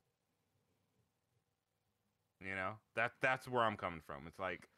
[2.41, 4.27] You know, that that's where I'm coming from.
[4.27, 4.69] It's like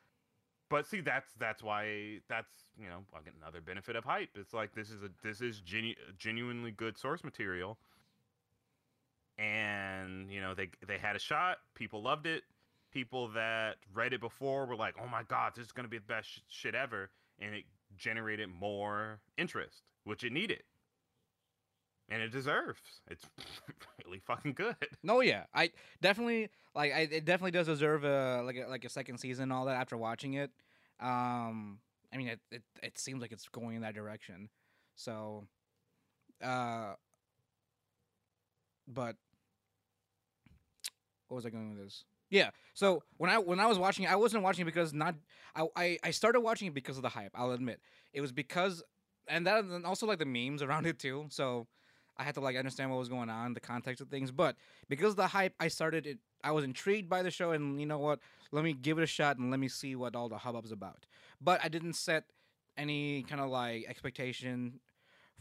[0.71, 2.49] but see, that's that's why that's
[2.81, 3.01] you know
[3.43, 4.31] another benefit of hype.
[4.37, 7.77] It's like this is a this is genu- genuinely good source material,
[9.37, 11.59] and you know they they had a shot.
[11.75, 12.45] People loved it.
[12.93, 16.05] People that read it before were like, "Oh my god, this is gonna be the
[16.05, 17.11] best sh- shit ever,"
[17.41, 17.65] and it
[17.97, 20.63] generated more interest, which it needed,
[22.09, 22.81] and it deserves.
[23.11, 23.25] It's
[24.05, 24.77] really fucking good.
[25.03, 25.71] No, yeah, I
[26.01, 26.93] definitely like.
[26.93, 29.77] I, it definitely does deserve a like a, like a second season and all that
[29.77, 30.51] after watching it.
[31.01, 31.79] Um,
[32.13, 34.49] I mean, it, it it seems like it's going in that direction.
[34.97, 35.47] So,
[36.43, 36.95] uh,
[38.87, 39.17] but
[41.29, 42.05] what was I going with this?
[42.31, 42.51] Yeah.
[42.75, 45.17] So when I when I was watching it, I wasn't watching it because not
[45.55, 47.33] I, I I started watching it because of the hype.
[47.35, 47.81] I'll admit
[48.13, 48.83] it was because
[49.29, 51.27] and that and also like the memes around it too.
[51.31, 51.67] So
[52.17, 54.31] I had to like understand what was going on, the context of things.
[54.31, 54.57] But
[54.89, 56.19] because of the hype, I started it.
[56.43, 58.21] I was intrigued by the show, and you know what?
[58.53, 61.07] Let me give it a shot and let me see what all the hubbub's about.
[61.41, 62.25] But I didn't set
[62.77, 64.81] any kind of like expectation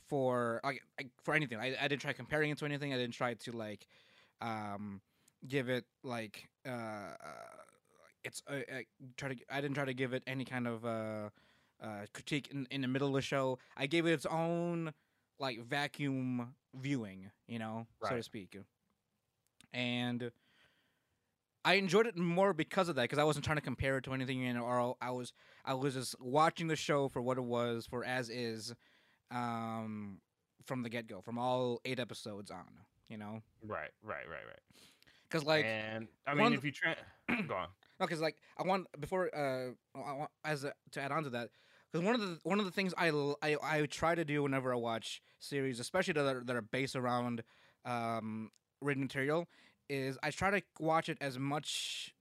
[0.07, 0.81] for like,
[1.23, 1.59] for anything.
[1.59, 2.93] I, I didn't try comparing it to anything.
[2.93, 3.87] I didn't try to like
[4.41, 5.01] um
[5.47, 7.15] give it like uh,
[8.23, 8.81] it's uh, uh,
[9.17, 11.29] try to I didn't try to give it any kind of uh
[11.81, 13.59] uh critique in, in the middle of the show.
[13.77, 14.93] I gave it its own
[15.39, 18.57] like vacuum viewing, you know, so to speak.
[19.73, 20.31] And
[21.63, 24.13] I enjoyed it more because of that, because I wasn't trying to compare it to
[24.13, 25.33] anything, you know, or I was
[25.65, 28.73] I was just watching the show for what it was, for as is,
[29.31, 30.19] um,
[30.65, 32.65] from the get go, from all eight episodes on,
[33.09, 34.59] you know, Right, right, right, right.
[35.29, 36.95] Because like and I mean, of if you try,
[37.47, 37.67] go on.
[37.99, 41.29] No, because like I want before uh I want, as a, to add on to
[41.31, 41.49] that
[41.91, 43.09] because one of the one of the things I,
[43.41, 46.95] I, I try to do whenever I watch series, especially that are, that are based
[46.95, 47.43] around
[47.85, 48.51] um
[48.81, 49.47] written material,
[49.89, 52.13] is I try to watch it as much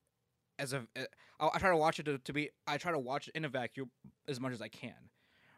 [0.58, 1.04] as a uh,
[1.40, 3.44] I I try to watch it to, to be I try to watch it in
[3.44, 3.90] a vacuum
[4.26, 5.10] as much as I can,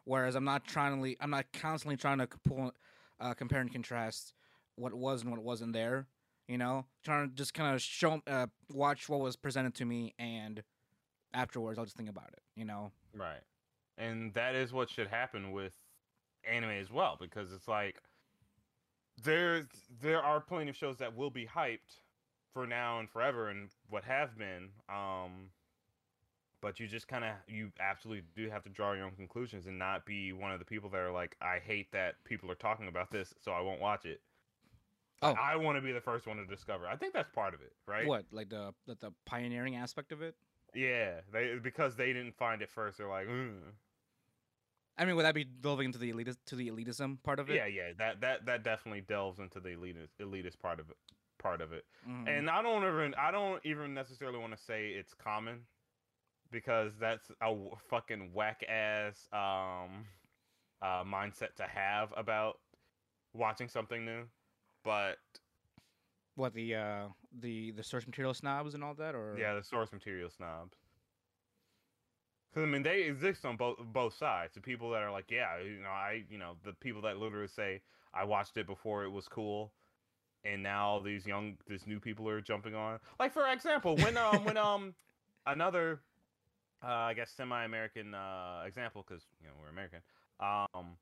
[0.05, 2.71] whereas I'm not trying to I'm not constantly trying to pull
[3.19, 4.33] uh, compare and contrast
[4.75, 6.07] what was and what wasn't there
[6.51, 10.13] you know trying to just kind of show uh, watch what was presented to me
[10.19, 10.63] and
[11.33, 13.41] afterwards i'll just think about it you know Right.
[13.97, 15.73] And that is what should happen with
[16.49, 18.01] anime as well, because it's like
[19.23, 19.65] there's
[20.01, 21.99] there are plenty of shows that will be hyped
[22.53, 24.69] for now and forever and what have been.
[24.89, 25.49] Um
[26.61, 29.77] but you just kind of you absolutely do have to draw your own conclusions and
[29.77, 32.87] not be one of the people that are like I hate that people are talking
[32.87, 34.21] about this so I won't watch it.
[35.21, 35.33] Oh.
[35.39, 36.87] I want to be the first one to discover.
[36.87, 38.07] I think that's part of it, right?
[38.07, 40.35] what like the, the the pioneering aspect of it
[40.73, 42.97] Yeah, they because they didn't find it first.
[42.97, 43.59] They're like, mm.
[44.97, 47.55] i mean would that be delving into the elitist to the elitism part of it
[47.55, 50.97] Yeah, yeah, that that that definitely delves into the elitist elitist part of it.
[51.39, 52.27] Part of it, Mhm.
[52.27, 55.65] and I don't even I don't even necessarily want to say it's common,
[56.51, 60.05] because that's a w- fucking whack ass um
[60.83, 62.59] uh mindset to have about
[63.33, 64.25] watching something new.
[64.83, 65.17] But
[66.35, 67.07] what the uh
[67.39, 70.77] the the source material snobs and all that or yeah, the source material snobs.
[72.53, 74.55] Cause I mean, they exist on both both sides.
[74.55, 77.47] The people that are like, yeah, you know, I, you know, the people that literally
[77.47, 77.81] say,
[78.13, 79.71] I watched it before it was cool,
[80.43, 82.99] and now these young, these new people are jumping on.
[83.19, 84.93] Like for example, when um when um
[85.45, 86.01] another,
[86.83, 89.99] uh, I guess semi-American uh example, because you know we're American.
[90.41, 90.97] Um,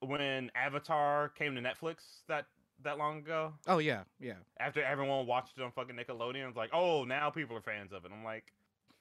[0.00, 2.46] when Avatar came to Netflix that
[2.84, 6.70] that long ago, oh yeah yeah after everyone watched it on fucking Nickelodeon, it's like,
[6.72, 8.10] oh, now people are fans of it.
[8.14, 8.44] I'm like,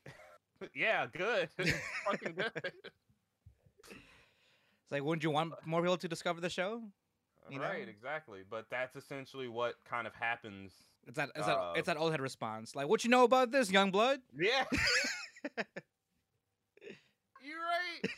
[0.75, 1.73] yeah, good, It's
[2.05, 2.51] fucking good.
[3.91, 6.81] it's like wouldn't you want more people to discover the show
[7.49, 7.89] You right, know?
[7.89, 8.41] exactly.
[8.49, 10.71] But that's essentially what kind of happens.
[11.07, 13.51] it's that it's that Uh, it's that old head response like what you know about
[13.51, 14.65] this young blood Yeah,
[17.41, 18.11] you're right.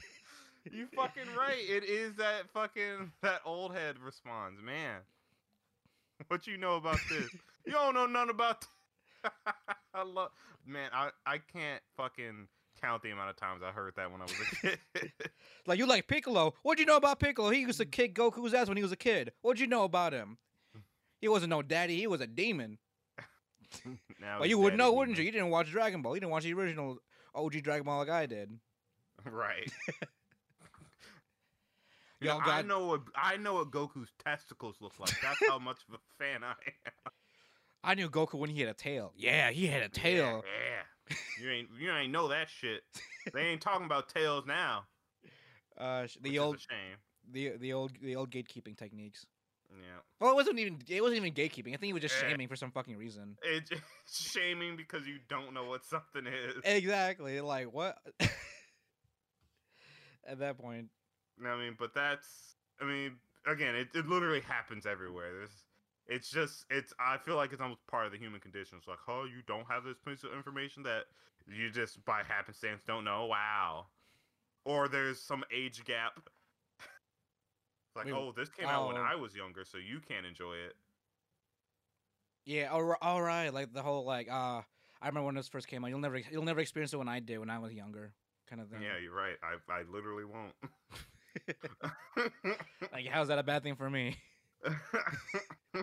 [0.72, 1.58] You fucking right.
[1.60, 5.02] It is that fucking that old head response, man.
[6.28, 7.30] What you know about this?
[7.66, 8.66] You don't know nothing about.
[9.94, 10.30] I love,
[10.66, 10.90] man.
[10.94, 12.48] I I can't fucking
[12.82, 14.80] count the amount of times I heard that when I was a kid.
[15.68, 16.56] Like you like Piccolo?
[16.64, 17.52] What'd you know about Piccolo?
[17.52, 19.32] He used to kick Goku's ass when he was a kid.
[19.42, 20.38] What'd you know about him?
[21.20, 21.98] He wasn't no daddy.
[21.98, 22.80] He was a demon.
[24.20, 25.24] now Well, you would know, wouldn't you?
[25.24, 26.16] You didn't watch Dragon Ball.
[26.16, 26.98] You didn't watch the original
[27.36, 28.50] OG Dragon Ball like I did.
[29.30, 29.72] Right.
[32.30, 35.14] I know what I know what Goku's testicles look like.
[35.22, 37.12] That's how much of a fan I am.
[37.84, 39.12] I knew Goku when he had a tail.
[39.16, 40.44] Yeah, he had a tail.
[40.46, 41.16] Yeah, yeah.
[41.44, 42.82] You ain't you ain't know that shit.
[43.34, 44.86] They ain't talking about tails now.
[45.78, 46.98] Uh, the old, a shame.
[47.32, 49.26] the the old, the old gatekeeping techniques.
[49.72, 51.70] Yeah, Well, it wasn't even it wasn't even gatekeeping.
[51.70, 52.30] I think he was just Eh.
[52.30, 53.38] shaming for some fucking reason.
[53.44, 53.70] it's
[54.12, 56.56] shaming because you don't know what something is.
[56.66, 57.40] Exactly.
[57.42, 57.98] Like what?
[60.28, 60.90] At that point,
[61.46, 62.56] I mean, but that's.
[62.82, 63.14] I mean,
[63.46, 65.34] again, it, it literally happens everywhere.
[65.34, 65.66] There's.
[66.08, 66.66] It's just.
[66.70, 66.94] It's.
[67.00, 68.78] I feel like it's almost part of the human condition.
[68.78, 71.04] It's like, oh, you don't have this piece of information that
[71.48, 73.26] you just by happenstance don't know.
[73.26, 73.88] Wow.
[74.66, 76.20] Or there's some age gap.
[77.94, 79.02] Like, Wait, oh, this came out when oh.
[79.02, 80.78] I was younger, so you can't enjoy it.
[82.46, 82.68] yeah.
[82.68, 83.50] All right, all right.
[83.54, 84.62] Like the whole like uh,
[85.02, 85.90] I remember when this first came out.
[85.90, 88.14] You'll never you'll never experience it when I did when I was younger,
[88.50, 88.82] kind of thing.
[88.82, 89.36] Yeah, you're right.
[89.44, 90.54] I I literally won't.
[92.92, 94.18] Like, how's that a bad thing for me?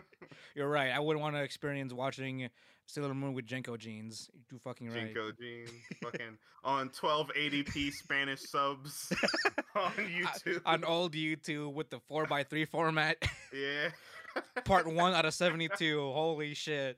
[0.55, 0.91] You're right.
[0.91, 2.49] I wouldn't want to experience watching
[2.87, 4.31] Sailor Moon with JNCO jeans.
[4.35, 5.15] You too fucking right.
[5.15, 5.71] JNCO jeans,
[6.03, 9.13] fucking on 1280p Spanish subs
[9.75, 10.63] on YouTube.
[10.67, 13.17] On old YouTube with the four x three format,
[13.53, 13.91] yeah.
[14.65, 16.01] part one out of seventy two.
[16.13, 16.97] Holy shit!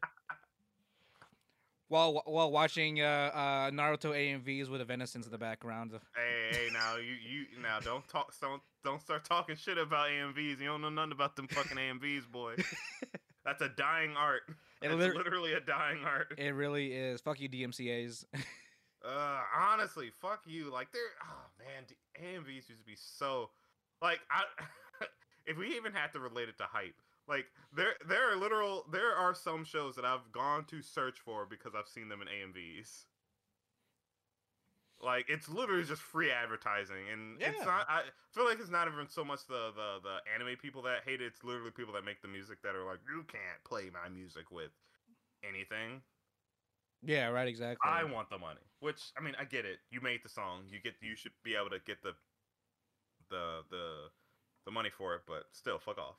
[1.90, 5.90] While while watching uh, uh, Naruto AMVs with Evanescence in the background.
[6.14, 10.60] Hey, hey, now you you now don't talk don't don't start talking shit about AMVs.
[10.60, 12.54] You don't know nothing about them fucking AMVs, boy.
[13.44, 14.42] That's a dying art.
[14.80, 16.32] It's lit- literally a dying art.
[16.38, 17.20] It really is.
[17.22, 18.24] Fuck you, DMCA's.
[19.04, 20.72] Uh, honestly, fuck you.
[20.72, 21.86] Like they're oh man,
[22.22, 23.50] AMVs used to be so
[24.00, 24.44] like I.
[25.44, 26.94] if we even had to relate it to hype,
[27.30, 31.46] like there there are literal there are some shows that I've gone to search for
[31.46, 33.04] because I've seen them in AMVs.
[35.02, 37.86] Like it's literally just free advertising, and it's not.
[37.88, 38.02] I
[38.32, 41.26] feel like it's not even so much the the the anime people that hate it.
[41.26, 44.50] It's literally people that make the music that are like, you can't play my music
[44.50, 44.72] with
[45.42, 46.02] anything.
[47.02, 47.48] yeah, right.
[47.48, 47.90] Exactly.
[47.90, 48.60] I want the money.
[48.80, 49.78] Which I mean, I get it.
[49.90, 50.64] You made the song.
[50.70, 50.96] You get.
[51.00, 52.12] You should be able to get the
[53.30, 54.10] the the
[54.66, 55.22] the money for it.
[55.26, 56.16] But still, fuck off.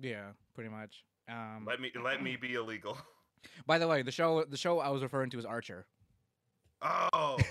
[0.00, 1.04] Yeah, pretty much.
[1.30, 2.96] Um, Let me let me be illegal.
[3.66, 5.86] by the way, the show the show I was referring to is Archer.
[6.80, 7.38] Oh,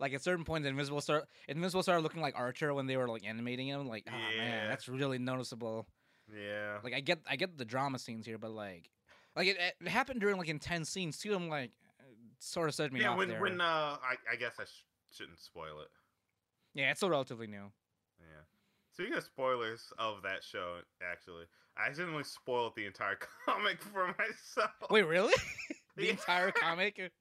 [0.00, 3.24] Like at certain points, Invincible start Invincible started looking like Archer when they were like
[3.26, 3.88] animating him.
[3.88, 4.38] Like, oh Yeah.
[4.44, 5.88] man, that's really noticeable.
[6.32, 6.78] yeah.
[6.84, 8.90] Like I get I get the drama scenes here, but like
[9.34, 11.34] like it, it happened during like intense scenes too.
[11.34, 11.72] I'm like
[12.38, 13.10] sort of set me Yeah.
[13.10, 13.40] off When there.
[13.40, 15.88] when uh, I I guess I sh- shouldn't spoil it.
[16.74, 17.72] yeah, it's still relatively new.
[18.98, 21.44] Speaking of spoilers of that show, actually,
[21.76, 23.14] I accidentally spoiled the entire
[23.46, 24.72] comic for myself.
[24.90, 25.34] Wait, really?
[25.96, 26.10] the Yeah.
[26.10, 27.12] entire comic?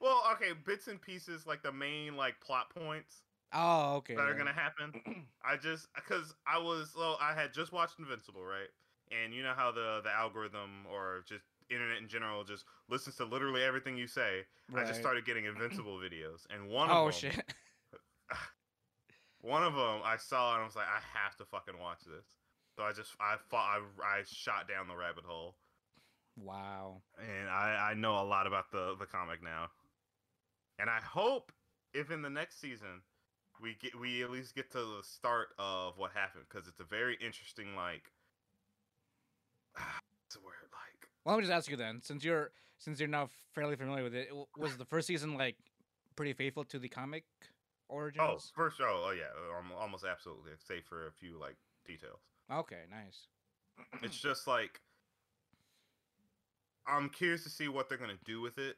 [0.00, 3.22] Well, okay, bits and pieces, like the main like plot points.
[3.52, 4.16] Oh, okay.
[4.16, 5.28] that are gonna happen.
[5.44, 8.70] I just because I was well, I had just watched Invincible, right?
[9.12, 13.24] And you know how the the algorithm or just internet in general just listens to
[13.26, 14.42] literally everything you say.
[14.74, 17.54] I just started getting Invincible videos, and one Oh of them, Oh shit.
[19.42, 22.26] One of them I saw and I was like, I have to fucking watch this.
[22.76, 25.56] So I just I fought I, I shot down the rabbit hole,
[26.36, 27.02] Wow.
[27.18, 29.68] and I I know a lot about the the comic now,
[30.78, 31.52] and I hope
[31.92, 33.02] if in the next season
[33.60, 36.84] we get we at least get to the start of what happened because it's a
[36.84, 38.10] very interesting like
[39.74, 43.08] what's the word like Well, let me just ask you then, since you're since you're
[43.08, 45.56] now fairly familiar with it, was the first season like
[46.16, 47.24] pretty faithful to the comic
[47.92, 48.52] oh origins?
[48.54, 49.30] first oh, oh yeah
[49.80, 52.20] almost absolutely save for a few like details
[52.50, 53.28] Okay, nice.
[54.02, 54.80] it's just like
[56.86, 58.76] I'm curious to see what they're gonna do with it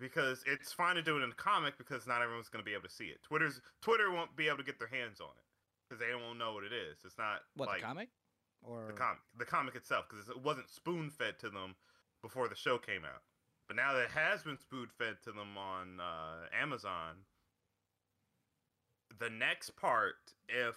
[0.00, 2.88] because it's fine to do it in the comic because not everyone's gonna be able
[2.88, 3.22] to see it.
[3.22, 5.44] Twitter's Twitter won't be able to get their hands on it
[5.88, 6.98] because they won't know what it is.
[7.04, 8.08] It's not What like the comic?
[8.62, 11.76] Or the comic, the comic itself, because it wasn't spoon fed to them
[12.22, 13.22] before the show came out.
[13.68, 17.16] But now that it has been spoon fed to them on uh, Amazon,
[19.18, 20.14] the next part,
[20.48, 20.76] if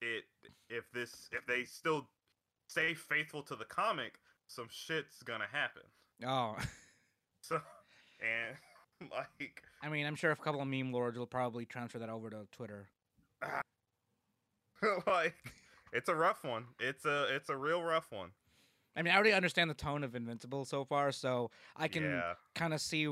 [0.00, 0.24] it,
[0.68, 2.08] if this, if they still
[2.68, 4.14] stay faithful to the comic,
[4.46, 5.82] some shit's gonna happen.
[6.26, 6.56] Oh,
[7.44, 7.60] So,
[8.20, 12.08] and like, I mean, I'm sure a couple of meme lords will probably transfer that
[12.08, 12.88] over to Twitter.
[15.06, 15.34] like,
[15.92, 16.64] it's a rough one.
[16.80, 18.30] It's a, it's a real rough one.
[18.96, 22.34] I mean, I already understand the tone of Invincible so far, so I can yeah.
[22.54, 23.08] kind of see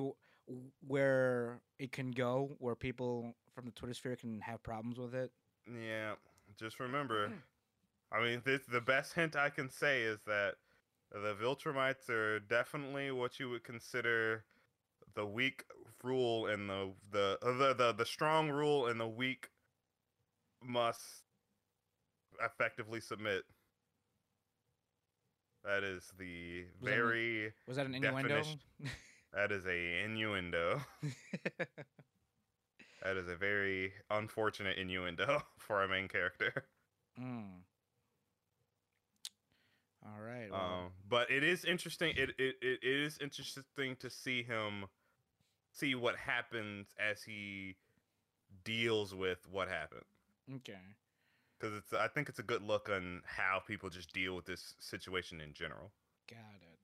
[0.86, 5.30] where it can go, where people from the Twitter sphere can have problems with it.
[5.66, 6.14] Yeah,
[6.58, 7.32] just remember.
[8.12, 10.54] I mean, this, the best hint I can say is that
[11.10, 14.44] the Viltrumites are definitely what you would consider
[15.14, 15.64] the weak
[16.02, 19.48] rule and the the uh, the the, the strong rule and the weak
[20.62, 21.00] must
[22.42, 23.42] effectively submit.
[25.64, 28.42] That is the Was that an- very Was that an innuendo?
[29.34, 30.82] That is a innuendo.
[33.02, 36.64] That is a very unfortunate innuendo for our main character.
[37.20, 37.64] Mm.
[40.04, 40.50] All right.
[40.50, 42.14] Well, Um, but it is interesting.
[42.16, 44.86] It, it it is interesting to see him
[45.72, 47.76] see what happens as he
[48.64, 50.04] deals with what happened.
[50.56, 50.78] okay.
[51.58, 54.74] Because it's I think it's a good look on how people just deal with this
[54.80, 55.92] situation in general.
[56.28, 56.78] Got it.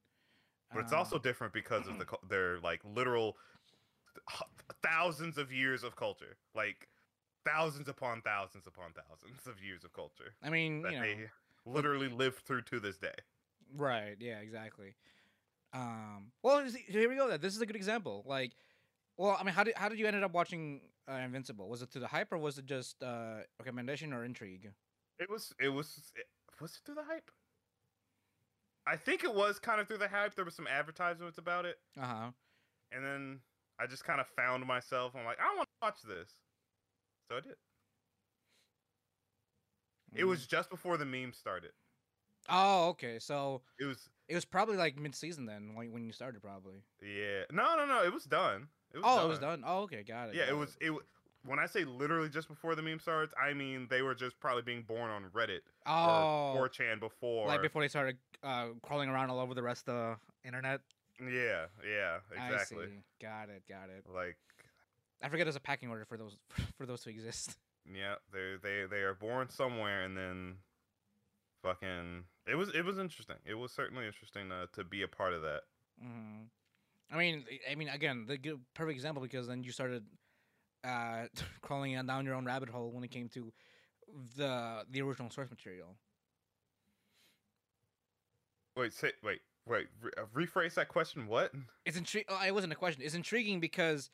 [0.72, 3.36] But it's Um, also different because of the their like literal
[4.82, 6.88] thousands of years of culture, like
[7.44, 11.30] thousands upon thousands upon thousands of years of culture I mean, that you know, they
[11.64, 13.14] literally lived through to this day.
[13.74, 14.16] right?
[14.20, 14.94] Yeah, exactly.
[15.72, 16.32] Um.
[16.42, 17.36] Well, here we go.
[17.36, 18.24] This is a good example.
[18.26, 18.52] Like,
[19.16, 21.68] well, I mean, how did how did you ended up watching uh, Invincible?
[21.68, 24.72] Was it through the hype or was it just uh, recommendation or intrigue?
[25.18, 26.26] It was it was it,
[26.60, 27.30] was it through the hype?
[28.86, 30.34] I think it was kind of through the hype.
[30.34, 32.30] There was some advertisements about it, Uh huh.
[32.90, 33.40] and then
[33.80, 35.12] I just kind of found myself.
[35.16, 36.32] I'm like, I want to watch this,
[37.30, 37.54] so I did.
[40.14, 41.70] It was just before the meme started.
[42.48, 43.18] Oh, okay.
[43.18, 46.82] So It was it was probably like mid season then when when you started, probably.
[47.02, 47.42] yeah.
[47.52, 48.02] No, no, no.
[48.04, 48.68] It was done.
[48.92, 49.24] It was Oh, done.
[49.24, 49.64] it was done.
[49.66, 50.34] Oh, okay, got it.
[50.34, 50.76] Yeah, got it was.
[50.80, 51.00] It wa-
[51.44, 54.62] when I say literally just before the meme starts, I mean they were just probably
[54.62, 57.46] being born on Reddit Oh, or 4chan before.
[57.46, 60.80] like before they started uh, crawling around all over the rest of the internet.
[61.20, 62.84] Yeah, yeah, exactly.
[62.84, 63.02] I see.
[63.20, 63.62] Got it.
[63.68, 64.04] Got it.
[64.12, 64.36] Like
[65.22, 66.36] I forget there's a packing order for those
[66.76, 67.56] for those to exist.
[67.92, 70.56] Yeah, they they they are born somewhere, and then
[71.62, 73.36] fucking it was it was interesting.
[73.44, 75.62] It was certainly interesting to to be a part of that.
[76.00, 76.44] hmm
[77.10, 80.04] I mean, I mean, again, the good, perfect example because then you started
[80.84, 81.24] uh,
[81.62, 83.50] crawling down your own rabbit hole when it came to
[84.36, 85.96] the the original source material.
[88.76, 91.26] Wait, say wait wait re- uh, rephrase that question.
[91.26, 91.52] What?
[91.84, 92.26] It's intriguing.
[92.30, 93.02] oh, It wasn't a question.
[93.02, 94.10] It's intriguing because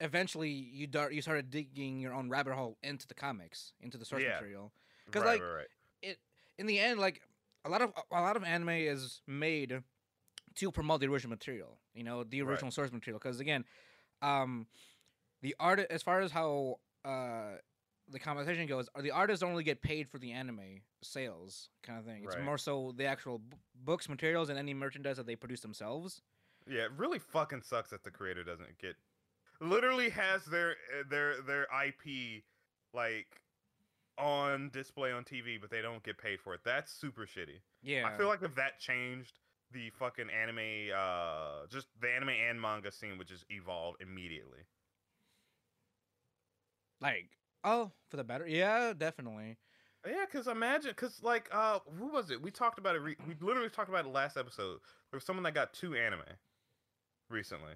[0.00, 4.04] eventually you dar- you started digging your own rabbit hole into the comics, into the
[4.04, 4.34] source Yeah.
[4.34, 4.72] material.
[5.10, 5.66] 'Cause, right, like, right,
[6.04, 6.18] right.
[6.58, 7.22] in the end, like
[7.64, 9.82] a lot of a lot of anime is made
[10.56, 11.78] to promote the original material.
[11.94, 13.18] You know, the original source material.
[13.18, 13.64] Because again,
[14.20, 14.66] um,
[15.40, 17.56] the art as far as how uh
[18.08, 22.04] the conversation goes, are the artists only get paid for the anime sales kind of
[22.04, 22.24] thing.
[22.24, 22.44] It's Right.
[22.44, 26.20] more so the actual b- books, materials, and any merchandise that they produce themselves.
[26.66, 28.96] Yeah, it really fucking sucks that the creator doesn't get
[29.60, 32.42] literally has their uh, their their IP
[32.92, 33.40] like
[34.18, 36.60] on display on TV, but they don't get paid for it.
[36.64, 37.60] That's super shitty.
[37.82, 39.38] Yeah, I feel like if that changed,
[39.72, 44.60] the fucking anime, uh, just the anime and manga scene would just evolve immediately.
[47.00, 47.30] like
[47.64, 48.46] oh, for the better.
[48.46, 49.56] Yeah, definitely.
[50.06, 52.42] Yeah, cause imagine, cause like, uh, who was it?
[52.42, 53.00] We talked about it.
[53.02, 54.78] Re- we literally talked about it last episode.
[55.10, 56.22] There was someone that got two anime
[57.30, 57.74] recently.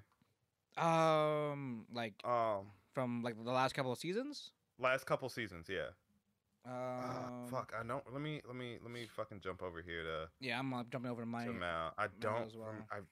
[0.76, 4.50] Um, like Um, from like the last couple of seasons.
[4.78, 5.88] last couple seasons, yeah.
[6.66, 8.02] Um, Uh, fuck, I don't.
[8.12, 11.10] Let me, let me, let me fucking jump over here to Yeah, I'm uh, jumping
[11.10, 11.44] over to my.
[11.46, 11.92] to Mal.
[11.96, 12.46] I don't.
[12.46, 12.74] as well.
[12.90, 13.06] I've.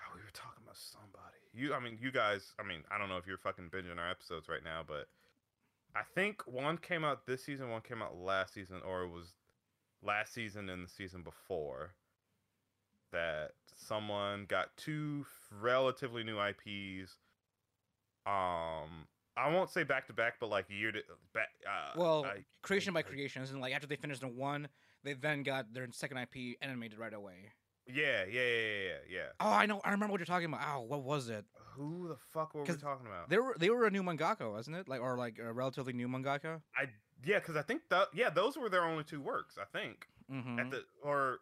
[0.00, 1.42] Oh, we were talking about somebody.
[1.52, 2.52] You, I mean, you guys.
[2.58, 5.08] I mean, I don't know if you're fucking binging our episodes right now, but
[5.94, 9.34] I think one came out this season, one came out last season, or it was
[10.02, 11.94] last season and the season before.
[13.12, 15.24] That someone got two
[15.60, 17.16] relatively new IPs.
[18.26, 21.00] Um, I won't say back to back, but like year to
[21.32, 21.48] back.
[21.66, 24.68] Uh, Well, like- creation by like- creation, and like after they finished the one,
[25.04, 27.52] they then got their second IP animated right away.
[27.88, 29.26] Yeah, yeah, yeah, yeah, yeah.
[29.40, 29.80] Oh, I know.
[29.84, 30.60] I remember what you're talking about.
[30.76, 31.44] Oh, what was it?
[31.74, 33.28] Who the fuck were we talking about?
[33.30, 34.88] They were they were a new mangaka, wasn't it?
[34.88, 36.60] Like or like a relatively new mangaka.
[36.76, 36.86] I
[37.24, 39.56] yeah, because I think that yeah, those were their only two works.
[39.60, 40.58] I think Mm-hmm.
[40.58, 41.38] at the or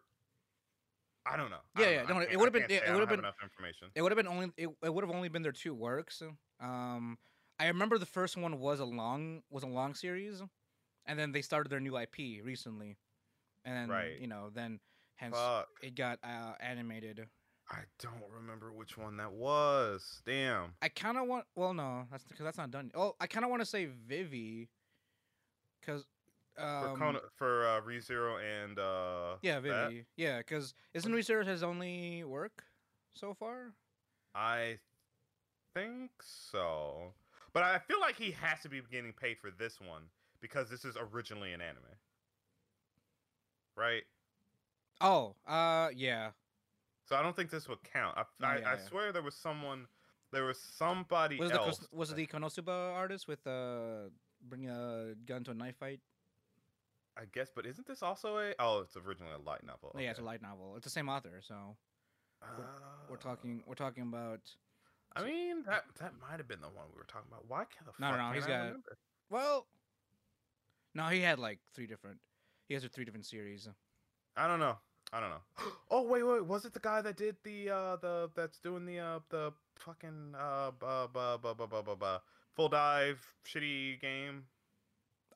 [1.25, 1.57] I don't know.
[1.77, 2.15] Yeah, don't yeah, know.
[2.21, 3.89] I no, it would've been- say it would've have been- enough information.
[3.95, 6.21] It would have been only it, it would have only been their two works.
[6.61, 7.17] Um,
[7.59, 10.41] I remember the first one was a long was a long series,
[11.05, 12.95] and then they started their new IP recently,
[13.65, 14.17] and then Right.
[14.21, 14.79] you know then
[15.17, 17.27] hence Fuck, it got uh, animated.
[17.69, 20.21] I don't remember which one that was.
[20.25, 20.73] Damn.
[20.81, 21.45] I kind of want.
[21.55, 22.91] Well, no, that's because that's not done.
[22.95, 24.69] Oh, I kind of want to say Vivy,
[25.81, 26.05] because
[26.55, 31.61] For um, Kona, for uh, ReZero and uh yeah, that, yeah, because isn't ReZero his
[31.61, 32.63] only work
[33.13, 33.73] so far?
[34.33, 34.77] I
[35.73, 37.13] think so.
[37.53, 40.03] But I feel like he has to be getting paid for this one
[40.41, 41.83] because this is originally an anime.
[43.75, 44.03] Right?
[45.01, 46.31] Oh, uh, yeah,
[47.05, 48.17] So I don't think this would count.
[48.17, 48.77] I, I, yeah, I yeah.
[48.87, 49.85] swear there was someone,
[50.31, 51.79] there was somebody was the else.
[51.79, 54.09] Kos- was it the Konosuba artist with uh
[54.49, 55.99] bring a gun to a knife fight?
[57.15, 58.53] I guess, but isn't this also a?
[58.59, 59.95] Oh, it's originally a light novel.
[59.97, 60.75] Yeah, it's a light novel.
[60.75, 61.75] It's the same author, so
[63.09, 64.41] we're Uh, talking we're talking about.
[65.15, 67.47] I mean, that that might have been the one we were talking about.
[67.47, 68.97] Why can't the No, no, no, he's I got- remember?
[69.29, 69.65] Well,
[70.93, 72.19] no, he had like three different.
[72.67, 73.67] He has three different series.
[74.35, 74.77] I don't know.
[75.13, 75.41] I don't know.
[75.89, 78.99] Oh wait, wait, was it the guy that did the uh the that's doing the
[78.99, 82.19] uh the fucking uh bu- bu- bu- bu- bu- bu- bu-
[82.55, 84.43] full dive shitty game?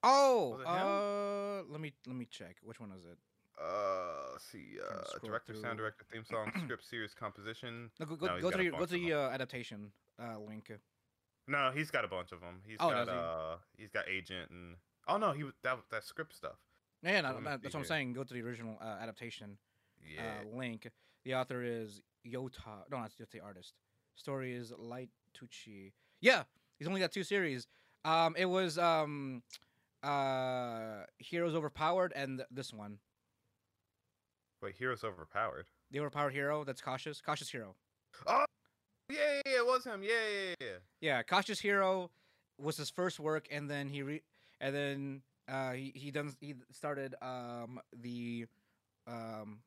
[0.04, 0.88] Oh, Was it him?
[0.88, 2.58] uh, let me let me check.
[2.64, 3.18] Which one is it?
[3.62, 7.92] Uh, let's see, uh, scroll director, sound director, theme song, script, series, composition.
[8.00, 10.72] No, go go, No, go got to your, go to the uh, adaptation uh, link.
[11.48, 12.62] No, he's got a bunch of them.
[12.66, 13.14] He's Oh, got does he?
[13.16, 14.76] uh, he's got agent and
[15.08, 16.58] oh no, he that that script stuff.
[17.04, 18.14] Yeah, no, let me no, see that's what I'm saying.
[18.14, 19.58] Go to the original uh, adaptation
[20.00, 20.88] Yeah, uh, link.
[21.26, 22.84] The author is Yota.
[22.92, 23.74] No, just the artist.
[24.16, 25.94] Story is Light Tuchihi.
[26.22, 26.44] Yeah,
[26.78, 27.68] he's only got two series.
[28.06, 29.42] Um, it was um,
[30.04, 33.00] uh, Heroes Overpowered and th- this one.
[34.62, 35.66] wait, heroes overpowered.
[35.92, 36.64] The Overpowered Hero.
[36.64, 37.22] That's Cautious.
[37.22, 37.76] Cautious Hero.
[38.28, 38.46] Yeah,
[39.10, 40.04] yeah, yeah, it was him.
[40.04, 40.78] Yeah, yeah, yeah, yeah.
[41.02, 42.12] Yeah, Cautious Hero
[42.60, 44.24] was his first work, and then he re-
[44.60, 48.46] and then uh, he he done he started um the
[49.08, 49.60] um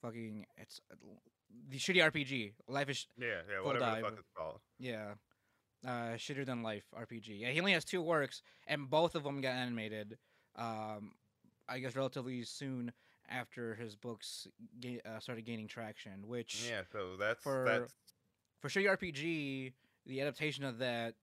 [0.00, 0.96] fucking it's uh,
[1.68, 2.52] the shitty RPG.
[2.68, 4.60] Life is Yeah, yeah, whatever the fuck it's called.
[4.78, 5.14] yeah,
[5.86, 7.40] uh, shitter than life RPG.
[7.40, 10.18] Yeah, he only has two works, and both of them got animated.
[10.56, 11.12] Um,
[11.68, 12.92] I guess relatively soon
[13.28, 14.46] after his books
[14.80, 17.94] ga- uh, started gaining traction, which Yeah, so that's for- that's
[18.60, 19.72] for Shitty RPG,
[20.06, 21.14] the adaptation of that.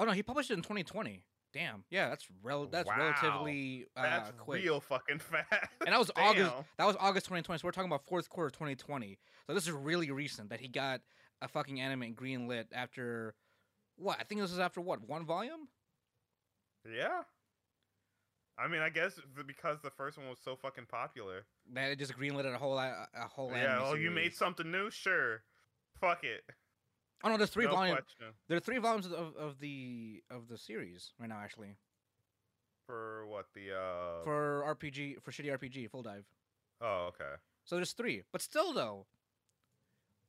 [0.00, 1.22] Oh no, he published it in 2020.
[1.52, 2.96] Damn, yeah, that's rel- that's Wow.
[2.96, 4.62] relatively uh, that's quick.
[4.64, 5.46] real fucking fast.
[5.84, 6.52] And that was August.
[6.78, 7.58] That was August 2020.
[7.60, 9.18] So we're talking about fourth quarter 2020.
[9.46, 11.00] So this is really recent that he got
[11.42, 13.34] a fucking anime green lit after
[13.96, 14.16] what?
[14.20, 15.68] I think this is after what one volume.
[16.90, 17.22] Yeah.
[18.58, 21.46] I mean, I guess because the first one was so fucking popular.
[21.74, 23.50] That it just greenlit a whole a, whole.
[23.50, 23.74] yeah.
[23.74, 24.90] anime Oh, you made something new?
[24.90, 25.42] Sure.
[26.00, 26.42] Fuck it.
[27.22, 28.00] Oh no, there's three no volumes.
[28.48, 31.76] There are three volumes of, of the of the series right now actually
[32.86, 34.24] For what the uh?
[34.24, 36.24] for RPG for shitty RPG full dive.
[36.80, 37.34] Oh, okay.
[37.64, 39.06] So there's three, but still though.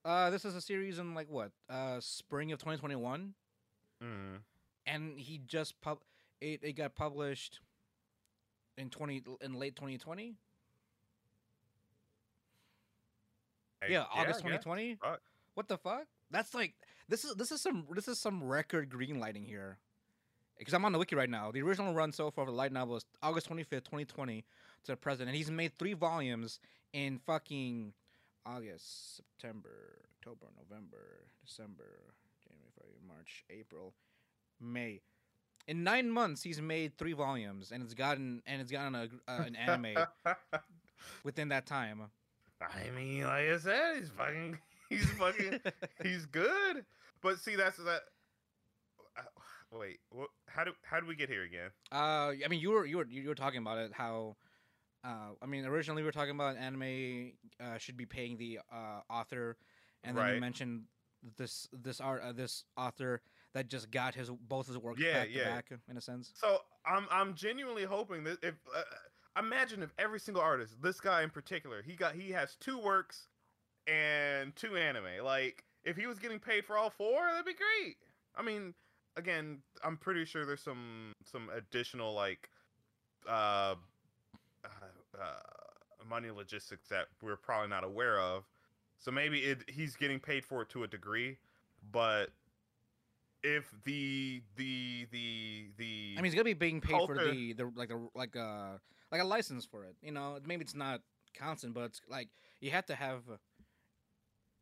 [0.03, 1.51] Uh, this is a series in like what?
[1.69, 3.33] Uh, spring of 2021,
[4.03, 4.39] Mm.
[4.87, 5.99] and he just pub
[6.41, 6.59] it.
[6.63, 7.59] It got published
[8.77, 10.33] in 20 in late 2020.
[13.89, 14.61] Yeah, August guess.
[14.63, 14.95] 2020.
[15.01, 15.21] Fuck.
[15.55, 16.05] What the fuck?
[16.31, 16.73] That's like
[17.09, 19.77] this is this is some this is some record green lighting here.
[20.57, 21.51] Because I'm on the wiki right now.
[21.51, 24.45] The original run so far for the light novel is August 25th, 2020
[24.83, 26.59] to the present, and he's made three volumes
[26.93, 27.93] in fucking
[28.45, 32.13] August, September, October, November, December,
[32.43, 33.93] January, February, March, April,
[34.59, 35.01] May.
[35.67, 39.43] In nine months, he's made three volumes, and it's gotten and it's gotten a, uh,
[39.45, 39.95] an anime
[41.23, 42.03] within that time.
[42.61, 44.59] I mean, like I said, he's fucking,
[44.91, 45.59] he's fucking,
[46.03, 46.85] he's good.
[47.21, 48.01] But see, that's that.
[49.17, 49.21] uh,
[49.71, 50.29] Wait, what?
[50.47, 51.69] How do how do we get here again?
[51.91, 53.91] Uh, I mean, you were you were you were talking about it.
[53.93, 54.35] How,
[55.03, 58.99] uh, I mean, originally we were talking about anime uh, should be paying the uh,
[59.09, 59.55] author,
[60.03, 60.83] and then you mentioned
[61.37, 63.21] this this art uh, this author
[63.53, 65.55] that just got his both his works Yeah, back to yeah.
[65.55, 66.31] back in a sense.
[66.35, 68.81] So I'm I'm genuinely hoping that if uh,
[69.39, 73.27] imagine if every single artist, this guy in particular, he got he has two works
[73.91, 75.23] and two anime.
[75.23, 77.97] Like if he was getting paid for all four, that'd be great.
[78.35, 78.73] I mean,
[79.17, 82.49] again, I'm pretty sure there's some some additional like
[83.27, 83.75] uh,
[84.63, 84.67] uh,
[85.19, 85.25] uh
[86.07, 88.43] money logistics that we're probably not aware of.
[88.97, 91.37] So maybe it he's getting paid for it to a degree,
[91.91, 92.29] but
[93.43, 97.71] if the the the the I mean, he's gonna be being paid for the the
[97.75, 98.79] like a like a
[99.11, 99.95] like a license for it.
[100.01, 101.01] You know, maybe it's not
[101.35, 102.29] constant, but it's like
[102.59, 103.23] you have to have.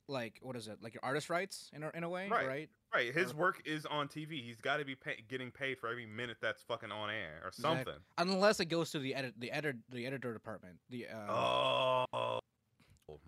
[0.10, 0.82] Uh, Like what is it?
[0.82, 2.48] Like your artist rights in a, in a way, Right.
[2.48, 2.70] right?
[2.94, 4.44] Right, his Or- work is on TV.
[4.44, 7.52] He's got to be pay- getting paid for every minute that's fucking on air or
[7.52, 7.94] something.
[8.18, 10.78] Unless it goes to the edit the editor the editor department.
[10.90, 12.40] The uh, Oh,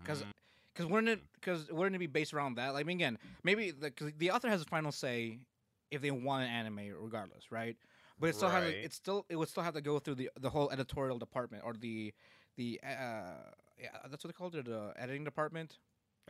[0.04, 0.32] 'Cause- mm,
[0.74, 1.20] Because wouldn't it?
[1.34, 2.70] Because wouldn't it be based around that?
[2.72, 5.38] Like, I mean, again, maybe the cause the author has a final say
[5.90, 7.76] if they want an anime, regardless, right?
[8.18, 8.64] But it still has.
[8.70, 11.74] It still it would still have to go through the the whole editorial department or
[11.74, 12.14] the
[12.56, 12.86] the uh
[13.78, 15.76] yeah that's what they called it the editing department.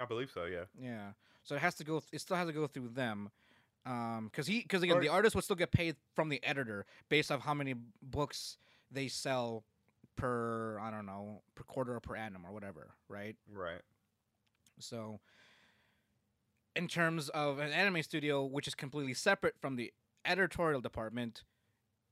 [0.01, 0.45] I believe so.
[0.45, 0.65] Yeah.
[0.81, 1.13] Yeah.
[1.43, 2.03] So it has to go.
[2.13, 3.31] It still has to go through them.
[3.85, 6.87] Um, because he, because again, Or- the artist would still get paid from the editor
[7.09, 8.57] based off how many books
[8.91, 9.65] they sell
[10.15, 13.35] per, I don't know, per quarter or per annum or whatever, right?
[13.53, 13.81] Right.
[14.79, 15.21] So,
[16.77, 19.93] in terms of an anime studio, which is completely separate from the
[20.25, 21.43] editorial department,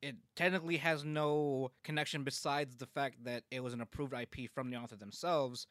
[0.02, 4.70] it technically has no connection besides the fact that it was an approved IP from
[4.70, 5.66] the author themselves.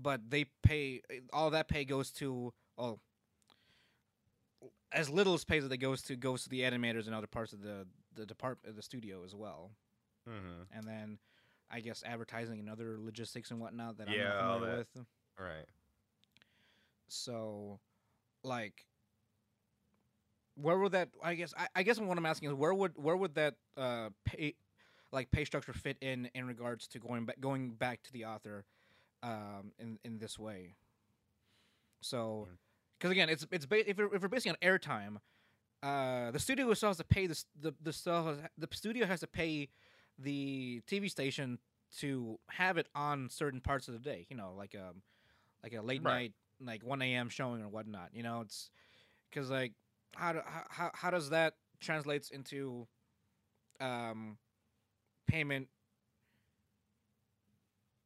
[0.00, 1.02] But they pay
[1.32, 3.00] all that pay goes to well,
[4.92, 7.52] as little as pays that it goes to goes to the animators and other parts
[7.52, 9.70] of the the department the studio as well
[10.28, 10.76] Mm-hmm.
[10.76, 11.18] and then
[11.70, 15.06] I guess advertising and other logistics and whatnot that I'm not familiar with.
[15.38, 15.66] Right.
[17.08, 17.78] So,
[18.42, 18.84] like,
[20.54, 21.08] where would that?
[21.22, 24.10] I guess I, I guess what I'm asking is where would where would that uh
[24.24, 24.54] pay
[25.12, 28.64] like pay structure fit in in regards to going back going back to the author
[29.22, 30.76] um in in this way.
[32.00, 32.48] So,
[32.98, 35.16] because again, it's it's ba- if we're, if we're basing on airtime,
[35.82, 39.20] uh, the studio still has to pay the the the still has, the studio has
[39.20, 39.68] to pay
[40.18, 41.58] the TV station
[41.98, 44.26] to have it on certain parts of the day.
[44.28, 45.02] You know, like um
[45.62, 46.04] like a late Right.
[46.04, 47.28] night like 1 a.m.
[47.28, 48.10] showing or whatnot.
[48.12, 48.70] You know, it's
[49.30, 49.72] because like
[50.14, 52.86] how, do, how how how does that translates into
[53.80, 54.38] um
[55.26, 55.68] payment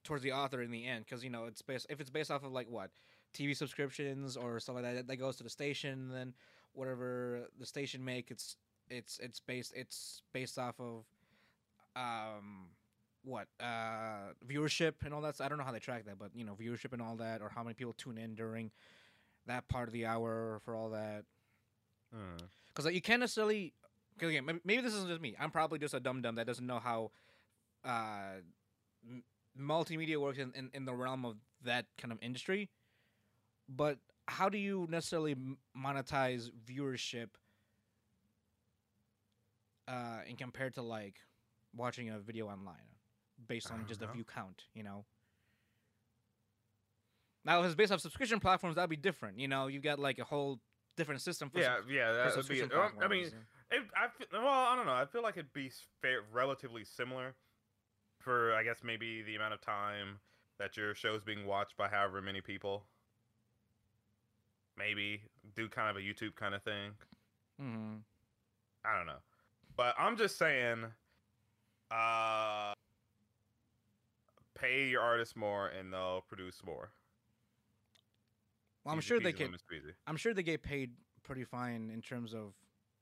[0.05, 2.45] towards the author in the end because you know it's based if it's based off
[2.45, 2.91] of like what
[3.35, 6.35] TV subscriptions or stuff like that that goes to the station then
[6.75, 8.57] whatever the station make it's
[8.89, 11.05] it's it's based it's based off of
[11.97, 12.67] um
[13.25, 16.45] what uh viewership and all that I don't know how they track that but you
[16.45, 18.71] know viewership and all that or how many people tune in during
[19.47, 21.25] that part of the hour for all that.
[22.69, 23.73] Because like, you can't necessarily
[24.15, 25.35] because again maybe, maybe this isn't just me.
[25.39, 27.11] I'm probably just a dumb dumb that doesn't know how
[27.85, 28.41] uh
[29.61, 32.71] multimedia works in, in, in the realm of that kind of industry
[33.69, 33.99] but
[34.29, 35.37] how do you necessarily
[35.77, 37.29] monetize viewership
[39.89, 41.17] uh in compared to like
[41.77, 42.77] watching a video online
[43.49, 45.05] based on just a view count you know
[47.45, 50.19] now if it's based off subscription platforms that'd be different you know you've got like
[50.19, 50.61] a whole
[50.97, 52.63] different system for Yeah, yeah, that would be.
[52.63, 53.27] I mean,
[53.71, 54.93] it, I well, I don't know.
[54.93, 55.71] I feel like it'd be
[56.01, 57.35] fair, relatively similar
[58.23, 60.19] for, I guess, maybe the amount of time
[60.59, 62.85] that your show's being watched by however many people.
[64.79, 65.23] Maybe
[65.55, 66.93] do kind of a YouTube kind of thing.
[67.61, 68.03] Mhm.
[68.85, 69.19] I don't know,
[69.77, 70.87] but I'm just saying,
[71.91, 72.75] uh,
[74.55, 76.91] pay your artists more and they'll produce more.
[78.85, 79.55] Well, I'm Easy sure they can.
[80.07, 82.55] I'm sure they get paid pretty fine in terms of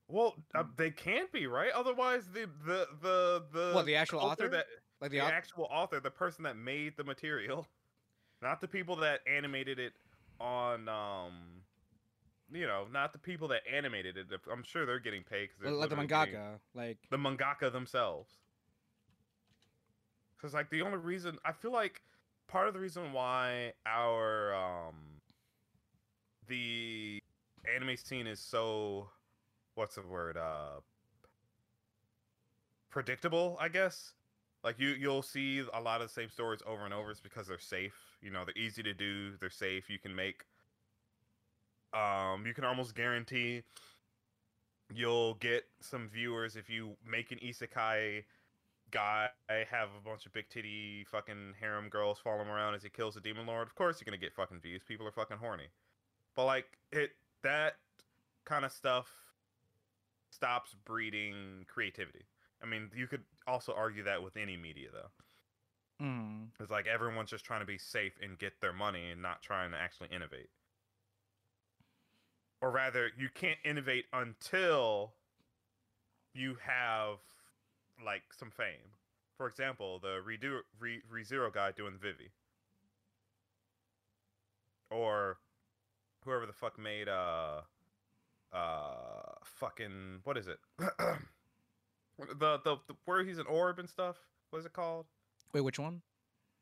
[0.07, 0.75] Well, uh, Mm.
[0.75, 1.71] they can't be right.
[1.71, 4.49] Otherwise, the the the the What, the actual author?
[4.49, 4.67] that
[5.01, 7.67] like the, the, actual author, the person that made the material,
[8.41, 9.93] not the people that animated it
[10.39, 11.33] on um,
[12.53, 14.27] you know, not the people that animated it.
[14.51, 16.59] I'm sure they're getting paid because like the mangaka.
[16.73, 18.29] Like the mangaka themselves.
[20.37, 22.01] Because like the only reason I feel like
[22.47, 24.95] part of the reason why our um
[26.47, 27.21] the
[27.73, 29.07] anime scene is so
[29.75, 30.81] what's the word uh
[32.89, 34.13] predictable I guess
[34.63, 37.47] like you you'll see a lot of the same stories over and over it's because
[37.47, 40.45] they're safe you know they're easy to do they're safe you can make
[41.93, 43.63] um you can almost guarantee
[44.93, 48.23] you'll get some viewers if you make an isekai
[48.91, 49.29] guy
[49.69, 53.15] have a bunch of big titty fucking harem girls follow him around as he kills
[53.15, 55.67] the demon lord of course you're gonna get fucking views people are fucking horny.
[56.35, 57.11] But like it
[57.43, 57.75] that
[58.45, 59.07] kind of stuff
[60.29, 62.25] stops breeding creativity
[62.63, 65.09] i mean you could also argue that with any media though
[66.01, 69.41] mm, it's like everyone's just trying to be safe and get their money and not
[69.41, 70.49] trying to actually innovate.
[72.61, 75.13] Or rather, you can't innovate until
[76.33, 77.17] you have
[78.03, 78.95] like some fame.
[79.37, 82.31] For example, the Redo Re, ReZero guy doing Vivy.
[84.91, 85.37] Or
[86.23, 87.61] whoever the fuck made uh
[88.53, 90.59] uh fucking what is it?
[92.27, 94.17] the, the the where he's an orb and stuff.
[94.49, 95.05] What is it called?
[95.53, 96.01] wait, which one?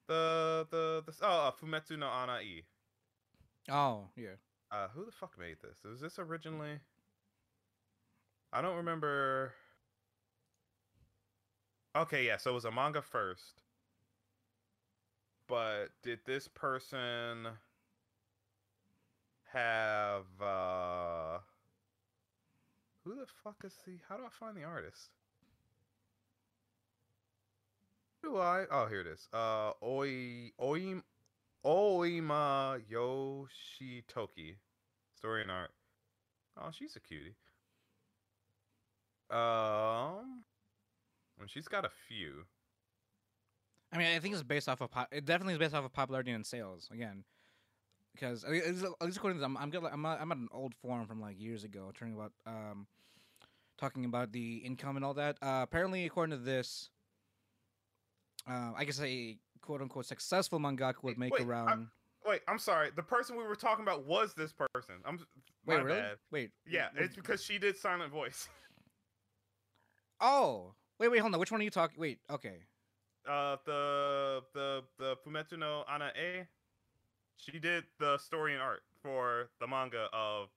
[0.07, 2.63] The the the oh uh, Fumetsu no Anai.
[3.71, 4.29] Oh, yeah.
[4.71, 5.79] Uh, who the fuck made this?
[5.83, 6.79] Was this originally?
[8.51, 9.53] I don't remember.
[11.95, 13.61] Okay, yeah, so it was a manga first.
[15.47, 17.47] But did this person
[19.51, 21.39] have uh
[23.03, 23.93] who the fuck is he?
[24.07, 25.09] How do I find the artist?
[27.97, 28.65] Who do I?
[28.71, 29.27] Oh, here it is.
[29.33, 31.01] Uh, Oi, Oi,
[31.65, 34.55] Oima Yoshitoki.
[35.15, 35.71] Story and art.
[36.57, 37.35] Oh, she's a cutie.
[39.29, 40.43] Um,
[41.39, 42.45] and she's got a few.
[43.91, 45.93] I mean, I think it's based off of pop- it definitely is based off of
[45.93, 47.23] popularity and sales again,
[48.13, 51.21] because at least according to them, I'm I'm at, I'm at an old forum from
[51.21, 52.87] like years ago, talking about um,
[53.77, 55.37] talking about the income and all that.
[55.41, 56.89] Uh, apparently, according to this,
[58.47, 61.87] uh, I guess a quote unquote successful mangaka would make Wait, I- around.
[62.25, 62.89] Wait, I'm sorry.
[62.95, 64.95] The person we were talking about was this person.
[65.05, 65.19] I'm
[65.65, 65.99] wait, really?
[65.99, 66.17] bad.
[66.31, 66.51] Wait.
[66.67, 68.47] Yeah, w- it's because she did silent voice.
[70.21, 71.39] Oh, wait, wait, hold on.
[71.39, 71.97] Which one are you talking?
[71.99, 72.57] Wait, okay.
[73.27, 76.43] uh, the the the Fumetsu no Ana E,
[77.37, 80.49] she did the story and art for the manga of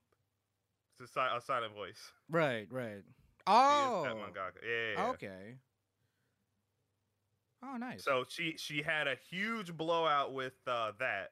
[1.00, 2.12] a Silent Voice.
[2.28, 3.02] Right, right.
[3.46, 4.58] Oh, that mangaka.
[4.62, 5.10] Yeah, yeah, yeah.
[5.10, 5.56] okay.
[7.64, 8.04] Oh, nice.
[8.04, 11.30] So she she had a huge blowout with uh, that,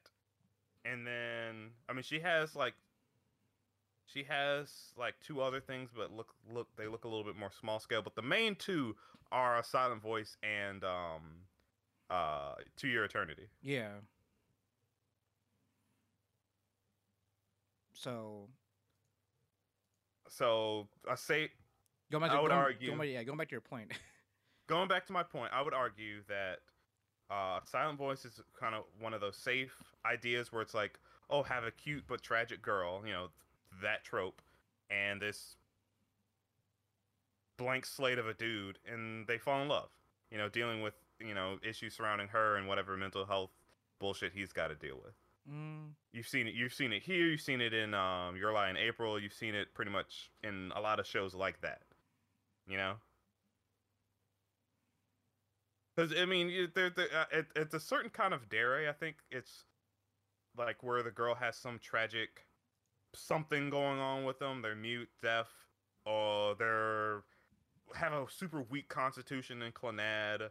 [0.84, 2.74] and then I mean she has like
[4.06, 7.50] she has like two other things, but look look they look a little bit more
[7.60, 8.02] small scale.
[8.02, 8.96] But the main two
[9.32, 11.22] are a Silent Voice and um
[12.10, 13.48] uh To Your Eternity.
[13.62, 13.90] yeah.
[17.92, 18.48] So
[20.28, 21.50] So I say
[22.10, 23.92] going back I would going, argue- back, yeah, going back to your point.
[24.70, 26.60] going back to my point, I would argue that
[27.28, 29.74] uh, Silent Voice is kind of one of those safe
[30.06, 30.98] ideas where it's like,
[31.28, 33.26] oh, have a cute but tragic girl, you know,
[33.82, 34.40] that trope,
[34.88, 35.56] and this
[37.56, 39.90] blank slate of a dude, and they fall in love,
[40.30, 43.50] you know, dealing with you know issues surrounding her and whatever mental health
[43.98, 45.12] bullshit he's got to deal with.
[45.52, 46.54] mm, You've seen it.
[46.54, 47.26] You've seen it here.
[47.26, 49.20] You've seen it in um, Your Lie in April.
[49.20, 51.82] You've seen it pretty much in a lot of shows like that.
[52.68, 52.94] You know.
[56.00, 58.88] Because I mean, there, there, uh, it, it's a certain kind of dere.
[58.88, 59.64] I think it's
[60.56, 62.46] like where the girl has some tragic
[63.14, 64.62] something going on with them.
[64.62, 65.48] They're mute, deaf,
[66.06, 67.22] or they're
[67.94, 70.48] have a super weak constitution in Clannad.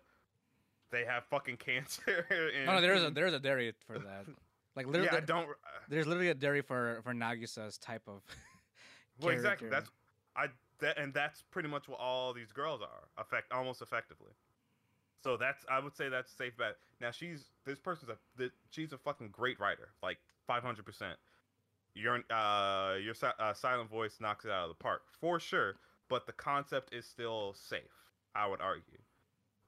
[0.91, 2.27] They have fucking cancer.
[2.29, 4.25] And, no, no, there is a there is a dere for that.
[4.75, 5.49] Like yeah, literally, I don't.
[5.49, 8.21] uh, there's literally a dere for for Nagisa's type of.
[9.21, 9.67] Well, exactly.
[9.67, 9.89] That's
[10.33, 10.45] I
[10.79, 13.21] that, and that's pretty much what all these girls are.
[13.21, 14.31] Effect almost effectively.
[15.23, 16.77] So that's I would say that's safe bet.
[17.01, 20.17] Now she's this person's a she's a fucking great writer, like
[20.47, 21.17] five hundred percent.
[21.93, 25.75] Your uh your uh, silent voice knocks it out of the park for sure.
[26.07, 27.81] But the concept is still safe.
[28.33, 28.97] I would argue.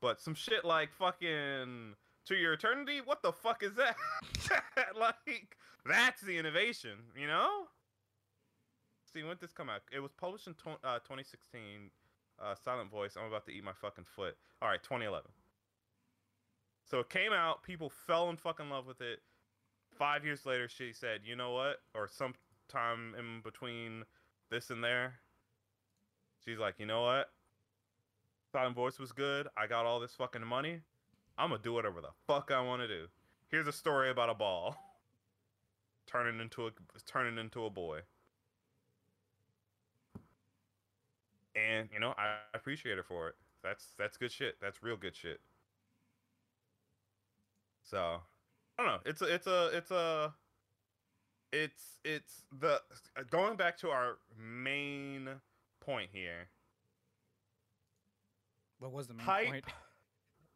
[0.02, 1.96] But some shit like fucking
[2.26, 3.96] to your eternity, what the fuck is that?
[5.00, 5.56] like
[5.86, 7.68] that's the innovation, you know?
[9.14, 9.82] See, when did this come out?
[9.92, 10.54] It was published in
[10.84, 11.92] uh, 2016.
[12.42, 13.16] Uh, Silent Voice.
[13.20, 14.36] I'm about to eat my fucking foot.
[14.62, 15.30] All right, 2011.
[16.92, 17.64] So it came out.
[17.64, 19.22] People fell in fucking love with it.
[19.98, 24.04] Five years later, she said, "You know what?" Or sometime in between
[24.50, 25.22] this and there,
[26.44, 27.34] she's like, "You know what?
[28.52, 29.48] Silent Voice was good.
[29.56, 30.82] I got all this fucking money.
[31.38, 33.10] I'm gonna do whatever the fuck I want to do."
[33.48, 34.76] Here's a story about a ball
[36.08, 36.72] turning into a
[37.06, 38.02] turning into a boy.
[41.56, 43.36] and you know I appreciate her for it.
[43.64, 44.60] That's that's good shit.
[44.60, 45.40] That's real good shit.
[47.84, 48.22] So
[48.78, 49.00] I don't know.
[49.06, 50.34] It's a it's a it's a
[51.52, 52.82] it's it's the
[53.30, 55.30] going back to our main
[55.80, 56.48] point here.
[58.80, 59.48] What was the main Hype.
[59.48, 59.66] point?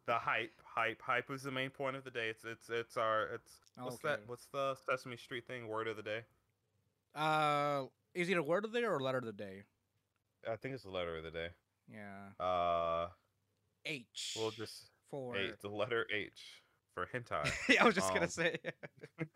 [0.06, 2.28] The hype, hype, hype is the main point of the day.
[2.28, 4.20] It's it's it's our it's what's that?
[4.26, 5.66] What's the Sesame Street thing?
[5.66, 6.20] Word of the day?
[7.14, 9.62] Uh, is it a word of the day or a letter of the day?
[10.48, 11.48] I think it's the letter of the day.
[11.92, 12.44] Yeah.
[12.44, 13.08] Uh,
[13.84, 14.36] H.
[14.38, 15.36] we'll just for.
[15.36, 16.62] H, the letter H
[16.96, 17.52] for hentai.
[17.68, 18.56] yeah, I was just Um, gonna say.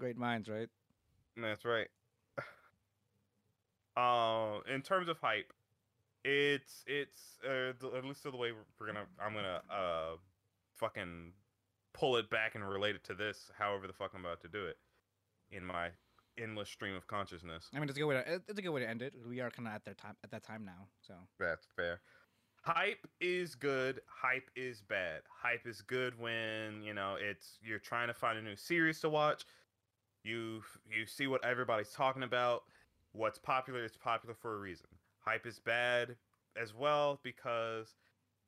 [0.00, 0.68] Great minds, right?
[1.36, 1.86] That's right.
[3.96, 5.52] Uh, in terms of hype,
[6.24, 10.16] it's it's uh, at least the way we're, gonna I'm gonna uh
[10.76, 11.32] fucking
[11.92, 13.50] pull it back and relate it to this.
[13.58, 14.78] However, the fuck I'm about to do it
[15.50, 15.88] in my
[16.38, 17.68] endless stream of consciousness.
[17.74, 19.12] I mean, it's a good way to it's a good way to end it.
[19.28, 22.00] We are kind of at that time at that time now, so That's fair.
[22.62, 24.00] Hype is good.
[24.06, 25.22] Hype is bad.
[25.28, 29.08] Hype is good when you know it's you're trying to find a new series to
[29.08, 29.44] watch.
[30.24, 32.64] You you see what everybody's talking about.
[33.12, 34.86] What's popular is popular for a reason.
[35.20, 36.16] Hype is bad
[36.60, 37.94] as well because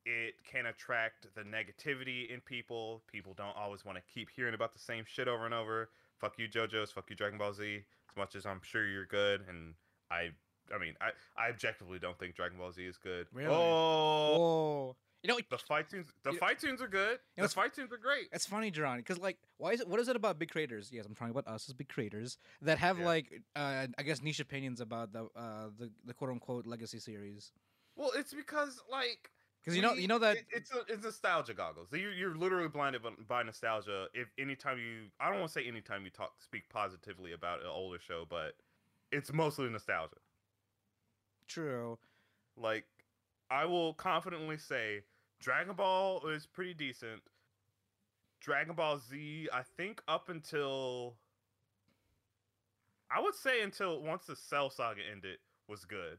[0.04, 3.02] it can attract the negativity in people.
[3.10, 5.88] People don't always want to keep hearing about the same shit over and over.
[6.18, 6.90] Fuck you, JoJo's.
[6.90, 7.76] Fuck you, Dragon Ball Z.
[8.10, 9.74] As much as I'm sure you're good, and
[10.10, 10.30] I
[10.74, 13.26] I mean, I, I objectively don't think Dragon Ball Z is good.
[13.32, 13.54] Really?
[13.54, 14.96] Oh, Whoa.
[15.22, 16.08] You know, the fight tunes.
[16.24, 17.20] The You- fight tunes are good.
[17.36, 18.28] know, The fight tunes are great.
[18.32, 19.86] it's funny, Jerron, because like, why is it?
[19.88, 20.90] What is it about big creators?
[20.92, 23.04] Yes, I'm talking about us as big creators that have Yeah.
[23.06, 27.52] like, uh, I guess niche opinions about the uh the, the quote unquote legacy series.
[27.94, 29.30] Well, it's because like
[29.62, 31.86] Because you know, you know that it- it's a, it's nostalgia goggles.
[31.92, 34.08] You're, you're literally blinded by, by nostalgia.
[34.14, 37.66] If anytime you, I don't want to say anytime you talk speak positively about an
[37.68, 38.54] older show, but
[39.12, 40.16] it's mostly nostalgia.
[41.52, 41.98] True.
[42.56, 42.84] Like,
[43.50, 45.02] I will confidently say
[45.40, 47.22] Dragon Ball is pretty decent.
[48.40, 51.16] Dragon Ball Z, I think up until
[53.14, 55.38] I would say until once the Cell saga ended
[55.68, 56.18] was good.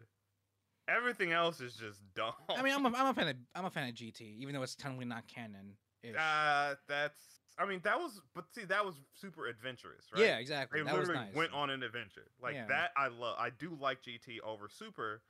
[0.88, 2.34] Everything else is just dumb.
[2.50, 4.62] I mean, I'm a, I'm a fan of I'm a fan of GT, even though
[4.62, 5.76] it's technically not canon.
[6.12, 7.20] Uh, that's.
[7.58, 10.24] I mean, that was, but see, that was super adventurous, right?
[10.24, 10.80] Yeah, exactly.
[10.80, 11.36] They that was literally nice.
[11.36, 12.66] went on an adventure like Yeah.
[12.68, 12.92] that.
[12.98, 13.36] I love.
[13.38, 15.22] I do like GT over Super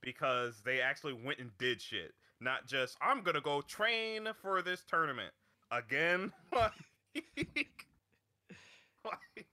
[0.00, 4.82] because they actually went and did shit, not just I'm gonna go train for this
[4.88, 5.32] tournament
[5.70, 6.32] again.
[6.54, 6.72] like,
[9.04, 9.46] like,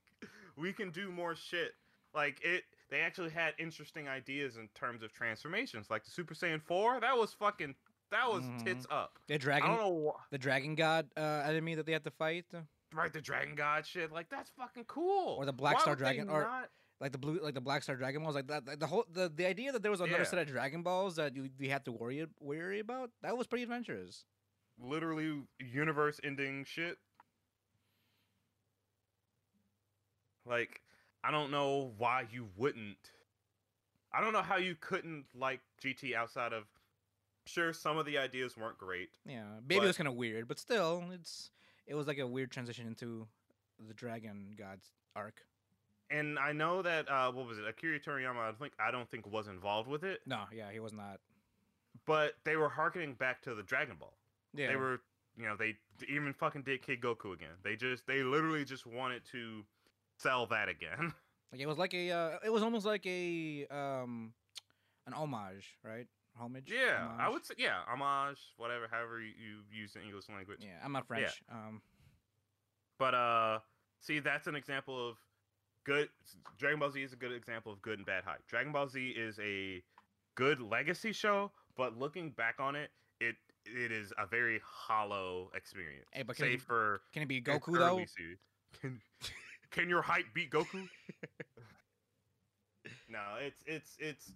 [0.56, 1.74] we can do more shit.
[2.14, 2.64] Like it.
[2.90, 7.00] They actually had interesting ideas in terms of transformations, like the Super Saiyan Four.
[7.00, 7.74] That was fucking.
[8.12, 8.64] That was Mhm.
[8.64, 9.18] tits up.
[9.26, 10.12] the I dragon, don't know.
[10.16, 12.44] wh- the dragon god uh, enemy that they had to fight,
[12.94, 14.12] Right, the Dragon God shit.
[14.12, 15.36] Like that's fucking cool.
[15.38, 16.70] Or the Black Why Star Dragon- or- not-
[17.00, 18.66] like the blue, like the Black Star Dragon Balls, like that.
[18.66, 20.28] Like the whole the, the idea that there was another Yeah.
[20.28, 23.10] set of Dragon Balls that you, you had to worry worry about.
[23.22, 24.24] That was pretty adventurous.
[24.78, 26.98] literally universe ending shit.
[30.44, 30.82] Like,
[31.24, 33.10] I don't know why you wouldn't.
[34.12, 36.64] I don't know how you couldn't like GT outside of.
[37.46, 39.10] Sure, some of the ideas weren't great.
[39.26, 41.50] Yeah, maybe it But- was kind of weird, but still, it's
[41.86, 43.26] it was like a weird transition into
[43.88, 45.44] the Dragon God's arc.
[46.10, 47.66] And I know that uh what was it?
[47.66, 50.92] Akira Toriyama I think I don't think was involved with it, No, yeah, he was
[50.92, 51.20] not.
[52.06, 54.12] but they were harkening back to the Dragon Ball.
[54.54, 55.00] Yeah, They were,
[55.36, 55.76] you know, they
[56.08, 57.56] even fucking did Kid Goku again.
[57.64, 59.64] They just they literally just wanted to
[60.18, 61.12] sell that again.
[61.52, 64.32] like it was like a uh, it was almost like a um
[65.06, 66.06] an homage, right?
[66.40, 66.70] Homage.
[66.72, 70.60] Yeah, I would say yeah, homage, whatever, however you, you use the English language.
[70.62, 71.42] Yeah, I'm not French.
[71.50, 71.82] Um,
[72.98, 73.58] But uh,
[74.00, 75.16] see, that's an example of
[75.84, 76.08] good.
[76.58, 78.46] Dragon Ball Z is a good example of good and bad hype.
[78.48, 79.82] Dragon Ball Z is a
[80.34, 82.90] good legacy show, but looking back on it,
[83.20, 83.36] it
[83.66, 86.06] it is a very hollow experience.
[86.12, 88.04] Hey, but can save it- for can it be Goku though?
[88.16, 88.38] series.
[88.80, 89.00] Can
[89.70, 90.88] can your hype beat Goku?
[93.08, 94.32] no, it's it's it's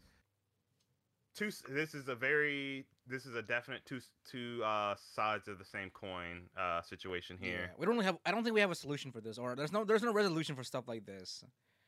[1.37, 1.51] two.
[1.69, 5.91] This is a very this is a definite two two uh sides of the same
[5.91, 7.69] coin uh situation here.
[7.69, 8.19] Yeah, we don't really have.
[8.27, 10.57] I don't think we have a solution for this, or there's no there's no resolution
[10.57, 11.45] for stuff like this.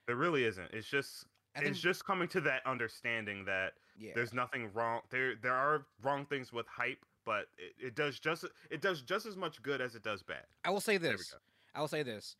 [0.07, 0.71] There really isn't.
[0.73, 1.25] It's just
[1.57, 5.01] I think it's just coming to that understanding that yeah, there's nothing wrong.
[5.11, 9.27] There there are wrong things with hype, but it, it does just it does just
[9.27, 10.45] as much good as it does bad.
[10.65, 11.35] I will say this.
[11.75, 12.37] I will say this.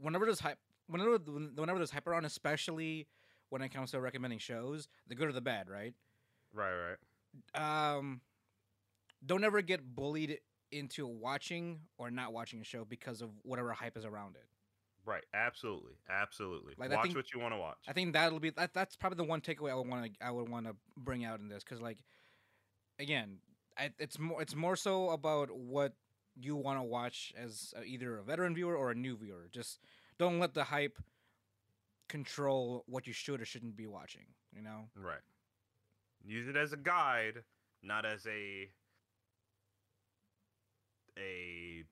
[0.00, 3.06] Whenever there's hype, whenever whenever there's hype around, especially
[3.50, 5.94] when it comes to recommending shows, the good or the bad, right?
[6.52, 6.96] Right,
[7.54, 7.96] right.
[7.96, 8.20] Um,
[9.24, 10.38] don't ever get bullied
[10.70, 14.44] into watching or not watching a show because of whatever hype is around it.
[15.04, 16.74] Right, absolutely, absolutely.
[16.76, 17.78] Like, watch think- what you want to watch.
[17.88, 18.74] I think that'll be that.
[18.74, 21.40] That's probably the one takeaway I would want to I would want to bring out
[21.40, 21.98] in this because like,
[22.98, 23.38] again,
[23.78, 25.94] I, it's more it's more so about what
[26.36, 29.48] you want to watch as a, either a veteran viewer or a new viewer.
[29.50, 29.80] Just
[30.18, 30.98] don't let the hype
[32.08, 34.26] control what you should or shouldn't be watching.
[34.54, 34.90] You know.
[34.94, 35.20] Right.
[36.28, 37.42] Use it as a guide,
[37.82, 38.68] not as a
[41.18, 41.84] a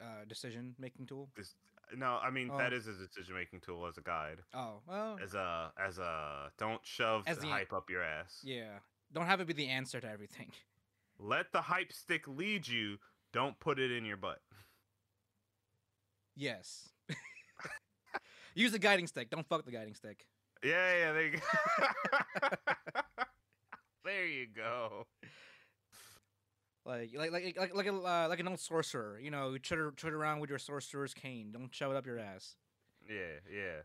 [0.00, 1.30] Uh, decision making tool.
[1.34, 1.54] this.
[1.96, 2.76] No, I mean that Oh.
[2.76, 4.44] is a decision making tool as a guide.
[4.52, 8.40] Oh well, As a as a don't shove As the the- hype up your ass.
[8.44, 8.80] yeah.
[9.12, 10.52] Don't have it be the answer to everything.
[11.18, 12.98] Let the hype stick lead you.
[13.32, 14.42] Don't put it in your butt.
[16.36, 16.92] Yes.
[18.54, 19.30] Use the guiding stick.
[19.30, 20.26] Don't fuck the guiding stick.
[20.62, 23.00] Yeah, yeah, there you go.
[24.04, 25.06] there you go.
[26.86, 29.18] Like, like, like, like, like, a, uh, like an old sorcerer.
[29.20, 31.50] You know, you trot around with your sorcerer's cane.
[31.52, 32.56] Don't shove it up your ass.
[33.08, 33.82] Yeah, yeah,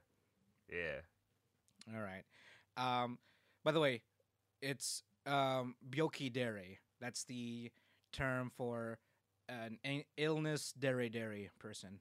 [0.72, 1.94] yeah.
[1.94, 2.24] All right.
[2.78, 3.20] Um,
[3.64, 4.02] by the way,
[4.62, 6.80] it's um byoki dere.
[7.02, 7.72] That's the
[8.14, 8.98] term for
[9.50, 9.78] an
[10.18, 12.00] illness dere dere person.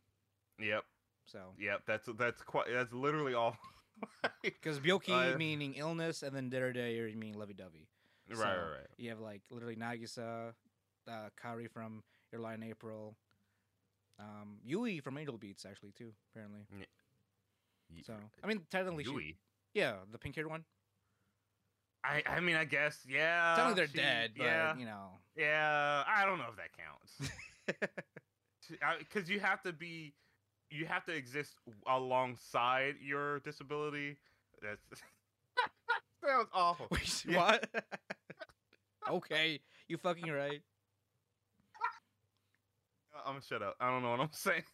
[0.60, 0.84] Yep,
[1.26, 1.82] So, yep.
[1.86, 2.66] That's that's quite.
[2.72, 3.56] That's literally all.
[4.42, 7.88] because byoki Uh, meaning illness, and then dere dere meaning lovey dovey.
[8.28, 8.86] Right, So- right, right.
[8.96, 10.54] You have like literally Nagisa,
[11.08, 12.02] uh, Kaori from
[12.32, 13.16] Your Lie in April,
[14.18, 16.12] um, Yui from Angel Beats actually too.
[16.32, 16.60] Apparently.
[18.02, 19.36] So I mean, technically, she, Yui.
[19.74, 20.64] yeah, the pink haired one.
[22.02, 23.54] I I mean I guess yeah.
[23.56, 25.08] technically, they're she- dead, but yeah, you know.
[25.36, 26.02] yeah.
[26.06, 27.30] I don't know if that counts
[28.98, 30.14] because you have to be
[30.70, 31.54] you have to exist
[31.86, 34.16] alongside your disability.
[34.62, 34.80] That's
[36.26, 36.86] sounds awful.
[36.90, 37.36] Wait, Yeah.
[37.38, 37.68] what?
[39.10, 40.62] okay, you fucking right.
[43.26, 43.76] I'm gonna shut up.
[43.80, 44.64] I don't know what I'm saying.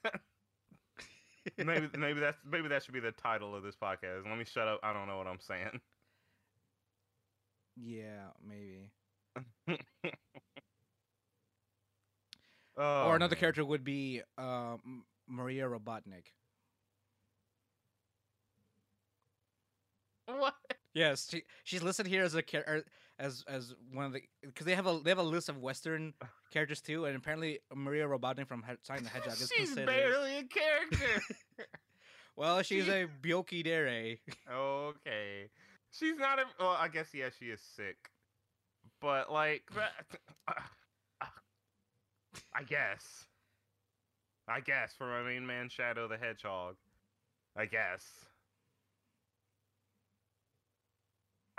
[1.58, 4.24] maybe maybe that's maybe that should be the title of this podcast.
[4.28, 4.80] Let me shut up.
[4.82, 5.80] I don't know what I'm saying.
[7.76, 8.90] Yeah, maybe.
[12.76, 13.40] Oh, or another man.
[13.40, 14.76] character would be uh,
[15.28, 16.32] Maria Robotnik.
[20.26, 20.54] What?
[20.94, 22.84] Yes, she she's listed here as a char- er,
[23.18, 26.14] as as one of the because they have a they have a list of Western
[26.52, 29.86] characters too, and apparently Maria Robotnik from He- Sonic the Hedgehog is She's considered.
[29.86, 31.22] barely a character.
[32.36, 34.16] well, she's she- a Byoki Dere.
[34.52, 35.48] okay.
[35.92, 36.44] She's not a.
[36.58, 37.96] Well, I guess yeah, she is sick,
[39.00, 40.06] but like, that-
[42.54, 43.26] I guess.
[44.48, 46.76] I guess for my main man, Shadow the Hedgehog.
[47.56, 48.04] I guess.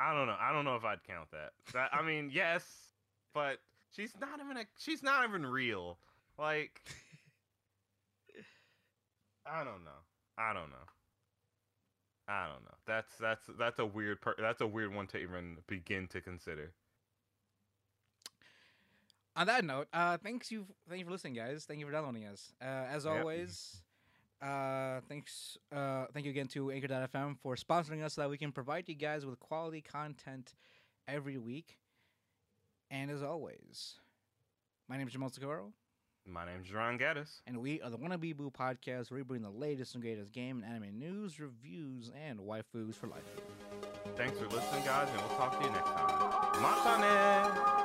[0.01, 0.35] I don't know.
[0.39, 1.51] I don't know if I'd count that.
[1.73, 2.63] That I mean, yes,
[3.33, 3.59] but
[3.95, 4.65] she's not even a.
[4.79, 5.97] She's not even real.
[6.39, 6.81] Like,
[9.45, 10.01] I don't know.
[10.37, 10.87] I don't know.
[12.27, 12.75] I don't know.
[12.87, 16.71] That's that's that's a weird per- that's a weird one to even begin to consider.
[19.35, 21.65] On that note, uh, thanks you thank you for listening, guys.
[21.65, 22.53] Thank you for downloading us.
[22.61, 23.17] Uh, as Yep.
[23.17, 23.81] always,
[24.41, 28.51] uh, thanks uh, thank you again to Anchor.fm for sponsoring us so that we can
[28.51, 30.53] provide you guys with quality content
[31.07, 31.77] every week.
[32.89, 33.95] And as always,
[34.89, 35.73] my name is Jamal Socorro.
[36.27, 37.41] My name is Ron Gaddis.
[37.47, 40.63] and we are the Wannabe Boo podcast where we bring the latest and greatest game
[40.63, 43.23] and anime news, reviews, and waifus for life.
[44.15, 46.61] Thanks for listening, guys, and we'll talk to you next time.
[46.61, 47.80] Matane!